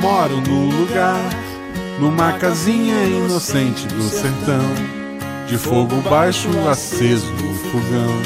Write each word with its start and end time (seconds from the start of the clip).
moro 0.00 0.40
no 0.40 0.70
lugar, 0.70 1.30
numa 1.98 2.32
casinha 2.34 3.04
inocente 3.04 3.86
do 3.88 4.02
sertão, 4.02 4.64
de 5.46 5.58
fogo 5.58 5.96
baixo 6.08 6.48
aceso 6.68 7.30
no 7.32 7.54
fogão, 7.54 8.22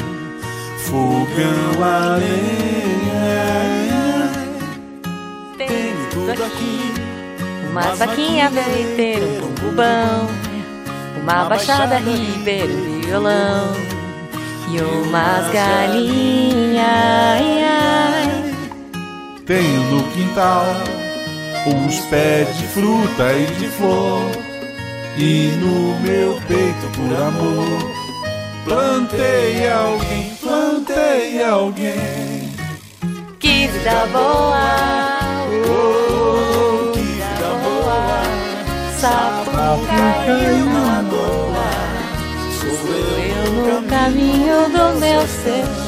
fogão 0.79 1.83
a 1.83 2.15
lenha. 2.15 3.55
Tem 5.57 5.93
tudo 6.11 6.31
aqui. 6.31 6.93
Uma 7.69 7.93
vaquinha 7.95 8.49
leiteira, 8.49 9.25
um 9.25 9.75
bom 9.75 10.45
uma 11.25 11.45
baixada 11.45 11.97
ribeira, 11.97 12.71
um 12.71 13.01
violão 13.01 13.73
e 14.71 14.79
umas 14.79 15.51
galinhas. 15.51 16.85
Tenho 19.45 19.81
no 19.91 20.03
quintal 20.11 20.65
uns 21.65 21.99
pés 22.05 22.57
de 22.57 22.67
fruta 22.67 23.33
e 23.33 23.45
de 23.57 23.67
flor, 23.69 24.31
e 25.17 25.51
no 25.59 25.99
meu 26.01 26.39
peito, 26.47 26.87
por 26.95 27.15
amor, 27.15 27.91
plantei 28.63 29.67
alguém, 29.69 30.35
plantei 30.41 31.43
alguém. 31.43 32.53
Que 33.39 33.67
vida 33.67 34.05
boa! 34.11 35.45
Oh, 35.67 36.91
que 36.91 36.99
vida 36.99 37.49
boa! 37.63 38.23
Sapucaí 38.99 40.63
na 40.65 41.01
lagoa, 41.01 41.71
sou 42.59 42.97
eu 43.17 43.81
no 43.81 43.87
caminho 43.87 44.69
do 44.69 44.99
meu 44.99 45.21
ser. 45.27 45.84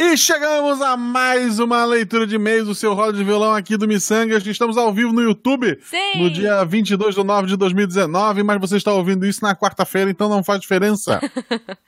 E 0.00 0.16
chegamos 0.16 0.80
a 0.80 0.96
mais 0.96 1.58
uma 1.58 1.84
leitura 1.84 2.24
de 2.24 2.36
e-mails 2.36 2.68
do 2.68 2.74
seu 2.74 2.94
Roda 2.94 3.14
de 3.18 3.24
Violão 3.24 3.52
aqui 3.52 3.76
do 3.76 3.88
Missangas. 3.88 4.46
Estamos 4.46 4.76
ao 4.76 4.92
vivo 4.94 5.12
no 5.12 5.20
YouTube 5.20 5.76
Sim! 5.82 6.22
no 6.22 6.30
dia 6.30 6.64
22 6.64 7.16
de 7.16 7.24
nove 7.24 7.48
de 7.48 7.56
2019, 7.56 8.44
mas 8.44 8.60
você 8.60 8.76
está 8.76 8.92
ouvindo 8.92 9.26
isso 9.26 9.42
na 9.42 9.56
quarta-feira, 9.56 10.08
então 10.08 10.28
não 10.28 10.44
faz 10.44 10.60
diferença. 10.60 11.20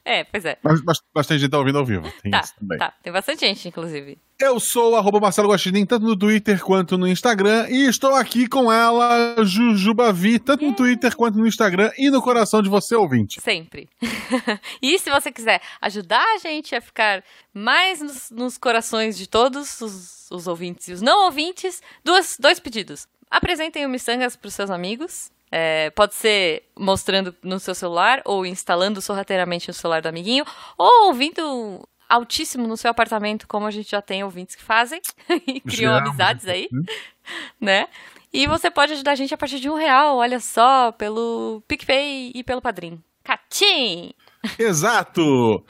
É, 0.04 0.24
pois 0.24 0.44
é. 0.44 0.58
mas, 0.60 0.82
mas, 0.82 0.98
mas 1.14 1.26
tem 1.28 1.38
gente 1.38 1.46
que 1.46 1.52
tá 1.52 1.58
ouvindo 1.58 1.78
ao 1.78 1.84
vivo, 1.86 2.10
tem 2.20 2.32
Tá, 2.32 2.40
isso 2.40 2.52
também. 2.58 2.78
tá. 2.78 2.92
Tem 3.00 3.12
bastante 3.12 3.40
gente, 3.46 3.68
inclusive. 3.68 4.18
Eu 4.40 4.58
sou 4.58 4.96
arroba 4.96 5.20
Marcelo 5.20 5.50
Guaxinim, 5.50 5.84
tanto 5.84 6.06
no 6.06 6.16
Twitter 6.16 6.64
quanto 6.64 6.96
no 6.96 7.06
Instagram, 7.06 7.68
e 7.68 7.86
estou 7.86 8.14
aqui 8.14 8.48
com 8.48 8.72
ela, 8.72 9.36
Jujubavi, 9.44 10.38
tanto 10.38 10.64
no 10.64 10.74
Twitter 10.74 11.14
quanto 11.14 11.36
no 11.36 11.46
Instagram 11.46 11.92
e 11.98 12.08
no 12.08 12.22
coração 12.22 12.62
de 12.62 12.68
você, 12.70 12.94
ouvinte. 12.94 13.38
Sempre. 13.38 13.86
e 14.80 14.98
se 14.98 15.10
você 15.10 15.30
quiser 15.30 15.60
ajudar 15.82 16.24
a 16.36 16.38
gente 16.38 16.74
a 16.74 16.80
ficar 16.80 17.22
mais 17.52 18.00
nos, 18.00 18.30
nos 18.30 18.56
corações 18.56 19.18
de 19.18 19.28
todos 19.28 19.78
os, 19.82 20.30
os 20.30 20.46
ouvintes 20.46 20.88
e 20.88 20.94
os 20.94 21.02
não 21.02 21.26
ouvintes, 21.26 21.82
duas, 22.02 22.38
dois 22.40 22.58
pedidos. 22.58 23.06
Apresentem 23.30 23.84
o 23.84 23.90
Missangas 23.90 24.36
para 24.36 24.48
os 24.48 24.54
seus 24.54 24.70
amigos. 24.70 25.30
É, 25.52 25.90
pode 25.90 26.14
ser 26.14 26.62
mostrando 26.78 27.34
no 27.42 27.60
seu 27.60 27.74
celular, 27.74 28.22
ou 28.24 28.46
instalando 28.46 29.02
sorrateiramente 29.02 29.68
no 29.68 29.74
celular 29.74 30.00
do 30.00 30.08
amiguinho, 30.08 30.46
ou 30.78 31.08
ouvindo 31.08 31.86
altíssimo 32.10 32.66
no 32.66 32.76
seu 32.76 32.90
apartamento, 32.90 33.46
como 33.46 33.66
a 33.66 33.70
gente 33.70 33.90
já 33.90 34.02
tem 34.02 34.24
ouvintes 34.24 34.56
que 34.56 34.62
fazem, 34.62 35.00
e 35.46 35.60
criam 35.60 35.94
Já. 35.94 36.00
amizades 36.00 36.46
aí, 36.46 36.68
né? 37.60 37.86
E 38.32 38.46
você 38.46 38.70
pode 38.70 38.92
ajudar 38.92 39.12
a 39.12 39.14
gente 39.14 39.32
a 39.32 39.38
partir 39.38 39.60
de 39.60 39.70
um 39.70 39.74
real, 39.74 40.16
olha 40.16 40.38
só, 40.40 40.92
pelo 40.92 41.62
PicPay 41.66 42.32
e 42.34 42.44
pelo 42.44 42.60
Padrim. 42.60 43.00
Catim! 43.24 44.12
Exato! 44.58 45.64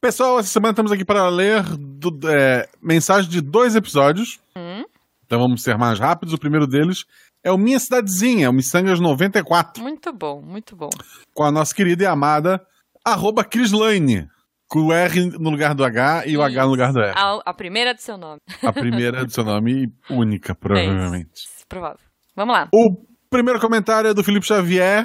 Pessoal, 0.00 0.38
essa 0.38 0.48
semana 0.48 0.72
estamos 0.72 0.90
aqui 0.90 1.04
para 1.04 1.28
ler 1.28 1.62
do, 1.76 2.18
é, 2.28 2.68
mensagem 2.82 3.30
de 3.30 3.40
dois 3.40 3.76
episódios. 3.76 4.40
Hum? 4.56 4.84
Então 5.24 5.38
vamos 5.38 5.62
ser 5.62 5.78
mais 5.78 6.00
rápidos. 6.00 6.34
O 6.34 6.38
primeiro 6.38 6.66
deles 6.66 7.04
é 7.44 7.52
o 7.52 7.58
Minha 7.58 7.78
Cidadezinha, 7.78 8.50
o 8.50 8.52
Missangas 8.52 8.98
94, 8.98 9.82
Muito 9.82 10.12
bom, 10.12 10.42
muito 10.42 10.74
bom. 10.74 10.90
com 11.32 11.44
a 11.44 11.52
nossa 11.52 11.74
querida 11.74 12.02
e 12.02 12.06
amada 12.06 12.60
arroba 13.04 13.44
Crislane, 13.44 14.28
com 14.72 14.86
o 14.86 14.92
R 14.92 15.26
no 15.38 15.50
lugar 15.50 15.74
do 15.74 15.84
H 15.84 16.26
e 16.26 16.34
o 16.34 16.42
H 16.42 16.64
no 16.64 16.70
lugar 16.70 16.94
do 16.94 17.00
R. 17.00 17.12
A, 17.14 17.42
a 17.44 17.52
primeira 17.52 17.92
do 17.92 18.00
seu 18.00 18.16
nome. 18.16 18.38
A 18.62 18.72
primeira 18.72 19.22
do 19.22 19.30
seu 19.30 19.44
nome 19.44 19.92
única, 20.08 20.54
provavelmente. 20.56 21.44
É 21.60 21.64
provável. 21.68 21.98
Vamos 22.34 22.54
lá. 22.54 22.70
O 22.72 22.96
primeiro 23.28 23.60
comentário 23.60 24.08
é 24.08 24.14
do 24.14 24.24
Felipe 24.24 24.46
Xavier. 24.46 25.04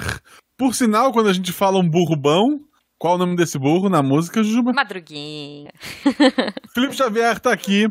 Por 0.56 0.74
sinal, 0.74 1.12
quando 1.12 1.28
a 1.28 1.34
gente 1.34 1.52
fala 1.52 1.78
um 1.78 1.86
burro 1.86 2.16
bom, 2.16 2.60
qual 2.98 3.16
o 3.16 3.18
nome 3.18 3.36
desse 3.36 3.58
burro 3.58 3.90
na 3.90 4.02
música, 4.02 4.42
Juba? 4.42 4.72
Madruguinha. 4.72 5.70
Felipe 6.72 6.96
Xavier 6.96 7.38
tá 7.38 7.52
aqui. 7.52 7.88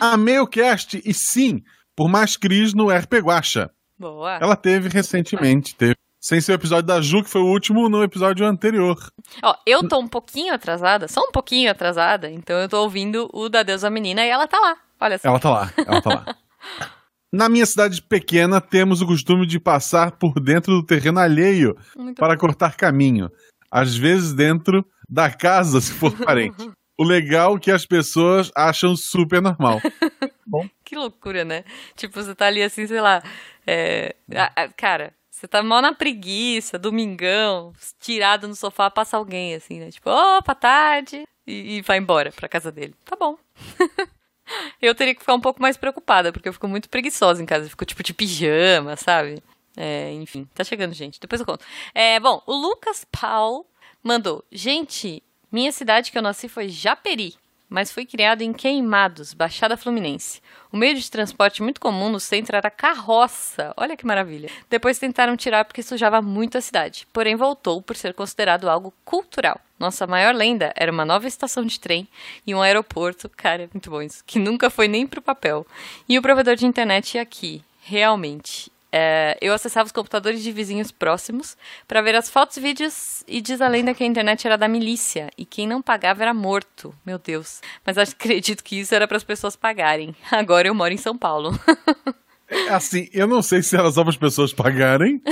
Amei 0.00 0.40
o 0.40 0.48
cast 0.48 1.00
e 1.04 1.14
sim, 1.14 1.62
por 1.94 2.08
mais 2.08 2.36
Cris 2.36 2.74
no 2.74 2.88
RP 2.88 3.20
Guacha. 3.22 3.70
Boa. 3.96 4.36
Ela 4.40 4.56
teve 4.56 4.88
recentemente, 4.88 5.76
teve. 5.76 5.94
Sem 6.20 6.40
ser 6.40 6.52
o 6.52 6.54
episódio 6.56 6.86
da 6.86 7.00
Ju, 7.00 7.22
que 7.22 7.30
foi 7.30 7.40
o 7.40 7.46
último 7.46 7.88
no 7.88 8.02
episódio 8.02 8.44
anterior. 8.46 8.98
Ó, 9.42 9.54
eu 9.66 9.88
tô 9.88 9.98
um 9.98 10.06
pouquinho 10.06 10.52
atrasada, 10.52 11.08
só 11.08 11.22
um 11.22 11.32
pouquinho 11.32 11.70
atrasada, 11.70 12.30
então 12.30 12.58
eu 12.58 12.68
tô 12.68 12.82
ouvindo 12.82 13.28
o 13.32 13.48
da 13.48 13.62
Deusa 13.62 13.88
Menina 13.88 14.24
e 14.24 14.28
ela 14.28 14.46
tá 14.46 14.58
lá. 14.60 14.76
Olha 15.00 15.16
só. 15.18 15.28
Ela 15.28 15.38
tá 15.40 15.50
lá, 15.50 15.72
ela 15.86 16.02
tá 16.02 16.10
lá. 16.10 16.36
Na 17.32 17.48
minha 17.48 17.64
cidade 17.64 18.02
pequena, 18.02 18.60
temos 18.60 19.00
o 19.00 19.06
costume 19.06 19.46
de 19.46 19.58
passar 19.60 20.10
por 20.12 20.34
dentro 20.40 20.72
do 20.74 20.84
terreno 20.84 21.20
alheio 21.20 21.76
Muito 21.96 22.18
para 22.18 22.36
cortar 22.36 22.76
caminho. 22.76 23.30
Às 23.70 23.96
vezes 23.96 24.34
dentro 24.34 24.84
da 25.08 25.30
casa, 25.30 25.80
se 25.80 25.92
for 25.92 26.10
parente. 26.18 26.70
O 26.98 27.04
legal 27.04 27.56
é 27.56 27.60
que 27.60 27.70
as 27.70 27.86
pessoas 27.86 28.50
acham 28.54 28.94
super 28.96 29.40
normal. 29.40 29.80
Que 30.84 30.96
loucura, 30.96 31.44
né? 31.44 31.62
Tipo, 31.94 32.20
você 32.20 32.34
tá 32.34 32.46
ali 32.46 32.60
assim, 32.60 32.84
sei 32.84 33.00
lá. 33.00 33.22
é, 33.64 34.16
a- 34.34 34.62
a- 34.64 34.68
cara, 34.68 35.14
você 35.40 35.48
tá 35.48 35.62
mal 35.62 35.80
na 35.80 35.94
preguiça, 35.94 36.78
domingão, 36.78 37.72
tirado 37.98 38.46
no 38.46 38.54
sofá, 38.54 38.90
passa 38.90 39.16
alguém 39.16 39.54
assim, 39.54 39.80
né? 39.80 39.90
Tipo, 39.90 40.10
opa, 40.10 40.54
tarde. 40.54 41.26
E, 41.46 41.78
e 41.78 41.80
vai 41.80 41.96
embora 41.96 42.30
pra 42.30 42.46
casa 42.46 42.70
dele. 42.70 42.94
Tá 43.06 43.16
bom. 43.16 43.38
eu 44.82 44.94
teria 44.94 45.14
que 45.14 45.20
ficar 45.20 45.32
um 45.32 45.40
pouco 45.40 45.62
mais 45.62 45.78
preocupada, 45.78 46.30
porque 46.30 46.46
eu 46.46 46.52
fico 46.52 46.68
muito 46.68 46.90
preguiçosa 46.90 47.42
em 47.42 47.46
casa. 47.46 47.64
Eu 47.64 47.70
fico 47.70 47.86
tipo 47.86 48.02
de 48.02 48.12
pijama, 48.12 48.96
sabe? 48.96 49.42
É, 49.74 50.12
enfim, 50.12 50.46
tá 50.54 50.62
chegando, 50.62 50.92
gente. 50.92 51.18
Depois 51.18 51.40
eu 51.40 51.46
conto. 51.46 51.64
É, 51.94 52.20
bom, 52.20 52.42
o 52.46 52.54
Lucas 52.54 53.06
Paul 53.10 53.66
mandou: 54.02 54.44
Gente, 54.52 55.22
minha 55.50 55.72
cidade 55.72 56.12
que 56.12 56.18
eu 56.18 56.22
nasci 56.22 56.50
foi 56.50 56.68
Japeri, 56.68 57.34
mas 57.70 57.92
fui 57.92 58.04
criado 58.04 58.42
em 58.42 58.52
Queimados, 58.52 59.32
Baixada 59.32 59.76
Fluminense. 59.76 60.42
O 60.72 60.76
meio 60.76 60.96
de 60.96 61.10
transporte 61.10 61.62
muito 61.62 61.80
comum 61.80 62.10
no 62.10 62.18
centro 62.18 62.56
era 62.56 62.70
carroça. 62.70 63.72
Olha 63.76 63.96
que 63.96 64.04
maravilha. 64.04 64.50
Depois 64.68 64.98
tentaram 64.98 65.36
tirar 65.36 65.64
porque 65.64 65.82
sujava 65.82 66.20
muito 66.20 66.58
a 66.58 66.60
cidade, 66.60 67.06
porém 67.12 67.36
voltou 67.36 67.80
por 67.80 67.96
ser 67.96 68.12
considerado 68.12 68.68
algo 68.68 68.92
cultural. 69.04 69.60
Nossa 69.78 70.06
maior 70.06 70.34
lenda 70.34 70.72
era 70.76 70.92
uma 70.92 71.04
nova 71.04 71.26
estação 71.26 71.64
de 71.64 71.78
trem 71.78 72.06
e 72.46 72.54
um 72.54 72.60
aeroporto, 72.60 73.30
cara, 73.30 73.62
é 73.62 73.68
muito 73.72 73.88
bom 73.88 74.02
isso, 74.02 74.22
que 74.26 74.38
nunca 74.38 74.68
foi 74.68 74.88
nem 74.88 75.06
pro 75.06 75.22
papel. 75.22 75.66
E 76.08 76.18
o 76.18 76.22
provedor 76.22 76.56
de 76.56 76.66
internet 76.66 77.14
ia 77.14 77.22
aqui, 77.22 77.64
realmente. 77.82 78.70
É, 78.92 79.38
eu 79.40 79.52
acessava 79.52 79.86
os 79.86 79.92
computadores 79.92 80.42
de 80.42 80.50
vizinhos 80.50 80.90
próximos 80.90 81.56
para 81.86 82.02
ver 82.02 82.14
as 82.16 82.28
fotos 82.28 82.56
e 82.56 82.60
vídeos 82.60 83.22
e 83.26 83.40
diz 83.40 83.60
a 83.60 83.68
lenda 83.68 83.94
que 83.94 84.02
a 84.02 84.06
internet 84.06 84.46
era 84.46 84.58
da 84.58 84.66
milícia 84.66 85.30
e 85.38 85.44
quem 85.44 85.66
não 85.66 85.80
pagava 85.80 86.22
era 86.22 86.34
morto. 86.34 86.94
Meu 87.04 87.18
Deus. 87.18 87.60
Mas 87.86 87.96
acredito 87.98 88.64
que 88.64 88.80
isso 88.80 88.94
era 88.94 89.06
para 89.06 89.16
as 89.16 89.24
pessoas 89.24 89.56
pagarem. 89.56 90.14
Agora 90.30 90.68
eu 90.68 90.74
moro 90.74 90.92
em 90.92 90.98
São 90.98 91.16
Paulo. 91.16 91.58
Assim, 92.68 93.08
eu 93.12 93.28
não 93.28 93.42
sei 93.42 93.62
se 93.62 93.76
elas 93.76 93.94
só 93.94 94.02
para 94.02 94.10
as 94.10 94.16
pessoas 94.16 94.52
pagarem. 94.52 95.22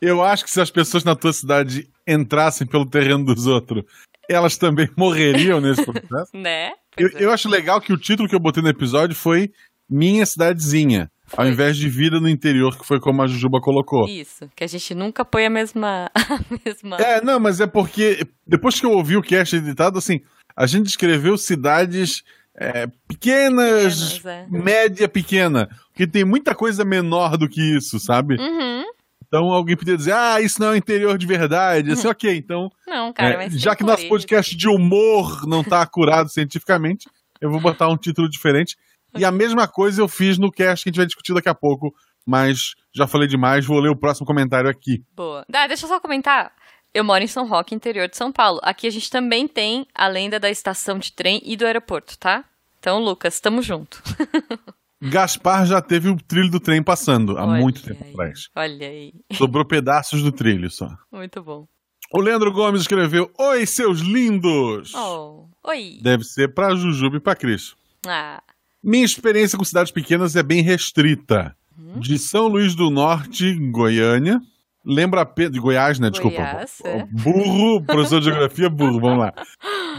Eu 0.00 0.22
acho 0.22 0.44
que 0.44 0.50
se 0.50 0.60
as 0.60 0.70
pessoas 0.70 1.04
na 1.04 1.14
tua 1.14 1.32
cidade 1.32 1.88
entrassem 2.06 2.66
pelo 2.66 2.88
terreno 2.88 3.24
dos 3.24 3.46
outros, 3.46 3.84
elas 4.28 4.56
também 4.56 4.88
morreriam 4.96 5.60
nesse 5.60 5.84
processo. 5.84 6.30
né? 6.36 6.72
Eu, 6.96 7.08
é. 7.08 7.24
eu 7.24 7.32
acho 7.32 7.48
legal 7.48 7.80
que 7.80 7.92
o 7.92 7.98
título 7.98 8.28
que 8.28 8.34
eu 8.34 8.40
botei 8.40 8.62
no 8.62 8.68
episódio 8.68 9.14
foi 9.14 9.52
Minha 9.90 10.24
Cidadezinha, 10.24 11.10
ao 11.32 11.44
Foi. 11.44 11.48
invés 11.48 11.76
de 11.76 11.88
Vida 11.88 12.20
no 12.20 12.28
Interior, 12.28 12.76
que 12.78 12.86
foi 12.86 13.00
como 13.00 13.22
a 13.22 13.26
Jujuba 13.26 13.60
colocou. 13.60 14.06
Isso, 14.08 14.48
que 14.54 14.64
a 14.64 14.66
gente 14.66 14.94
nunca 14.94 15.24
põe 15.24 15.46
a 15.46 15.50
mesma. 15.50 16.10
A 16.14 16.40
mesma... 16.64 16.96
É, 16.96 17.20
não, 17.20 17.40
mas 17.40 17.60
é 17.60 17.66
porque 17.66 18.26
depois 18.46 18.78
que 18.78 18.86
eu 18.86 18.92
ouvi 18.92 19.16
o 19.16 19.22
cast 19.22 19.56
editado, 19.56 19.98
assim, 19.98 20.20
a 20.56 20.66
gente 20.66 20.86
escreveu 20.86 21.36
cidades 21.36 22.22
é, 22.56 22.86
pequenas, 23.08 24.18
Pequenas, 24.18 24.26
é. 24.26 24.46
média 24.50 25.08
pequena, 25.08 25.68
porque 25.88 26.06
tem 26.06 26.24
muita 26.24 26.54
coisa 26.54 26.84
menor 26.84 27.36
do 27.36 27.48
que 27.48 27.60
isso, 27.60 27.98
sabe? 27.98 28.36
Uhum. 28.38 28.84
Então 29.26 29.44
alguém 29.52 29.76
podia 29.76 29.96
dizer, 29.96 30.12
ah, 30.12 30.40
isso 30.40 30.60
não 30.60 30.68
é 30.68 30.72
o 30.72 30.76
interior 30.76 31.16
de 31.16 31.26
verdade. 31.26 31.92
Assim, 31.92 32.08
ok, 32.08 32.36
então. 32.36 32.68
Não, 32.86 33.12
cara, 33.12 33.34
é, 33.34 33.36
mas. 33.36 33.60
já 33.60 33.76
que 33.76 33.84
nosso 33.84 34.08
podcast 34.08 34.56
de 34.56 34.68
humor 34.68 35.46
não 35.46 35.62
tá 35.62 35.80
acurado 35.80 36.28
cientificamente, 36.28 37.08
eu 37.40 37.48
vou 37.48 37.60
botar 37.60 37.88
um 37.88 37.96
título 37.96 38.28
diferente. 38.28 38.76
E 39.16 39.24
a 39.24 39.30
mesma 39.30 39.66
coisa 39.66 40.00
eu 40.00 40.08
fiz 40.08 40.38
no 40.38 40.50
cast 40.50 40.82
que 40.82 40.88
a 40.88 40.90
gente 40.90 40.98
vai 40.98 41.06
discutir 41.06 41.34
daqui 41.34 41.48
a 41.48 41.54
pouco, 41.54 41.94
mas 42.26 42.74
já 42.94 43.06
falei 43.06 43.28
demais, 43.28 43.66
vou 43.66 43.80
ler 43.80 43.90
o 43.90 43.96
próximo 43.96 44.26
comentário 44.26 44.68
aqui. 44.70 45.02
Boa. 45.14 45.44
Ah, 45.52 45.66
deixa 45.66 45.84
eu 45.84 45.88
só 45.88 46.00
comentar. 46.00 46.52
Eu 46.92 47.04
moro 47.04 47.22
em 47.22 47.28
São 47.28 47.46
Roque, 47.46 47.74
interior 47.74 48.08
de 48.08 48.16
São 48.16 48.32
Paulo. 48.32 48.58
Aqui 48.62 48.86
a 48.86 48.90
gente 48.90 49.08
também 49.10 49.46
tem 49.46 49.86
a 49.94 50.08
lenda 50.08 50.40
da 50.40 50.50
estação 50.50 50.98
de 50.98 51.12
trem 51.12 51.40
e 51.44 51.56
do 51.56 51.64
aeroporto, 51.64 52.18
tá? 52.18 52.44
Então, 52.78 52.98
Lucas, 52.98 53.38
tamo 53.40 53.62
junto. 53.62 54.02
Gaspar 55.02 55.64
já 55.66 55.80
teve 55.80 56.10
o 56.10 56.16
trilho 56.16 56.50
do 56.50 56.60
trem 56.60 56.82
passando, 56.82 57.38
há 57.38 57.46
Olha 57.46 57.60
muito 57.60 57.82
tempo 57.82 58.04
aí, 58.04 58.10
atrás. 58.10 58.48
Olha 58.54 58.88
aí. 58.88 59.14
Sobrou 59.32 59.64
pedaços 59.64 60.22
do 60.22 60.30
trilho 60.30 60.70
só. 60.70 60.90
Muito 61.10 61.42
bom. 61.42 61.66
O 62.12 62.20
Leandro 62.20 62.52
Gomes 62.52 62.82
escreveu: 62.82 63.30
Oi, 63.38 63.64
seus 63.66 64.00
lindos! 64.00 64.92
Oh, 64.94 65.46
oi. 65.64 66.00
Deve 66.02 66.24
ser 66.24 66.52
pra 66.52 66.74
Jujuba 66.74 67.16
e 67.16 67.20
pra 67.20 67.36
Cris. 67.36 67.74
Ah, 68.06 68.42
Minha 68.82 69.04
experiência 69.04 69.58
com 69.58 69.64
cidades 69.64 69.92
pequenas 69.92 70.36
é 70.36 70.42
bem 70.42 70.62
restrita. 70.62 71.54
Uhum. 71.78 72.00
De 72.00 72.18
São 72.18 72.48
Luís 72.48 72.74
do 72.74 72.90
Norte, 72.90 73.54
Goiânia. 73.70 74.40
Lembra 74.84 75.22
apenas. 75.22 75.52
De 75.52 75.60
Goiás, 75.60 75.98
né? 75.98 76.10
Desculpa. 76.10 76.38
Goiás, 76.38 76.78
é. 76.84 77.04
Burro, 77.06 77.84
professor 77.84 78.20
de 78.20 78.26
geografia, 78.26 78.70
burro. 78.70 79.00
Vamos 79.00 79.18
lá. 79.18 79.32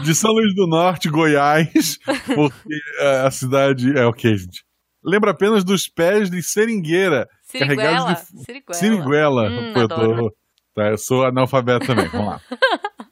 De 0.02 0.14
São 0.14 0.32
Luís 0.32 0.54
do 0.54 0.66
Norte, 0.66 1.08
Goiás. 1.08 1.98
Porque 2.34 2.74
é, 2.98 3.20
a 3.20 3.30
cidade. 3.30 3.96
É 3.96 4.04
ok, 4.04 4.36
gente. 4.36 4.64
Lembra 5.04 5.30
apenas 5.30 5.64
dos 5.64 5.88
pés 5.88 6.30
de 6.30 6.42
seringueira. 6.42 7.28
Siriguela. 7.42 7.76
Carregados 7.76 8.22
de 8.32 8.44
Siriguela. 8.44 8.74
Siriguela. 8.74 9.50
Hum, 9.50 9.72
eu, 9.76 9.88
tô, 9.88 10.36
tá, 10.74 10.90
eu 10.90 10.98
sou 10.98 11.24
analfabeto 11.24 11.86
também. 11.86 12.08
Vamos 12.08 12.26
lá. 12.26 12.40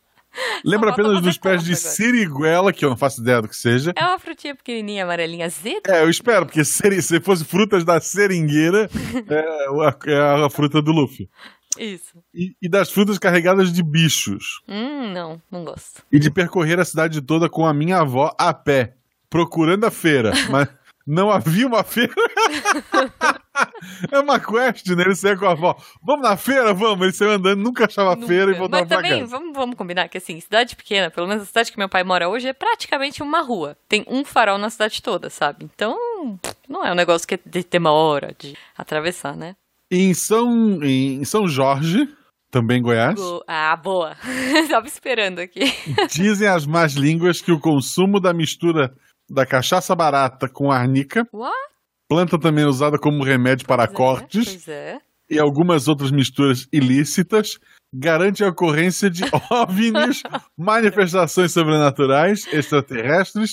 Lembra 0.64 0.90
apenas 0.90 1.20
dos 1.20 1.36
pés 1.38 1.62
de 1.64 1.72
agora. 1.72 1.88
siriguela, 1.88 2.72
que 2.72 2.84
eu 2.84 2.90
não 2.90 2.96
faço 2.96 3.20
ideia 3.20 3.42
do 3.42 3.48
que 3.48 3.56
seja. 3.56 3.92
É 3.96 4.04
uma 4.04 4.18
frutinha 4.18 4.54
pequenininha, 4.54 5.04
amarelinha, 5.04 5.46
azeda. 5.46 5.82
É, 5.88 6.02
eu 6.02 6.10
espero, 6.10 6.46
porque 6.46 6.64
seri- 6.64 7.02
se 7.02 7.20
fosse 7.20 7.44
frutas 7.44 7.84
da 7.84 8.00
seringueira, 8.00 8.88
é, 9.28 9.40
a- 9.86 9.96
é 10.06 10.44
a 10.46 10.50
fruta 10.50 10.80
do 10.80 10.92
Luffy. 10.92 11.28
Isso. 11.78 12.18
E, 12.34 12.54
e 12.60 12.68
das 12.68 12.90
frutas 12.90 13.18
carregadas 13.18 13.72
de 13.72 13.82
bichos. 13.82 14.60
Hum, 14.68 15.12
não, 15.12 15.40
não 15.50 15.64
gosto. 15.64 16.02
E 16.12 16.18
de 16.18 16.30
percorrer 16.30 16.78
a 16.80 16.84
cidade 16.84 17.20
toda 17.22 17.48
com 17.48 17.64
a 17.66 17.72
minha 17.72 17.98
avó 17.98 18.34
a 18.38 18.52
pé, 18.52 18.94
procurando 19.30 19.84
a 19.84 19.90
feira. 19.90 20.32
Mas 20.50 20.68
não 21.06 21.30
havia 21.30 21.66
uma 21.66 21.82
feira. 21.84 22.12
é 24.10 24.18
uma 24.20 24.38
quest, 24.40 24.86
né? 24.88 25.02
Ele 25.04 25.14
saia 25.14 25.36
com 25.36 25.46
a 25.46 25.52
avó. 25.52 25.76
Vamos 26.02 26.22
na 26.28 26.36
feira? 26.36 26.72
Vamos. 26.74 27.02
Ele 27.02 27.12
saiu 27.12 27.32
andando, 27.32 27.60
nunca 27.62 27.86
achava 27.86 28.14
a 28.14 28.16
feira 28.16 28.44
e 28.44 28.46
Nunca. 28.48 28.58
voltava 28.58 28.82
Mas 28.82 28.88
pra 28.88 28.96
também, 28.98 29.20
casa. 29.20 29.30
vamos, 29.30 29.52
vamos 29.56 29.76
combinar 29.76 30.08
que 30.08 30.18
assim, 30.18 30.38
cidade 30.40 30.76
pequena, 30.76 31.10
pelo 31.10 31.26
menos 31.26 31.42
a 31.42 31.46
cidade 31.46 31.72
que 31.72 31.78
meu 31.78 31.88
pai 31.88 32.04
mora 32.04 32.28
hoje, 32.28 32.48
é 32.48 32.52
praticamente 32.52 33.22
uma 33.22 33.40
rua. 33.42 33.76
Tem 33.88 34.04
um 34.08 34.24
farol 34.24 34.58
na 34.58 34.70
cidade 34.70 35.02
toda, 35.02 35.30
sabe? 35.30 35.64
Então, 35.64 35.96
não 36.68 36.84
é 36.84 36.92
um 36.92 36.96
negócio 36.96 37.26
que 37.26 37.34
é 37.34 37.38
de 37.44 37.62
ter 37.64 37.78
uma 37.78 37.92
hora 37.92 38.34
de 38.38 38.56
atravessar, 38.76 39.36
né? 39.36 39.54
Em 39.90 40.14
São, 40.14 40.82
em 40.82 41.24
São 41.24 41.48
Jorge, 41.48 42.08
também 42.50 42.78
em 42.78 42.82
Goiás, 42.82 43.14
Go- 43.16 43.42
Ah, 43.46 43.76
boa. 43.76 44.16
Tava 44.70 44.86
esperando 44.86 45.38
aqui. 45.40 45.60
dizem 46.10 46.46
as 46.48 46.64
más 46.66 46.92
línguas 46.94 47.40
que 47.40 47.50
o 47.52 47.58
consumo 47.60 48.20
da 48.20 48.32
mistura 48.32 48.92
da 49.28 49.46
cachaça 49.46 49.94
barata 49.94 50.48
com 50.48 50.70
arnica 50.72 51.24
What? 51.32 51.56
Planta 52.10 52.38
também 52.38 52.64
usada 52.64 52.98
como 52.98 53.22
remédio 53.24 53.66
para 53.66 53.86
Pois 53.86 53.94
é, 53.94 53.96
cortes 53.96 54.44
Pois 54.48 54.68
é. 54.68 54.98
e 55.30 55.38
algumas 55.38 55.86
outras 55.88 56.10
misturas 56.10 56.66
ilícitas, 56.72 57.58
garante 57.94 58.42
a 58.42 58.48
ocorrência 58.48 59.08
de 59.08 59.22
OVNIs, 59.50 60.22
manifestações 60.58 61.52
sobrenaturais, 61.52 62.46
extraterrestres 62.52 63.52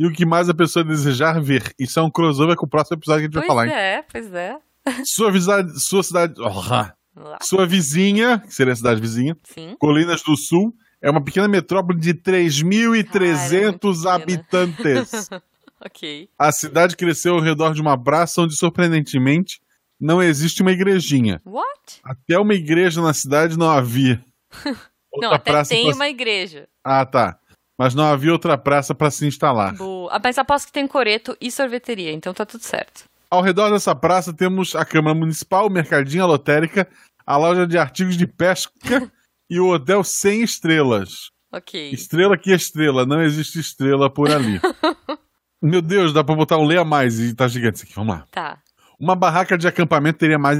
e 0.00 0.06
o 0.06 0.12
que 0.12 0.24
mais 0.24 0.48
a 0.48 0.54
pessoa 0.54 0.84
desejar 0.84 1.40
ver. 1.40 1.72
Isso 1.78 1.98
é 2.00 2.02
um 2.02 2.10
crossover 2.10 2.56
com 2.56 2.66
o 2.66 2.68
próximo 2.68 2.96
episódio 2.96 3.28
que 3.30 3.36
a 3.38 3.40
gente 3.40 3.46
vai 3.46 3.46
Pois 3.46 3.48
falar. 3.48 3.66
hein? 3.66 3.72
é, 3.74 4.02
pois 4.10 4.32
é. 4.32 4.56
Sua, 5.04 5.30
sua 5.76 6.02
cidade. 6.02 6.34
Oh, 6.40 7.36
sua 7.42 7.66
vizinha, 7.66 8.38
que 8.38 8.54
seria 8.54 8.72
a 8.72 8.76
cidade 8.76 9.00
vizinha, 9.00 9.36
Sim. 9.44 9.74
Colinas 9.78 10.22
do 10.22 10.36
Sul, 10.36 10.72
é 11.02 11.10
uma 11.10 11.22
pequena 11.22 11.46
metrópole 11.48 11.98
de 11.98 12.14
3.300 12.14 13.04
Cara, 13.04 13.54
é 13.62 13.70
muito 13.70 14.08
habitantes. 14.08 15.28
Ok. 15.84 16.28
A 16.38 16.50
cidade 16.52 16.96
cresceu 16.96 17.34
ao 17.34 17.40
redor 17.40 17.72
de 17.74 17.80
uma 17.80 17.96
praça 18.02 18.42
onde, 18.42 18.56
surpreendentemente, 18.56 19.60
não 20.00 20.22
existe 20.22 20.62
uma 20.62 20.72
igrejinha. 20.72 21.40
What? 21.44 22.00
Até 22.04 22.38
uma 22.38 22.54
igreja 22.54 23.00
na 23.02 23.12
cidade 23.14 23.56
não 23.58 23.70
havia. 23.70 24.24
Não, 25.20 25.32
até 25.32 25.64
tem 25.64 25.86
pra- 25.86 25.94
uma 25.96 26.08
igreja. 26.08 26.68
Ah, 26.84 27.04
tá. 27.04 27.38
Mas 27.76 27.92
não 27.94 28.04
havia 28.04 28.30
outra 28.30 28.56
praça 28.56 28.94
para 28.94 29.10
se 29.10 29.26
instalar. 29.26 29.74
Boa. 29.74 30.12
Ah, 30.12 30.20
mas 30.22 30.38
aposto 30.38 30.66
que 30.66 30.72
tem 30.72 30.86
coreto 30.86 31.36
e 31.40 31.50
sorveteria, 31.50 32.12
então 32.12 32.32
tá 32.32 32.46
tudo 32.46 32.62
certo. 32.62 33.04
Ao 33.30 33.40
redor 33.42 33.70
dessa 33.70 33.94
praça 33.96 34.32
temos 34.32 34.76
a 34.76 34.84
Câmara 34.84 35.16
Municipal, 35.18 35.66
o 35.66 35.70
Mercadinho, 35.70 36.22
a 36.22 36.26
Lotérica, 36.26 36.86
a 37.26 37.36
loja 37.36 37.66
de 37.66 37.76
artigos 37.76 38.16
de 38.16 38.26
pesca 38.28 38.70
e 39.50 39.58
o 39.58 39.68
hotel 39.72 40.04
sem 40.04 40.42
estrelas. 40.42 41.30
Ok. 41.52 41.90
Estrela 41.90 42.36
que 42.38 42.52
estrela, 42.52 43.04
não 43.06 43.20
existe 43.22 43.58
estrela 43.58 44.08
por 44.12 44.30
ali. 44.30 44.60
Meu 45.62 45.82
Deus, 45.82 46.12
dá 46.12 46.22
pra 46.22 46.34
botar 46.34 46.58
um 46.58 46.64
leia 46.64 46.84
mais 46.84 47.18
e 47.18 47.34
tá 47.34 47.48
gigante 47.48 47.76
isso 47.76 47.84
aqui, 47.84 47.94
vamos 47.94 48.14
lá. 48.14 48.26
Tá. 48.30 48.58
Uma 48.98 49.14
barraca 49.14 49.56
de 49.56 49.66
acampamento 49.66 50.18
teria 50.18 50.38
mais. 50.38 50.58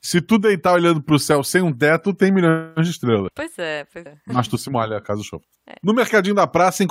Se 0.00 0.20
tu 0.20 0.38
deitar 0.38 0.72
olhando 0.72 1.02
pro 1.02 1.18
céu 1.18 1.44
sem 1.44 1.62
um 1.62 1.72
teto, 1.72 2.12
tem 2.12 2.32
milhões 2.32 2.86
de 2.86 2.90
estrelas. 2.90 3.28
Pois 3.34 3.56
é, 3.58 3.84
pois 3.92 4.04
é. 4.04 4.16
Mas 4.26 4.48
tu 4.48 4.58
se 4.58 4.68
molha, 4.68 5.00
caso 5.00 5.22
chova. 5.22 5.44
No 5.82 5.94
mercadinho 5.94 6.34
da 6.34 6.46
praça, 6.46 6.84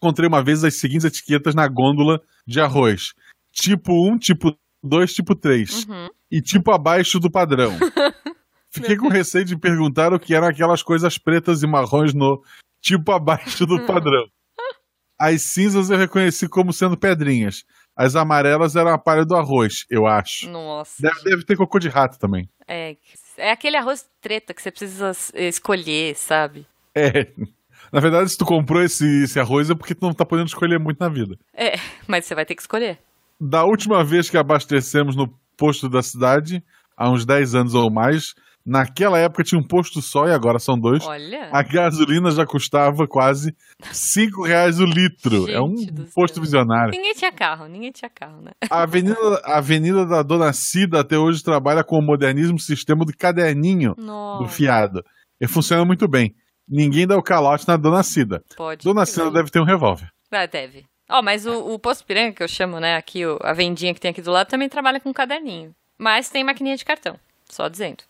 encontrei 0.00 0.28
uma 0.28 0.42
vez 0.42 0.64
as 0.64 0.78
seguintes 0.78 1.04
etiquetas 1.04 1.54
na 1.54 1.68
gôndola 1.68 2.20
de 2.46 2.60
arroz: 2.60 3.12
tipo 3.52 3.92
1, 4.12 4.18
tipo 4.18 4.56
2, 4.82 5.14
tipo 5.14 5.34
3. 5.34 5.84
Uhum. 5.84 6.08
E 6.30 6.40
tipo 6.42 6.72
abaixo 6.72 7.20
do 7.20 7.30
padrão. 7.30 7.72
Fiquei 8.70 8.96
com 8.96 9.08
receio 9.08 9.44
de 9.44 9.56
perguntar 9.56 10.12
o 10.12 10.18
que 10.18 10.34
eram 10.34 10.48
aquelas 10.48 10.82
coisas 10.82 11.16
pretas 11.16 11.62
e 11.62 11.66
marrons 11.66 12.12
no 12.12 12.42
tipo 12.80 13.12
abaixo 13.12 13.64
do 13.64 13.80
padrão. 13.86 14.26
As 15.18 15.42
cinzas 15.42 15.90
eu 15.90 15.96
reconheci 15.96 16.48
como 16.48 16.72
sendo 16.72 16.96
pedrinhas. 16.96 17.64
As 17.96 18.14
amarelas 18.14 18.76
eram 18.76 18.92
a 18.92 18.98
palha 18.98 19.24
do 19.24 19.34
arroz, 19.34 19.86
eu 19.88 20.06
acho. 20.06 20.50
Nossa. 20.50 21.00
Deve, 21.00 21.22
deve 21.24 21.44
ter 21.44 21.56
cocô 21.56 21.78
de 21.78 21.88
rato 21.88 22.18
também. 22.18 22.48
É, 22.68 22.96
é 23.38 23.50
aquele 23.50 23.76
arroz 23.76 24.06
treta 24.20 24.52
que 24.52 24.60
você 24.60 24.70
precisa 24.70 25.12
eh, 25.32 25.48
escolher, 25.48 26.14
sabe? 26.14 26.66
É. 26.94 27.32
Na 27.92 28.00
verdade, 28.00 28.28
se 28.28 28.36
tu 28.36 28.44
comprou 28.44 28.82
esse, 28.82 29.22
esse 29.22 29.38
arroz 29.38 29.70
é 29.70 29.74
porque 29.74 29.94
tu 29.94 30.04
não 30.04 30.12
tá 30.12 30.26
podendo 30.26 30.48
escolher 30.48 30.78
muito 30.78 30.98
na 30.98 31.08
vida. 31.08 31.38
É, 31.54 31.76
mas 32.06 32.24
você 32.24 32.34
vai 32.34 32.44
ter 32.44 32.54
que 32.54 32.60
escolher. 32.60 32.98
Da 33.40 33.64
última 33.64 34.04
vez 34.04 34.28
que 34.28 34.36
abastecemos 34.36 35.14
no 35.14 35.28
posto 35.56 35.88
da 35.88 36.02
cidade, 36.02 36.62
há 36.96 37.10
uns 37.10 37.24
10 37.24 37.54
anos 37.54 37.74
ou 37.74 37.90
mais, 37.90 38.34
naquela 38.66 39.18
época 39.18 39.44
tinha 39.44 39.58
um 39.60 39.66
posto 39.66 40.02
só 40.02 40.26
e 40.26 40.32
agora 40.32 40.58
são 40.58 40.78
dois. 40.78 41.04
Olha. 41.06 41.48
A 41.52 41.62
gasolina 41.62 42.30
já 42.32 42.44
custava 42.44 43.06
quase 43.06 43.54
5 43.82 44.42
reais 44.42 44.80
o 44.80 44.84
litro. 44.84 45.48
é 45.48 45.60
um 45.62 45.76
Gente 45.76 45.92
do 45.92 46.04
posto 46.14 46.34
céu. 46.34 46.42
visionário. 46.42 46.90
Ninguém 46.90 47.14
tinha 47.14 47.30
carro, 47.32 47.66
ninguém 47.68 47.92
tinha 47.92 48.10
carro, 48.10 48.42
né? 48.42 48.50
A 48.68 48.82
avenida, 48.82 49.40
a 49.44 49.58
avenida 49.58 50.04
da 50.04 50.22
Dona 50.22 50.52
Cida 50.52 51.00
até 51.00 51.16
hoje 51.16 51.42
trabalha 51.42 51.84
com 51.84 51.96
o 51.98 52.02
modernismo 52.04 52.58
sistema 52.58 53.04
de 53.04 53.12
caderninho 53.12 53.94
do 53.94 54.02
Nossa, 54.02 54.48
fiado. 54.48 55.02
E 55.40 55.46
funciona 55.46 55.84
muito 55.84 56.08
bem. 56.08 56.34
Ninguém 56.68 57.06
dá 57.06 57.16
o 57.16 57.22
calote 57.22 57.68
na 57.68 57.76
Dona 57.76 58.02
Cida. 58.02 58.42
pode. 58.56 58.84
Dona 58.84 59.06
Cida 59.06 59.30
deve 59.30 59.50
ter 59.50 59.60
um 59.60 59.64
revólver. 59.64 60.08
Ah, 60.32 60.46
deve. 60.46 60.84
Ó, 61.08 61.22
mas 61.22 61.46
o, 61.46 61.72
o 61.72 61.78
Posto 61.78 62.04
Piranga, 62.04 62.32
que 62.32 62.42
eu 62.42 62.48
chamo, 62.48 62.80
né, 62.80 62.96
aqui, 62.96 63.22
a 63.40 63.52
vendinha 63.52 63.94
que 63.94 64.00
tem 64.00 64.10
aqui 64.10 64.20
do 64.20 64.32
lado, 64.32 64.48
também 64.48 64.68
trabalha 64.68 64.98
com 64.98 65.12
caderninho. 65.14 65.72
Mas 65.96 66.28
tem 66.28 66.42
maquininha 66.42 66.76
de 66.76 66.84
cartão. 66.84 67.16
Só 67.48 67.68
dizendo. 67.68 68.02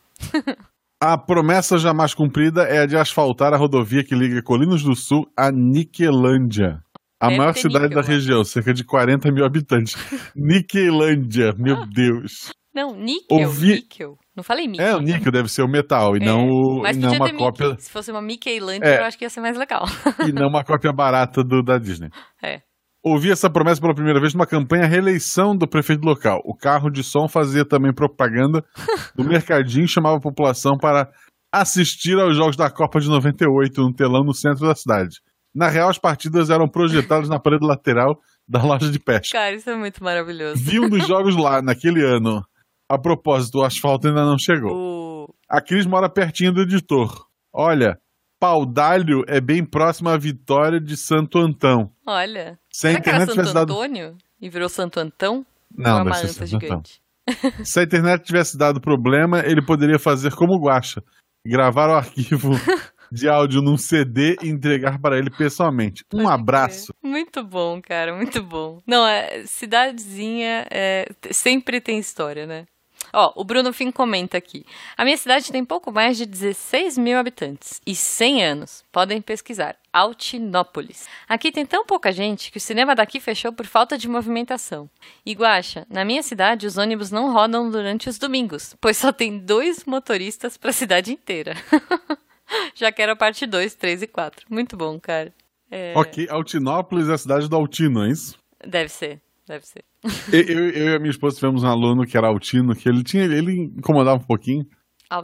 A 1.03 1.19
promessa 1.19 1.77
jamais 1.79 2.15
cumprida 2.15 2.63
é 2.63 2.79
a 2.81 2.87
de 2.87 2.97
asfaltar 2.97 3.53
a 3.53 3.57
rodovia 3.57 4.03
que 4.03 4.15
liga 4.15 4.43
Colinos 4.43 4.83
do 4.83 4.95
Sul 4.97 5.27
a 5.37 5.51
Niquelândia. 5.53 6.81
A 7.21 7.27
Deve 7.29 7.39
maior 7.39 7.55
cidade 7.55 7.85
níquel 7.87 8.03
da 8.03 8.07
lá. 8.07 8.15
região, 8.15 8.45
cerca 8.45 8.73
de 8.75 8.85
40 8.85 9.31
mil 9.33 9.45
habitantes. 9.45 9.95
Niquelândia, 10.35 11.53
meu 11.59 11.85
Deus. 11.89 12.51
Não, 12.75 12.95
níquel, 12.95 13.39
Ouvi- 13.47 13.75
níquel. 13.77 14.19
Não 14.37 14.43
falei 14.45 14.67
níquel. 14.67 14.87
É, 14.87 14.97
o 14.97 15.01
níquel 15.01 15.33
deve 15.33 15.49
ser 15.49 15.63
o 15.63 15.69
metal 15.69 16.15
e 16.17 16.23
É, 16.23 16.27
não, 16.27 16.47
o, 16.47 16.81
Mas 16.83 16.97
e 16.97 17.01
não 17.01 17.13
uma 17.15 17.33
cópia 17.35 17.69
Mickey. 17.71 17.83
Se 17.83 17.91
fosse 17.91 18.11
uma 18.11 18.21
Mickey-Lândia, 18.21 18.87
É. 18.87 19.01
eu 19.01 19.05
acho 19.05 19.17
que 19.17 19.25
ia 19.25 19.31
ser 19.31 19.41
mais 19.41 19.57
legal. 19.57 19.85
e 20.29 20.33
não 20.33 20.49
uma 20.49 20.63
cópia 20.63 20.93
barata 20.93 21.43
do, 21.43 21.63
da 21.63 21.79
Disney. 21.79 22.09
É. 22.45 22.61
Ouvi 23.09 23.31
essa 23.31 23.49
promessa 23.49 23.81
pela 23.81 23.95
primeira 23.95 24.19
vez 24.19 24.35
numa 24.35 24.49
campanha 24.49 24.85
reeleição 24.85 25.57
do 25.57 25.69
prefeito 25.69 26.05
local. 26.05 26.43
O 26.45 26.57
carro 26.57 26.91
de 26.91 27.05
som 27.05 27.29
fazia 27.29 27.65
também 27.65 27.95
propaganda 27.95 28.65
do 29.15 29.23
mercadinho 29.23 29.85
e 29.85 29.89
chamava 29.89 30.17
a 30.17 30.21
população 30.21 30.77
para 30.77 31.09
assistir 31.55 32.19
aos 32.19 32.37
jogos 32.37 32.57
da 32.57 32.69
Copa 32.69 32.99
de 32.99 33.09
98 33.09 33.81
no 33.81 33.95
telão 33.95 34.25
no 34.25 34.35
centro 34.35 34.67
da 34.67 34.75
cidade. 34.75 35.21
Na 35.55 35.69
real, 35.69 35.89
as 35.89 35.99
partidas 35.99 36.51
eram 36.51 36.69
projetadas 36.69 37.29
na 37.29 37.39
parede 37.39 37.65
lateral 37.65 38.19
da 38.49 38.61
loja 38.61 38.91
de 38.91 38.99
pesca. 38.99 39.39
Cara, 39.39 39.55
isso 39.55 39.71
é 39.71 39.77
muito 39.77 40.03
maravilhoso. 40.03 40.61
Vi 40.61 40.81
um 40.81 40.89
dos 40.89 41.07
jogos 41.07 41.37
lá, 41.37 41.63
naquele 41.63 42.05
ano. 42.05 42.45
A 42.91 42.99
propósito, 42.99 43.61
o 43.61 43.65
asfalto 43.65 44.09
ainda 44.09 44.25
não 44.25 44.37
chegou. 44.37 45.33
A 45.49 45.61
Cris 45.61 45.87
mora 45.87 46.11
pertinho 46.11 46.53
do 46.53 46.63
editor. 46.63 47.25
Olha, 47.55 47.97
Paudalho 48.39 49.23
é 49.27 49.41
bem 49.41 49.65
próximo 49.65 50.09
à 50.09 50.19
Vitória 50.19 50.81
de 50.81 50.97
Santo 50.97 51.39
Antão. 51.39 51.91
Olha. 52.07 52.59
Se 52.71 52.87
a 52.87 52.91
Será 52.91 53.01
internet 53.01 53.27
Santo 53.27 53.33
tivesse 53.35 53.55
dado. 53.55 53.73
Antônio 53.73 54.17
e 54.41 54.51
virou 54.51 54.69
Santo 54.69 55.01
Antão? 55.01 55.45
Não, 55.75 56.01
é 56.01 56.05
deve 56.05 56.09
uma 56.11 56.15
ser 56.15 56.27
anta 56.27 56.47
Santo 56.47 56.57
Antão. 56.57 56.61
gigante. 56.61 57.01
Se 57.65 57.81
a 57.81 57.83
internet 57.83 58.23
tivesse 58.25 58.57
dado 58.57 58.81
problema, 58.81 59.41
ele 59.41 59.65
poderia 59.65 59.99
fazer 59.99 60.35
como 60.35 60.55
o 60.55 60.61
Guaxa: 60.61 61.03
gravar 61.45 61.89
o 61.89 61.95
arquivo 61.95 62.51
de 63.11 63.29
áudio 63.29 63.63
num 63.63 63.77
CD 63.77 64.37
e 64.43 64.49
entregar 64.49 65.01
para 65.01 65.19
ele 65.19 65.31
pessoalmente. 65.31 66.05
Um 66.13 66.25
Pode 66.25 66.41
abraço. 66.41 66.93
crer. 67.01 67.11
Muito 67.11 67.45
bom, 67.45 67.81
cara, 67.81 68.15
muito 68.15 68.43
bom. 68.43 68.81
Não, 68.87 69.07
é, 69.07 69.45
cidadezinha 69.47 70.67
é, 70.71 71.07
sempre 71.33 71.81
tem 71.81 71.99
história, 71.99 72.47
né? 72.47 72.67
Ó, 73.19 73.33
o 73.35 73.45
Bruno 73.45 73.73
Fim 73.73 73.91
comenta 73.91 74.37
aqui. 74.37 74.67
A 74.95 75.03
minha 75.03 75.17
cidade 75.17 75.51
tem 75.51 75.65
pouco 75.65 75.91
mais 75.91 76.19
de 76.19 76.27
16 76.27 76.99
mil 76.99 77.17
habitantes 77.17 77.81
e 77.87 77.97
100 77.97 78.45
anos. 78.45 78.85
Podem 78.93 79.23
pesquisar. 79.23 79.75
Altinópolis. 79.91 81.09
Aqui 81.27 81.51
tem 81.51 81.65
tão 81.65 81.87
pouca 81.87 82.13
gente 82.13 82.53
que 82.53 82.59
o 82.59 82.61
cinema 82.61 82.95
daqui 82.95 83.19
fechou 83.19 83.55
por 83.55 83.65
falta 83.65 83.97
de 83.97 84.07
movimentação. 84.07 84.91
Iguacha, 85.25 85.87
na 85.89 86.05
minha 86.05 86.23
cidade 86.23 86.67
os 86.67 86.77
ônibus 86.77 87.11
não 87.11 87.33
rodam 87.33 87.71
durante 87.71 88.07
os 88.07 88.19
domingos, 88.19 88.77
pois 88.83 88.99
só 88.99 89.11
tem 89.11 89.39
dois 89.39 89.87
motoristas 89.87 90.59
para 90.59 90.69
a 90.69 90.75
cidade 90.75 91.11
inteira. 91.11 91.55
Já 92.77 92.93
quero 92.93 93.13
a 93.13 93.17
parte 93.17 93.47
2, 93.47 93.75
3 93.77 94.03
e 94.03 94.07
4. 94.07 94.45
Muito 94.51 94.77
bom, 94.77 95.01
cara. 95.01 95.33
É, 95.71 95.95
Ok, 95.97 96.29
Altinópolis 96.29 97.09
é 97.09 97.15
a 97.15 97.19
cidade 97.19 97.49
do 97.49 97.57
Altino, 97.57 98.05
é 98.05 98.11
isso? 98.11 98.39
Deve 98.63 98.91
ser, 98.91 99.23
deve 99.47 99.67
ser. 99.67 99.85
Eu, 100.33 100.41
eu- 100.43 100.71
eu 100.71 100.89
e 100.93 100.95
a 100.97 100.99
minha 100.99 101.11
esposa 101.11 101.37
tivemos 101.37 101.63
um 101.63 101.69
aluno 101.69 102.05
que 102.07 102.17
era 102.17 102.27
Altino, 102.29 102.75
que 102.75 102.89
ele 102.89 103.03
tinha, 103.03 103.25
ele 103.25 103.53
incomodava 103.77 104.17
um 104.21 104.27
pouquinho. 104.27 104.65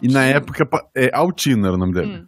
E 0.02 0.08
na 0.08 0.20
Altino. 0.20 0.36
época. 0.36 0.68
É, 0.96 1.10
Altino 1.12 1.66
era 1.66 1.74
o 1.74 1.78
nome 1.78 1.92
dele. 1.92 2.16
Hum. 2.18 2.26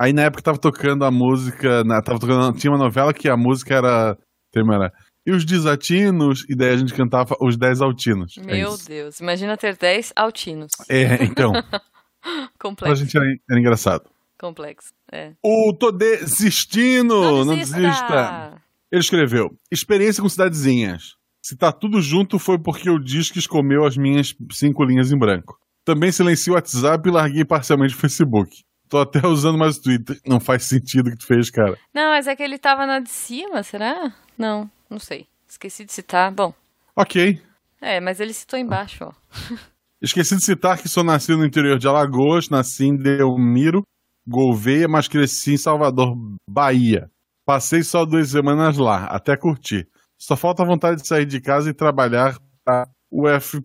Aí 0.00 0.12
na 0.12 0.22
época 0.22 0.42
tava 0.42 0.58
tocando 0.58 1.04
a 1.04 1.10
música. 1.10 1.84
Na, 1.84 2.00
tava 2.02 2.18
tocando, 2.18 2.56
tinha 2.58 2.70
uma 2.72 2.78
novela 2.82 3.12
que 3.12 3.28
a 3.28 3.36
música 3.36 3.74
era. 3.74 4.12
o 4.12 4.52
tema 4.52 4.74
era. 4.74 4.92
E 5.24 5.30
os 5.30 5.44
desatinos, 5.44 6.44
e 6.48 6.56
daí 6.56 6.70
a 6.70 6.76
gente 6.76 6.92
cantava 6.94 7.36
os 7.40 7.56
10 7.56 7.80
altinos. 7.80 8.34
É 8.38 8.42
Meu 8.44 8.74
isso. 8.74 8.88
Deus, 8.88 9.20
imagina 9.20 9.56
ter 9.56 9.76
10 9.76 10.12
altinos. 10.16 10.72
É, 10.88 11.22
então. 11.22 11.52
pra 11.62 12.50
Complexo, 12.58 12.96
gente 13.04 13.16
era, 13.16 13.26
era 13.50 13.60
engraçado. 13.60 14.10
complexo. 14.40 14.92
É. 15.12 15.32
O 15.44 15.72
Tô 15.78 15.92
desistindo! 15.92 17.44
Não, 17.44 17.54
desista! 17.56 18.60
Ele 18.92 19.00
escreveu: 19.00 19.48
Experiência 19.70 20.22
com 20.22 20.28
cidadezinhas. 20.28 21.14
Se 21.42 21.56
tá 21.56 21.72
tudo 21.72 22.00
junto, 22.00 22.38
foi 22.38 22.58
porque 22.58 22.88
o 22.90 22.98
Disques 23.00 23.46
comeu 23.46 23.84
as 23.84 23.96
minhas 23.96 24.32
cinco 24.52 24.84
linhas 24.84 25.10
em 25.10 25.18
branco. 25.18 25.58
Também 25.84 26.12
silenciei 26.12 26.52
o 26.52 26.54
WhatsApp 26.54 27.08
e 27.08 27.12
larguei 27.12 27.44
parcialmente 27.44 27.94
o 27.94 27.98
Facebook. 27.98 28.54
Tô 28.88 28.98
até 29.00 29.18
usando 29.26 29.58
mais 29.58 29.78
o 29.78 29.82
Twitter. 29.82 30.20
Não 30.24 30.38
faz 30.38 30.64
sentido 30.64 31.08
o 31.08 31.10
que 31.10 31.16
tu 31.16 31.26
fez, 31.26 31.50
cara. 31.50 31.76
Não, 31.92 32.10
mas 32.10 32.28
é 32.28 32.36
que 32.36 32.42
ele 32.42 32.58
tava 32.58 32.86
na 32.86 33.00
de 33.00 33.10
cima, 33.10 33.62
será? 33.64 34.12
Não, 34.38 34.70
não 34.88 34.98
sei. 35.00 35.26
Esqueci 35.48 35.84
de 35.84 35.92
citar. 35.92 36.30
Bom, 36.32 36.54
Ok. 36.94 37.40
é, 37.80 37.98
mas 38.00 38.20
ele 38.20 38.32
citou 38.32 38.58
embaixo, 38.58 39.04
ó. 39.04 39.12
Esqueci 40.00 40.36
de 40.36 40.44
citar 40.44 40.78
que 40.78 40.88
sou 40.88 41.02
nascido 41.04 41.38
no 41.38 41.46
interior 41.46 41.78
de 41.78 41.86
Alagoas, 41.88 42.48
nasci 42.48 42.84
em 42.86 42.96
Delmiro, 42.96 43.82
Gouveia, 44.26 44.88
mas 44.88 45.06
cresci 45.08 45.54
em 45.54 45.56
Salvador, 45.56 46.16
Bahia. 46.48 47.08
Passei 47.44 47.82
só 47.82 48.04
duas 48.04 48.30
semanas 48.30 48.76
lá, 48.78 49.06
até 49.06 49.36
curtir. 49.36 49.88
Só 50.16 50.36
falta 50.36 50.62
a 50.62 50.66
vontade 50.66 51.02
de 51.02 51.08
sair 51.08 51.26
de 51.26 51.40
casa 51.40 51.70
e 51.70 51.74
trabalhar 51.74 52.38
para 52.64 52.88
UFAL, 53.10 53.62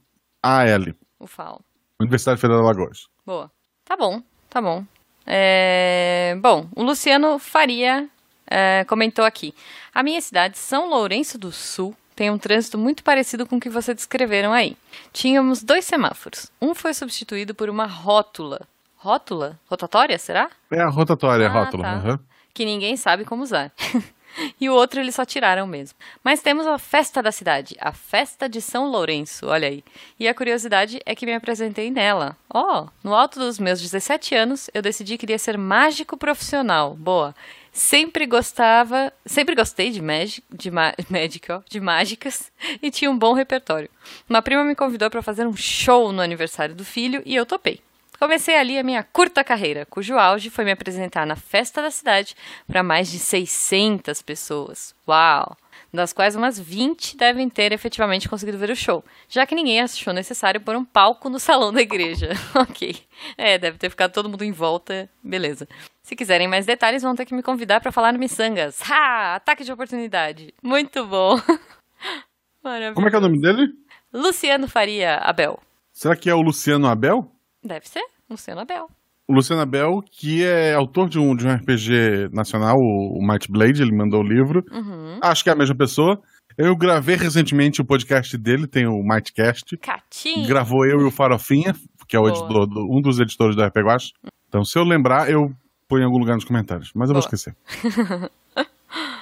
O 1.19 1.27
FAO. 1.27 1.61
Universidade 2.01 2.39
Federal 2.41 2.61
de 2.63 2.69
Alagoas. 2.69 3.05
Boa. 3.25 3.51
Tá 3.85 3.95
bom, 3.95 4.21
tá 4.49 4.61
bom. 4.61 4.83
É, 5.25 6.35
Bom, 6.41 6.67
o 6.75 6.83
Luciano 6.83 7.37
Faria 7.37 8.07
é, 8.49 8.83
comentou 8.85 9.25
aqui. 9.25 9.53
A 9.93 10.01
minha 10.01 10.21
cidade, 10.21 10.57
São 10.57 10.89
Lourenço 10.89 11.37
do 11.37 11.51
Sul, 11.51 11.95
tem 12.15 12.31
um 12.31 12.37
trânsito 12.37 12.77
muito 12.77 13.03
parecido 13.03 13.45
com 13.45 13.57
o 13.57 13.59
que 13.59 13.69
vocês 13.69 13.95
descreveram 13.95 14.51
aí. 14.53 14.75
Tínhamos 15.13 15.61
dois 15.61 15.85
semáforos. 15.85 16.51
Um 16.61 16.73
foi 16.73 16.93
substituído 16.93 17.53
por 17.53 17.69
uma 17.69 17.85
rótula. 17.85 18.61
Rótula? 18.95 19.59
Rotatória, 19.69 20.17
será? 20.17 20.49
É 20.71 20.81
a 20.81 20.89
rotatória, 20.89 21.47
Ah, 21.47 21.51
rótulo. 21.63 21.83
tá. 21.83 21.93
aham. 21.93 22.19
Que 22.57 22.65
ninguém 22.65 22.97
sabe 22.97 23.23
como 23.23 23.43
usar. 23.43 23.71
e 24.59 24.67
o 24.67 24.73
outro 24.73 24.99
eles 24.99 25.13
só 25.13 25.23
tiraram 25.23 25.67
mesmo. 25.67 25.95
Mas 26.23 26.41
temos 26.41 26.65
a 26.65 26.79
festa 26.79 27.21
da 27.21 27.31
cidade, 27.31 27.75
a 27.79 27.91
festa 27.91 28.49
de 28.49 28.59
São 28.61 28.89
Lourenço, 28.89 29.45
olha 29.45 29.67
aí. 29.67 29.83
E 30.19 30.27
a 30.27 30.33
curiosidade 30.33 30.99
é 31.05 31.13
que 31.13 31.27
me 31.27 31.35
apresentei 31.35 31.91
nela. 31.91 32.35
Ó, 32.51 32.87
no 33.03 33.13
alto 33.13 33.37
dos 33.37 33.59
meus 33.59 33.79
17 33.79 34.33
anos, 34.33 34.71
eu 34.73 34.81
decidi 34.81 35.13
que 35.13 35.19
queria 35.19 35.37
ser 35.37 35.55
mágico 35.55 36.17
profissional. 36.17 36.95
Boa. 36.95 37.35
Sempre 37.71 38.25
gostava, 38.25 39.13
sempre 39.23 39.53
gostei 39.53 39.91
de 39.91 40.01
magic, 40.01 40.43
de 40.51 40.71
ma 40.71 40.95
de 41.69 41.79
mágicas 41.79 42.51
e 42.81 42.89
tinha 42.89 43.11
um 43.11 43.17
bom 43.19 43.33
repertório. 43.33 43.87
Uma 44.27 44.41
prima 44.41 44.63
me 44.63 44.73
convidou 44.73 45.11
para 45.11 45.21
fazer 45.21 45.45
um 45.45 45.55
show 45.55 46.11
no 46.11 46.23
aniversário 46.23 46.73
do 46.73 46.83
filho 46.83 47.21
e 47.23 47.35
eu 47.35 47.45
topei. 47.45 47.81
Comecei 48.19 48.55
ali 48.57 48.79
a 48.79 48.83
minha 48.83 49.03
curta 49.03 49.43
carreira, 49.43 49.85
cujo 49.85 50.17
auge 50.17 50.49
foi 50.49 50.65
me 50.65 50.71
apresentar 50.71 51.25
na 51.25 51.35
festa 51.35 51.81
da 51.81 51.91
cidade 51.91 52.35
para 52.67 52.81
mais 52.81 53.11
de 53.11 53.19
600 53.19 54.21
pessoas. 54.21 54.95
Uau! 55.07 55.55
Das 55.93 56.11
quais 56.11 56.35
umas 56.35 56.59
20 56.59 57.15
devem 57.15 57.47
ter 57.47 57.71
efetivamente 57.71 58.27
conseguido 58.27 58.57
ver 58.57 58.71
o 58.71 58.75
show, 58.75 59.03
já 59.29 59.45
que 59.45 59.55
ninguém 59.55 59.81
achou 59.81 60.13
necessário 60.13 60.59
pôr 60.59 60.75
um 60.75 60.83
palco 60.83 61.29
no 61.29 61.39
salão 61.39 61.71
da 61.71 61.81
igreja. 61.81 62.31
ok. 62.55 62.95
É, 63.37 63.57
deve 63.57 63.77
ter 63.77 63.89
ficado 63.89 64.11
todo 64.11 64.27
mundo 64.27 64.43
em 64.43 64.51
volta. 64.51 65.09
Beleza. 65.23 65.67
Se 66.03 66.15
quiserem 66.15 66.47
mais 66.47 66.65
detalhes, 66.65 67.03
vão 67.03 67.15
ter 67.15 67.25
que 67.25 67.35
me 67.35 67.43
convidar 67.43 67.81
para 67.81 67.91
falar 67.91 68.11
no 68.13 68.19
Missangas. 68.19 68.81
Ha! 68.89 69.35
Ataque 69.35 69.63
de 69.63 69.71
oportunidade. 69.71 70.53
Muito 70.61 71.05
bom. 71.05 71.39
Maravilhoso. 72.63 72.95
Como 72.95 73.07
é 73.07 73.09
que 73.09 73.15
é 73.15 73.19
o 73.19 73.21
nome 73.21 73.39
dele? 73.39 73.67
Luciano 74.13 74.67
Faria 74.67 75.17
Abel. 75.17 75.59
Será 75.91 76.15
que 76.15 76.29
é 76.29 76.33
o 76.33 76.41
Luciano 76.41 76.87
Abel? 76.87 77.31
Deve 77.67 77.87
ser. 77.87 78.03
Luciano 78.29 78.61
Abel. 78.61 78.87
O 79.27 79.33
Luciano 79.33 79.61
Abel, 79.61 80.01
que 80.09 80.43
é 80.43 80.73
autor 80.73 81.09
de 81.09 81.19
um, 81.19 81.35
de 81.35 81.45
um 81.45 81.53
RPG 81.53 82.29
nacional, 82.31 82.75
o, 82.77 83.19
o 83.19 83.27
Might 83.27 83.51
Blade, 83.51 83.81
ele 83.81 83.95
mandou 83.95 84.21
o 84.21 84.23
livro. 84.27 84.63
Uhum. 84.71 85.19
Acho 85.21 85.43
que 85.43 85.49
é 85.49 85.53
a 85.53 85.55
mesma 85.55 85.75
pessoa. 85.75 86.17
Eu 86.57 86.75
gravei 86.75 87.15
recentemente 87.17 87.81
o 87.81 87.85
podcast 87.85 88.37
dele, 88.37 88.65
tem 88.67 88.87
o 88.87 89.03
Mightcast. 89.03 89.77
Catinho. 89.77 90.47
Gravou 90.47 90.85
eu 90.85 91.01
e 91.01 91.03
o 91.03 91.11
Farofinha, 91.11 91.73
que 92.07 92.15
é 92.15 92.19
editor 92.19 92.65
do- 92.67 92.87
um 92.89 93.01
dos 93.01 93.19
editores 93.19 93.55
do 93.55 93.61
RPG 93.63 93.81
Guache. 93.85 94.11
Então, 94.47 94.63
se 94.63 94.79
eu 94.79 94.83
lembrar, 94.83 95.29
eu 95.29 95.51
ponho 95.89 96.01
em 96.03 96.05
algum 96.05 96.17
lugar 96.17 96.35
nos 96.35 96.45
comentários. 96.45 96.91
Mas 96.95 97.09
eu 97.09 97.13
vou 97.13 97.21
Boa. 97.21 97.27
esquecer. 97.27 97.53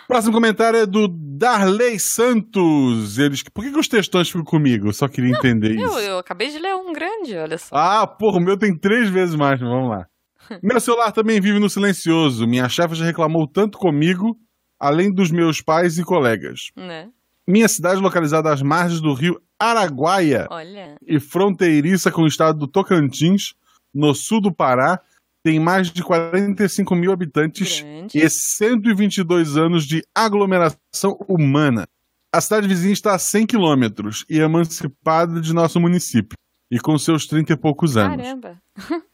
Próximo 0.07 0.33
comentário 0.33 0.79
é 0.79 0.85
do 0.85 1.07
Darley 1.07 2.00
Santos. 2.00 3.17
Eles, 3.17 3.43
por 3.43 3.63
que, 3.63 3.71
que 3.71 3.79
os 3.79 3.88
textões 3.88 4.29
ficam 4.29 4.43
comigo? 4.43 4.88
Eu 4.88 4.93
só 4.93 5.07
queria 5.07 5.31
entender 5.31 5.75
isso. 5.75 6.00
Eu, 6.00 6.12
eu 6.12 6.17
acabei 6.19 6.50
de 6.50 6.59
ler 6.59 6.75
um 6.75 6.93
grande, 6.93 7.35
olha 7.35 7.57
só. 7.57 7.75
Ah, 7.75 8.05
porra, 8.05 8.38
o 8.38 8.41
meu 8.41 8.57
tem 8.57 8.77
três 8.77 9.09
vezes 9.09 9.35
mais, 9.35 9.59
mas 9.59 9.69
vamos 9.69 9.89
lá. 9.89 10.05
Meu 10.62 10.79
celular 10.79 11.12
também 11.12 11.41
vive 11.41 11.57
no 11.57 11.67
silencioso. 11.67 12.45
Minha 12.45 12.69
chefe 12.69 12.93
já 12.93 13.03
reclamou 13.03 13.47
tanto 13.47 13.79
comigo, 13.79 14.38
além 14.79 15.12
dos 15.12 15.31
meus 15.31 15.59
pais 15.59 15.97
e 15.97 16.03
colegas. 16.03 16.69
Né? 16.75 17.09
Minha 17.47 17.67
cidade, 17.67 18.00
localizada 18.00 18.53
às 18.53 18.62
margens 18.62 19.01
do 19.01 19.12
rio 19.15 19.41
Araguaia 19.59 20.47
Olha. 20.51 20.97
e 21.01 21.19
fronteiriça 21.19 22.12
com 22.12 22.21
o 22.21 22.27
estado 22.27 22.59
do 22.59 22.67
Tocantins, 22.67 23.55
no 23.93 24.13
sul 24.13 24.41
do 24.41 24.53
Pará, 24.53 25.01
tem 25.46 25.60
mais 25.60 25.92
de 25.92 26.02
45 26.02 26.96
mil 26.96 27.12
habitantes 27.12 27.80
Grande. 27.80 28.18
e 28.18 28.28
122 28.28 29.56
anos 29.56 29.86
de 29.86 30.04
aglomeração 30.16 31.20
humana. 31.30 31.88
A 32.34 32.42
cidade 32.42 32.68
vizinha 32.68 32.92
está 32.92 33.14
a 33.14 33.20
100 33.20 33.46
quilômetros 33.46 34.25
e 34.28 34.40
é 34.40 34.44
emancipada 34.44 35.40
de 35.40 35.54
nosso 35.54 35.80
município, 35.80 36.36
e 36.72 36.80
com 36.80 36.98
seus 36.98 37.28
30 37.28 37.54
e 37.54 37.58
poucos 37.58 37.96
anos 37.96 38.25
Caramba. 38.25 38.60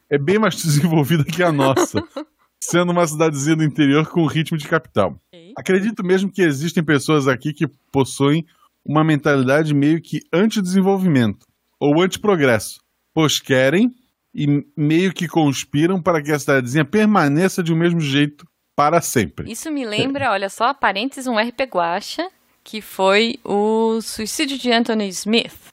é 0.08 0.16
bem 0.16 0.38
mais 0.38 0.56
desenvolvida 0.56 1.22
que 1.22 1.42
a 1.42 1.52
nossa, 1.52 2.02
sendo 2.64 2.92
uma 2.92 3.06
cidadezinha 3.06 3.56
do 3.56 3.64
interior 3.64 4.08
com 4.08 4.24
ritmo 4.24 4.56
de 4.56 4.66
capital. 4.66 5.20
Acredito 5.54 6.02
mesmo 6.02 6.32
que 6.32 6.40
existem 6.40 6.82
pessoas 6.82 7.28
aqui 7.28 7.52
que 7.52 7.68
possuem 7.92 8.46
uma 8.82 9.04
mentalidade 9.04 9.74
meio 9.74 10.00
que 10.00 10.20
anti-desenvolvimento 10.32 11.44
ou 11.78 12.00
anti-progresso, 12.00 12.80
pois 13.12 13.38
querem 13.38 13.94
e 14.34 14.64
meio 14.76 15.12
que 15.12 15.28
conspiram 15.28 16.00
para 16.00 16.22
que 16.22 16.32
a 16.32 16.38
cidadezinha 16.38 16.84
permaneça 16.84 17.62
de 17.62 17.72
um 17.72 17.76
mesmo 17.76 18.00
jeito 18.00 18.46
para 18.74 19.00
sempre. 19.00 19.50
Isso 19.50 19.70
me 19.70 19.84
lembra, 19.84 20.30
olha 20.30 20.48
só, 20.48 20.72
parênteses, 20.72 21.26
um 21.26 21.38
RP 21.38 21.60
Guacha, 21.72 22.28
que 22.64 22.80
foi 22.80 23.38
o 23.44 24.00
suicídio 24.00 24.58
de 24.58 24.72
Anthony 24.72 25.08
Smith. 25.08 25.72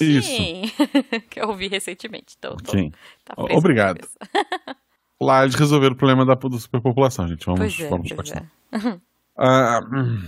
Isso. 0.00 0.30
que 1.30 1.40
eu 1.40 1.48
ouvi 1.48 1.68
recentemente. 1.68 2.34
Então, 2.38 2.56
tô- 2.56 2.72
Ok. 2.72 2.92
tá 3.24 3.34
obrigado. 3.36 4.00
Lá 5.20 5.42
eles 5.42 5.54
resolveram 5.54 5.94
o 5.94 5.98
problema 5.98 6.24
da, 6.24 6.34
da 6.34 6.58
superpopulação, 6.58 7.28
gente. 7.28 7.44
Vamos, 7.44 7.60
Pois 7.60 7.78
é, 7.80 7.88
vamos 7.88 8.08
pois 8.08 8.30
continuar. 8.30 8.46
é. 8.72 9.80
Hum. 9.94 10.22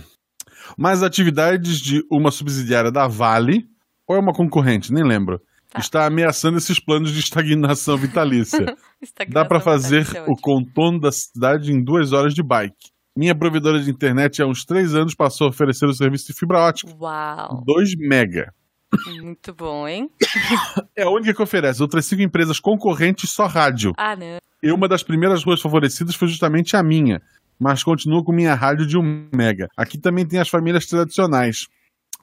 mais 0.77 1.01
atividades 1.03 1.79
de 1.79 2.05
uma 2.09 2.29
subsidiária 2.31 2.91
da 2.91 3.07
Vale, 3.07 3.67
ou 4.07 4.15
é 4.15 4.19
uma 4.19 4.33
concorrente, 4.33 4.93
nem 4.93 5.03
lembro, 5.03 5.41
está 5.77 6.05
ameaçando 6.05 6.57
esses 6.57 6.79
planos 6.79 7.11
de 7.11 7.19
estagnação 7.19 7.97
vitalícia. 7.97 8.75
Dá 9.29 9.45
para 9.45 9.59
fazer 9.59 10.07
é 10.15 10.21
o 10.27 10.35
contorno 10.35 10.99
da 10.99 11.11
cidade 11.11 11.71
em 11.71 11.83
duas 11.83 12.13
horas 12.13 12.33
de 12.33 12.43
bike. 12.43 12.91
Minha 13.15 13.35
provedora 13.35 13.79
de 13.79 13.91
internet 13.91 14.41
há 14.41 14.47
uns 14.47 14.65
três 14.65 14.95
anos 14.95 15.13
passou 15.13 15.45
a 15.45 15.49
oferecer 15.51 15.85
o 15.85 15.93
serviço 15.93 16.27
de 16.27 16.33
fibra 16.33 16.59
ótica. 16.59 16.91
Uau! 16.99 17.63
2 17.63 17.95
mega. 17.97 18.51
Muito 19.21 19.53
bom, 19.53 19.87
hein? 19.87 20.09
É 20.95 21.03
a 21.03 21.09
única 21.09 21.33
que 21.33 21.41
oferece. 21.41 21.81
Outras 21.81 22.05
cinco 22.05 22.21
empresas 22.21 22.59
concorrentes 22.59 23.31
só 23.31 23.45
rádio. 23.47 23.93
Ah, 23.97 24.15
não. 24.15 24.37
E 24.61 24.71
uma 24.71 24.87
das 24.87 25.03
primeiras 25.03 25.43
ruas 25.43 25.61
favorecidas 25.61 26.15
foi 26.15 26.27
justamente 26.27 26.75
a 26.75 26.83
minha, 26.83 27.21
mas 27.59 27.83
continuo 27.83 28.23
com 28.23 28.31
minha 28.31 28.55
rádio 28.55 28.87
de 28.87 28.97
1 28.97 29.29
mega. 29.35 29.67
Aqui 29.75 29.97
também 29.97 30.25
tem 30.25 30.39
as 30.39 30.49
famílias 30.49 30.85
tradicionais, 30.85 31.67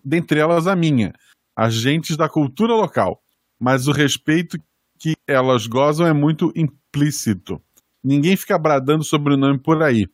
dentre 0.05 0.41
elas 0.41 0.67
a 0.67 0.75
minha, 0.75 1.13
agentes 1.57 2.17
da 2.17 2.29
cultura 2.29 2.75
local. 2.75 3.21
Mas 3.61 3.87
o 3.87 3.93
respeito 3.93 4.57
que 4.99 5.15
elas 5.29 5.67
gozam 5.67 6.07
é 6.07 6.13
muito 6.15 6.51
implícito. 6.57 7.61
Ninguém 8.03 8.37
fica 8.37 8.59
bradando 8.59 9.05
sobre 9.05 9.35
o 9.35 9.37
nome 9.37 9.59
por 9.59 9.83
aí. 9.83 10.07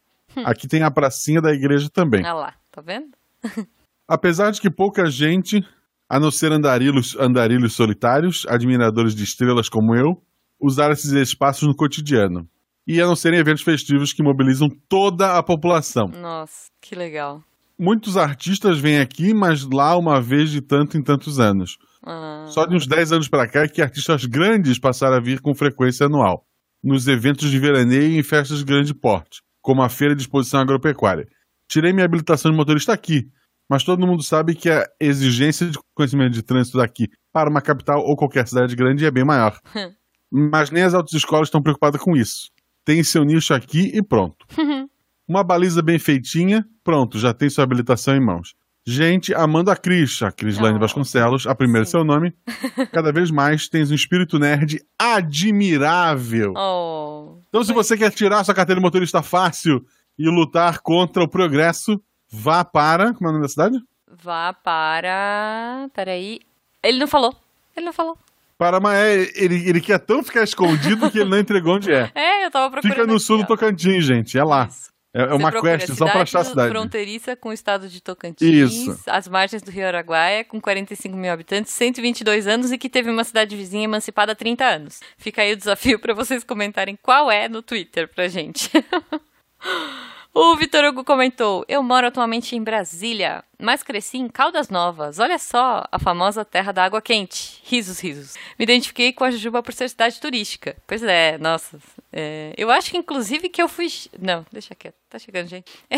Aqui 0.45 0.67
tem 0.67 0.83
a 0.83 0.91
pracinha 0.91 1.41
da 1.41 1.53
igreja 1.53 1.89
também. 1.89 2.25
Ah 2.25 2.35
lá, 2.35 2.55
tá 2.71 2.83
vendo? 2.83 3.17
Apesar 4.09 4.51
de 4.51 4.61
que 4.61 4.71
pouca 4.71 5.09
gente, 5.11 5.65
a 6.09 6.21
não 6.21 6.31
ser 6.31 6.53
andarilhos, 6.53 7.17
andarilhos 7.19 7.75
solitários, 7.75 8.45
admiradores 8.49 9.15
de 9.15 9.25
estrelas 9.25 9.69
como 9.69 9.95
eu, 9.95 10.21
usar 10.61 10.91
esses 10.91 11.13
espaços 11.13 11.67
no 11.67 11.75
cotidiano. 11.75 12.49
E 12.87 13.01
a 13.01 13.07
não 13.07 13.17
serem 13.17 13.41
eventos 13.41 13.63
festivos 13.63 14.13
que 14.13 14.23
mobilizam 14.23 14.69
toda 14.89 15.37
a 15.37 15.43
população. 15.43 16.09
Nossa, 16.09 16.71
que 16.81 16.95
legal. 16.95 17.43
Muitos 17.79 18.17
artistas 18.17 18.79
vêm 18.79 19.01
aqui, 19.01 19.35
mas 19.35 19.65
lá 19.69 19.97
uma 19.97 20.21
vez 20.21 20.51
de 20.51 20.61
tanto 20.61 20.97
em 20.97 21.03
tantos 21.03 21.41
anos. 21.41 21.79
Ah, 22.07 22.47
Só 22.49 22.65
de 22.65 22.77
uns 22.77 22.87
10 22.87 23.13
anos 23.13 23.29
para 23.29 23.49
cá 23.49 23.65
é 23.65 23.69
que 23.69 23.83
artistas 23.83 24.25
grandes 24.25 24.79
passaram 24.79 25.17
a 25.17 25.21
vir 25.21 25.41
com 25.41 25.55
frequência 25.55 26.07
anual, 26.07 26.47
nos 26.83 27.09
eventos 27.09 27.51
de 27.51 27.59
veraneio 27.59 28.13
e 28.13 28.19
em 28.19 28.23
festas 28.23 28.59
de 28.59 28.65
grande 28.65 28.95
porte, 28.95 29.43
como 29.61 29.83
a 29.83 29.89
Feira 29.89 30.15
de 30.15 30.23
Exposição 30.23 30.61
Agropecuária. 30.61 31.27
Tirei 31.69 31.93
minha 31.93 32.05
habilitação 32.05 32.53
de 32.53 32.57
motorista 32.57 32.93
aqui, 32.93 33.29
mas 33.69 33.83
todo 33.83 34.07
mundo 34.07 34.23
sabe 34.23 34.55
que 34.55 34.71
a 34.71 34.87
exigência 35.01 35.67
de 35.67 35.77
conhecimento 35.95 36.33
de 36.33 36.43
trânsito 36.43 36.79
daqui 36.79 37.09
para 37.33 37.51
uma 37.51 37.61
capital 37.61 38.01
ou 38.01 38.17
qualquer 38.17 38.47
cidade 38.47 38.77
grande 38.77 39.05
é 39.05 39.11
bem 39.11 39.25
maior. 39.25 39.59
mas 40.31 40.71
nem 40.71 40.85
as 40.85 40.95
autoescolas 40.95 41.49
estão 41.49 41.63
preocupadas 41.63 42.01
com 42.01 42.17
isso. 42.17 42.51
Tem 42.85 43.03
seu 43.03 43.25
nicho 43.25 43.53
aqui 43.53 43.91
e 43.93 44.03
pronto. 44.03 44.47
Uma 45.29 45.43
baliza 45.43 45.83
bem 45.83 45.99
feitinha, 45.99 46.65
pronto, 46.85 47.19
já 47.19 47.35
tem 47.35 47.51
sua 47.51 47.65
habilitação 47.65 48.15
em 48.15 48.25
mãos. 48.25 48.55
Gente, 48.89 49.35
amando 49.35 49.71
a 49.71 49.77
Cris, 49.77 50.23
a 50.23 50.31
Crislane 50.31 50.77
Oh, 50.77 50.81
Vasconcelos, 50.81 51.45
a 51.47 51.55
primeira 51.57 51.83
é 51.83 51.85
sim. 51.87 51.91
seu 51.91 52.05
nome. 52.05 52.33
Cada 52.93 53.11
vez 53.13 53.33
mais 53.33 53.69
tens 53.69 53.91
um 53.91 53.95
espírito 53.95 54.39
nerd 54.39 54.81
admirável. 54.97 56.53
Oh, 56.57 57.39
Então, 57.49 57.65
se 57.65 57.73
você 57.73 57.97
quer 57.97 58.13
tirar 58.13 58.45
sua 58.45 58.55
carteira 58.55 58.81
de 58.81 58.85
motorista 58.85 59.23
fácil 59.23 59.85
e 60.17 60.29
lutar 60.29 60.79
contra 60.81 61.23
o 61.23 61.29
progresso, 61.29 62.01
vá 62.31 62.65
para. 62.65 63.13
Como 63.13 63.27
é 63.27 63.31
o 63.31 63.33
nome 63.33 63.43
da 63.43 63.49
cidade? 63.49 63.77
vá 64.23 64.53
para. 64.53 65.89
Peraí. 65.93 66.41
Ele 66.83 66.99
não 66.99 67.09
falou. 67.09 67.35
Ele 67.77 67.87
não 67.87 67.93
falou. 67.93 68.17
Para 68.57 68.79
uma. 68.79 68.97
é, 68.97 69.31
ele, 69.35 69.69
ele 69.69 69.81
quer 69.81 69.99
tão 69.99 70.23
ficar 70.23 70.43
escondido 70.45 71.11
que 71.11 71.19
ele 71.19 71.29
não 71.29 71.39
entregou 71.39 71.75
onde 71.75 71.93
é. 71.93 72.11
É, 72.15 72.47
eu 72.47 72.51
tava 72.51 72.71
procurando. 72.71 72.95
Fica 72.95 73.07
no 73.07 73.15
aqui, 73.17 73.25
sul 73.25 73.39
do. 73.39 73.47
Tocantins, 73.47 74.05
gente. 74.05 74.39
É 74.39 74.45
lá. 74.45 74.69
Isso. 74.71 74.91
É, 75.17 75.23
é 75.23 75.35
uma 75.35 75.51
quest 75.51 75.95
só 75.95 76.05
pra 76.05 76.23
achar 76.23 76.41
a 76.41 76.45
cidade. 76.45 76.69
fronteiriça 76.69 77.35
com 77.35 77.49
o 77.49 77.53
estado 77.53 77.89
de 77.89 78.03
Tocantins, 78.03 78.73
Isso. 78.73 79.03
as 79.07 79.27
margens 79.27 79.63
do 79.63 79.71
Rio 79.71 79.87
Araguaia, 79.87 80.45
com 80.45 80.61
45 80.61 81.17
mil 81.17 81.33
habitantes, 81.33 81.73
122 81.73 82.47
anos 82.47 82.71
e 82.71 82.77
que 82.77 82.91
teve 82.91 83.11
uma 83.11 83.25
cidade 83.25 83.57
vizinha 83.57 83.85
emancipada 83.85 84.33
há 84.33 84.35
30 84.35 84.65
anos. 84.65 85.01
Fica 85.17 85.41
aí 85.41 85.55
o 85.55 85.57
desafio 85.57 85.99
pra 85.99 86.13
vocês 86.13 86.45
comentarem 86.45 86.99
qual 87.01 87.31
é 87.31 87.49
no 87.49 87.63
Twitter 87.63 88.09
pra 88.09 88.29
gente. 88.29 88.71
O 90.39 90.55
Vitor 90.55 90.85
Hugo 90.85 91.03
comentou: 91.03 91.65
Eu 91.67 91.83
moro 91.83 92.09
atualmente 92.09 92.55
em 92.55 92.63
Brasília, 92.63 93.43
mas 93.59 93.83
cresci 93.83 94.19
em 94.19 94.29
Caldas 94.29 94.69
Novas. 94.69 95.19
Olha 95.19 95.39
só, 95.39 95.83
a 95.91 95.99
famosa 95.99 96.45
terra 96.45 96.73
da 96.73 96.85
água 96.85 97.01
quente. 97.01 97.63
Risos, 97.65 97.99
risos. 97.99 98.35
Me 98.59 98.65
identifiquei 98.65 99.15
com 99.15 99.25
a 99.25 99.31
Jujuba 99.31 99.63
por 99.63 99.73
ser 99.73 99.89
cidade 99.89 100.21
turística. 100.21 100.77
Pois 100.87 101.03
é, 101.03 101.39
nossa. 101.39 101.79
é, 102.13 102.53
eu 102.59 102.71
acho 102.71 102.91
que 102.91 102.99
inclusive 102.99 103.49
que 103.49 103.63
eu 103.63 103.67
fui. 103.67 103.87
Não, 104.21 104.45
deixa 104.53 104.75
quieto. 104.75 104.97
Tá 105.09 105.19
chegando, 105.19 105.49
gente. 105.49 105.73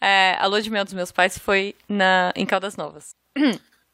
É, 0.00 0.32
é, 0.32 0.36
a 0.40 0.46
lua 0.46 0.60
de 0.60 0.70
mel 0.70 0.84
dos 0.84 0.94
meus 0.94 1.12
pais 1.12 1.38
foi 1.38 1.74
na, 1.88 2.32
em 2.34 2.44
Caldas 2.44 2.76
Novas. 2.76 3.10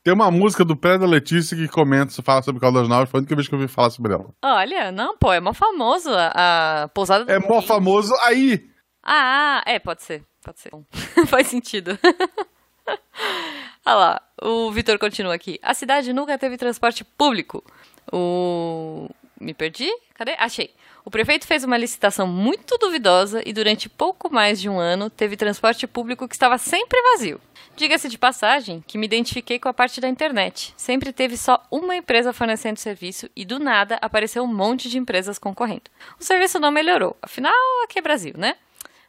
Tem 0.03 0.15
uma 0.15 0.31
música 0.31 0.65
do 0.65 0.75
Pré 0.75 0.97
da 0.97 1.07
Letícia 1.07 1.55
que 1.55 1.69
comenta, 1.69 2.23
fala 2.23 2.43
sobre 2.43 2.61
Caldas 2.61 2.89
Novas, 2.89 3.11
foi 3.11 3.19
a 3.19 3.21
única 3.21 3.35
vez 3.35 3.49
que 3.49 3.55
eu 3.55 3.59
ouvi 3.59 3.71
falar 3.71 3.91
sobre 3.91 4.15
ela. 4.15 4.31
Olha, 4.43 4.91
não, 4.91 5.17
pô, 5.19 5.31
é 5.31 5.41
mó 5.41 5.53
famoso 5.53 6.11
a, 6.11 6.85
a 6.85 6.89
pousada 6.89 7.27
do 7.27 7.31
É 7.31 7.39
mó 7.39 7.61
famoso 7.61 8.15
aí. 8.25 8.73
Ah, 9.05 9.63
é, 9.67 9.79
pode 9.79 10.03
ser. 10.03 10.25
Pode 10.43 10.61
ser. 10.61 10.71
Faz 11.29 11.49
sentido. 11.49 11.99
Olha 13.87 13.95
lá, 13.95 14.23
o 14.41 14.71
Vitor 14.73 14.99
continua 14.99 15.35
aqui. 15.35 15.59
A 15.63 15.75
cidade 15.75 16.13
nunca 16.13 16.39
teve 16.39 16.57
transporte 16.57 17.05
público. 17.05 17.63
O. 18.11 19.11
Me 19.39 19.53
perdi? 19.53 19.91
Cadê? 20.15 20.35
Achei. 20.39 20.75
O 21.05 21.11
prefeito 21.11 21.47
fez 21.47 21.63
uma 21.65 21.77
licitação 21.77 22.27
muito 22.27 22.79
duvidosa 22.79 23.43
e 23.45 23.53
durante 23.53 23.91
pouco 23.91 24.33
mais 24.33 24.59
de 24.59 24.71
um 24.71 24.79
ano 24.79 25.11
teve 25.11 25.37
transporte 25.37 25.87
público 25.87 26.27
que 26.27 26.35
estava 26.35 26.57
sempre 26.57 26.99
vazio. 27.13 27.39
Diga-se 27.77 28.09
de 28.09 28.17
passagem 28.17 28.83
que 28.87 28.97
me 28.97 29.05
identifiquei 29.05 29.59
com 29.59 29.69
a 29.69 29.75
parte 29.75 30.01
da 30.01 30.09
internet. 30.09 30.73
Sempre 30.79 31.13
teve 31.13 31.37
só 31.37 31.63
uma 31.71 31.95
empresa 31.95 32.33
fornecendo 32.33 32.79
serviço 32.79 33.29
e 33.37 33.45
do 33.45 33.59
nada 33.59 33.99
apareceu 34.01 34.45
um 34.45 34.55
monte 34.55 34.89
de 34.89 34.97
empresas 34.97 35.39
concorrendo. 35.39 35.91
O 36.19 36.25
serviço 36.25 36.59
não 36.59 36.71
melhorou, 36.71 37.17
afinal 37.21 37.53
aqui 37.85 37.99
é 37.99 38.03
Brasil, 38.03 38.33
né? 38.39 38.57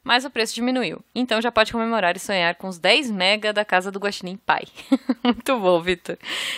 Mas 0.06 0.24
o 0.24 0.30
preço 0.30 0.54
diminuiu. 0.54 1.04
Então 1.15 1.41
já 1.41 1.52
pode 1.52 1.72
comemorar 1.72 2.15
e 2.15 2.20
sonhar 2.20 2.54
com 2.56 2.68
os 2.68 2.78
10 2.78 3.10
mega 3.10 3.52
da 3.52 3.65
casa 3.65 3.91
do 3.91 3.98
Guaxinim 3.98 4.38
Pai. 4.38 4.65
Muito 5.24 5.60
bom, 5.60 5.82
Vitor. 5.82 6.15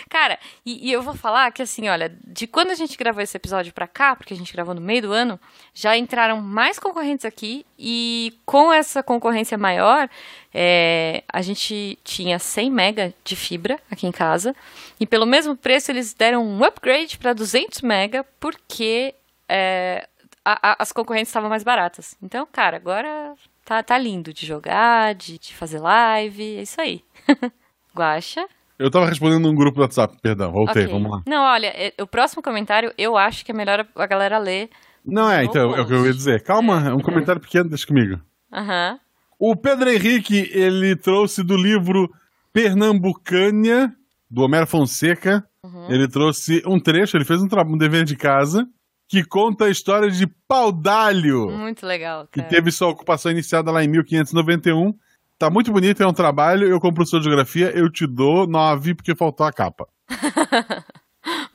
Cara, 0.10 0.38
e, 0.66 0.90
e 0.90 0.92
eu 0.92 1.02
vou 1.02 1.16
falar 1.16 1.50
que 1.54 1.62
assim, 1.62 1.88
olha, 1.88 2.14
de 2.26 2.46
quando 2.46 2.72
a 2.72 2.76
gente 2.76 2.98
gravou 2.98 3.24
esse 3.24 3.38
episódio 3.38 3.74
pra 3.74 3.88
cá, 3.88 4.18
porque 4.18 4.34
a 4.34 4.38
gente 4.38 4.52
gravou 4.52 4.76
no 4.76 4.82
meio 4.82 5.04
do 5.04 5.14
ano, 5.14 5.40
já 5.74 5.98
entraram 5.98 6.42
mais 6.42 6.78
concorrentes 6.78 7.26
aqui 7.26 7.66
e 7.80 8.38
com 8.46 8.72
essa 8.72 9.02
concorrência 9.02 9.58
maior, 9.58 10.10
é, 10.54 11.24
a 11.32 11.42
gente 11.42 11.98
tinha 12.04 12.38
100 12.38 12.70
mega 12.70 13.14
de 13.24 13.36
fibra 13.38 13.80
aqui 13.90 14.06
em 14.06 14.12
casa 14.12 14.54
e 15.00 15.08
pelo 15.08 15.26
mesmo 15.26 15.56
preço 15.56 15.90
eles 15.90 16.14
deram 16.14 16.46
um 16.46 16.62
upgrade 16.66 17.18
para 17.18 17.32
200 17.32 17.82
mega 17.82 18.26
porque 18.42 19.16
é, 19.48 20.06
a- 20.54 20.72
a- 20.72 20.76
as 20.80 20.92
concorrentes 20.92 21.30
estavam 21.30 21.50
mais 21.50 21.64
baratas. 21.64 22.16
Então, 22.22 22.48
cara, 22.52 22.78
agora 22.78 23.34
tá, 23.66 23.82
tá 23.84 23.98
lindo 23.98 24.34
de 24.34 24.46
jogar, 24.46 25.14
de, 25.16 25.38
de 25.40 25.54
fazer 25.56 25.80
live, 25.80 26.58
é 26.58 26.62
isso 26.62 26.80
aí. 26.80 27.02
Guaxa. 27.96 28.46
Eu 28.80 28.92
tava 28.92 29.08
respondendo 29.08 29.42
num 29.48 29.56
grupo 29.56 29.78
do 29.78 29.82
WhatsApp, 29.82 30.16
perdão, 30.22 30.52
voltei, 30.52 30.84
Ok. 30.84 30.94
vamos 30.94 31.12
lá. 31.12 31.22
Não, 31.26 31.44
olha, 31.44 31.68
é- 31.68 31.94
o 32.02 32.06
próximo 32.08 32.44
comentário 32.44 32.94
eu 32.98 33.18
acho 33.18 33.44
que 33.44 33.52
é 33.52 33.56
melhor 33.56 33.86
a, 33.96 34.06
galera 34.06 34.38
ler. 34.38 34.70
Não 35.04 35.30
é, 35.32 35.44
então, 35.44 35.76
é 35.76 35.82
o 35.82 35.88
que 35.88 35.94
eu 35.94 36.06
ia 36.06 36.14
dizer. 36.14 36.44
Calma, 36.44 36.88
é 36.90 36.94
um 36.94 37.00
comentário 37.00 37.42
pequeno, 37.42 37.70
deixa 37.70 37.88
comigo. 37.88 38.20
Aham. 38.54 39.00
O 39.40 39.56
Pedro 39.56 39.90
Henrique, 39.90 40.50
ele 40.54 40.96
trouxe 40.96 41.44
do 41.44 41.56
livro 41.56 42.10
Pernambucânia, 42.54 43.92
do 44.30 44.42
Homero 44.44 44.68
Fonseca. 44.68 45.44
Uhum. 45.64 45.90
Ele 45.90 46.08
trouxe 46.08 46.62
um 46.66 46.80
trecho, 46.80 47.18
ele 47.18 47.26
fez 47.26 47.42
um, 47.42 47.48
um 47.68 47.78
dever 47.78 48.04
de 48.04 48.16
casa, 48.16 48.66
que 49.08 49.24
conta 49.24 49.66
a 49.66 49.70
história 49.70 50.12
de 50.12 50.28
Paudalho, 50.48 51.50
Muito 51.50 51.86
legal, 51.86 52.28
que 52.28 52.40
cara. 52.40 52.50
teve 52.50 52.72
sua 52.72 52.90
ocupação 52.90 53.32
iniciada 53.32 53.72
lá 53.72 53.84
em 53.84 53.88
1591. 53.88 54.94
Tá 55.40 55.50
muito 55.50 55.72
bonito, 55.72 56.02
é 56.02 56.08
um 56.08 56.14
trabalho. 56.14 56.68
Eu 56.68 56.80
compro 56.80 57.06
sua 57.06 57.22
geografia, 57.22 57.72
eu 57.76 57.92
te 57.92 58.08
dou 58.08 58.48
nove, 58.48 58.96
porque 58.96 59.16
faltou 59.16 59.46
a 59.46 59.54
capa. 59.54 59.88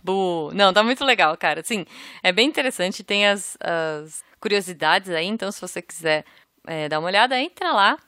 Bu. 0.03 0.51
Não, 0.55 0.73
tá 0.73 0.83
muito 0.83 1.05
legal, 1.05 1.37
cara. 1.37 1.63
Sim, 1.65 1.85
é 2.23 2.33
bem 2.33 2.49
interessante. 2.49 3.03
Tem 3.03 3.27
as, 3.27 3.57
as 3.61 4.23
curiosidades 4.41 5.11
aí, 5.11 5.27
então 5.27 5.51
se 5.51 5.61
você 5.61 5.83
quiser 5.83 6.25
é, 6.67 6.89
dar 6.89 6.99
uma 6.99 7.09
olhada, 7.09 7.39
entra 7.39 7.73
lá 7.73 7.99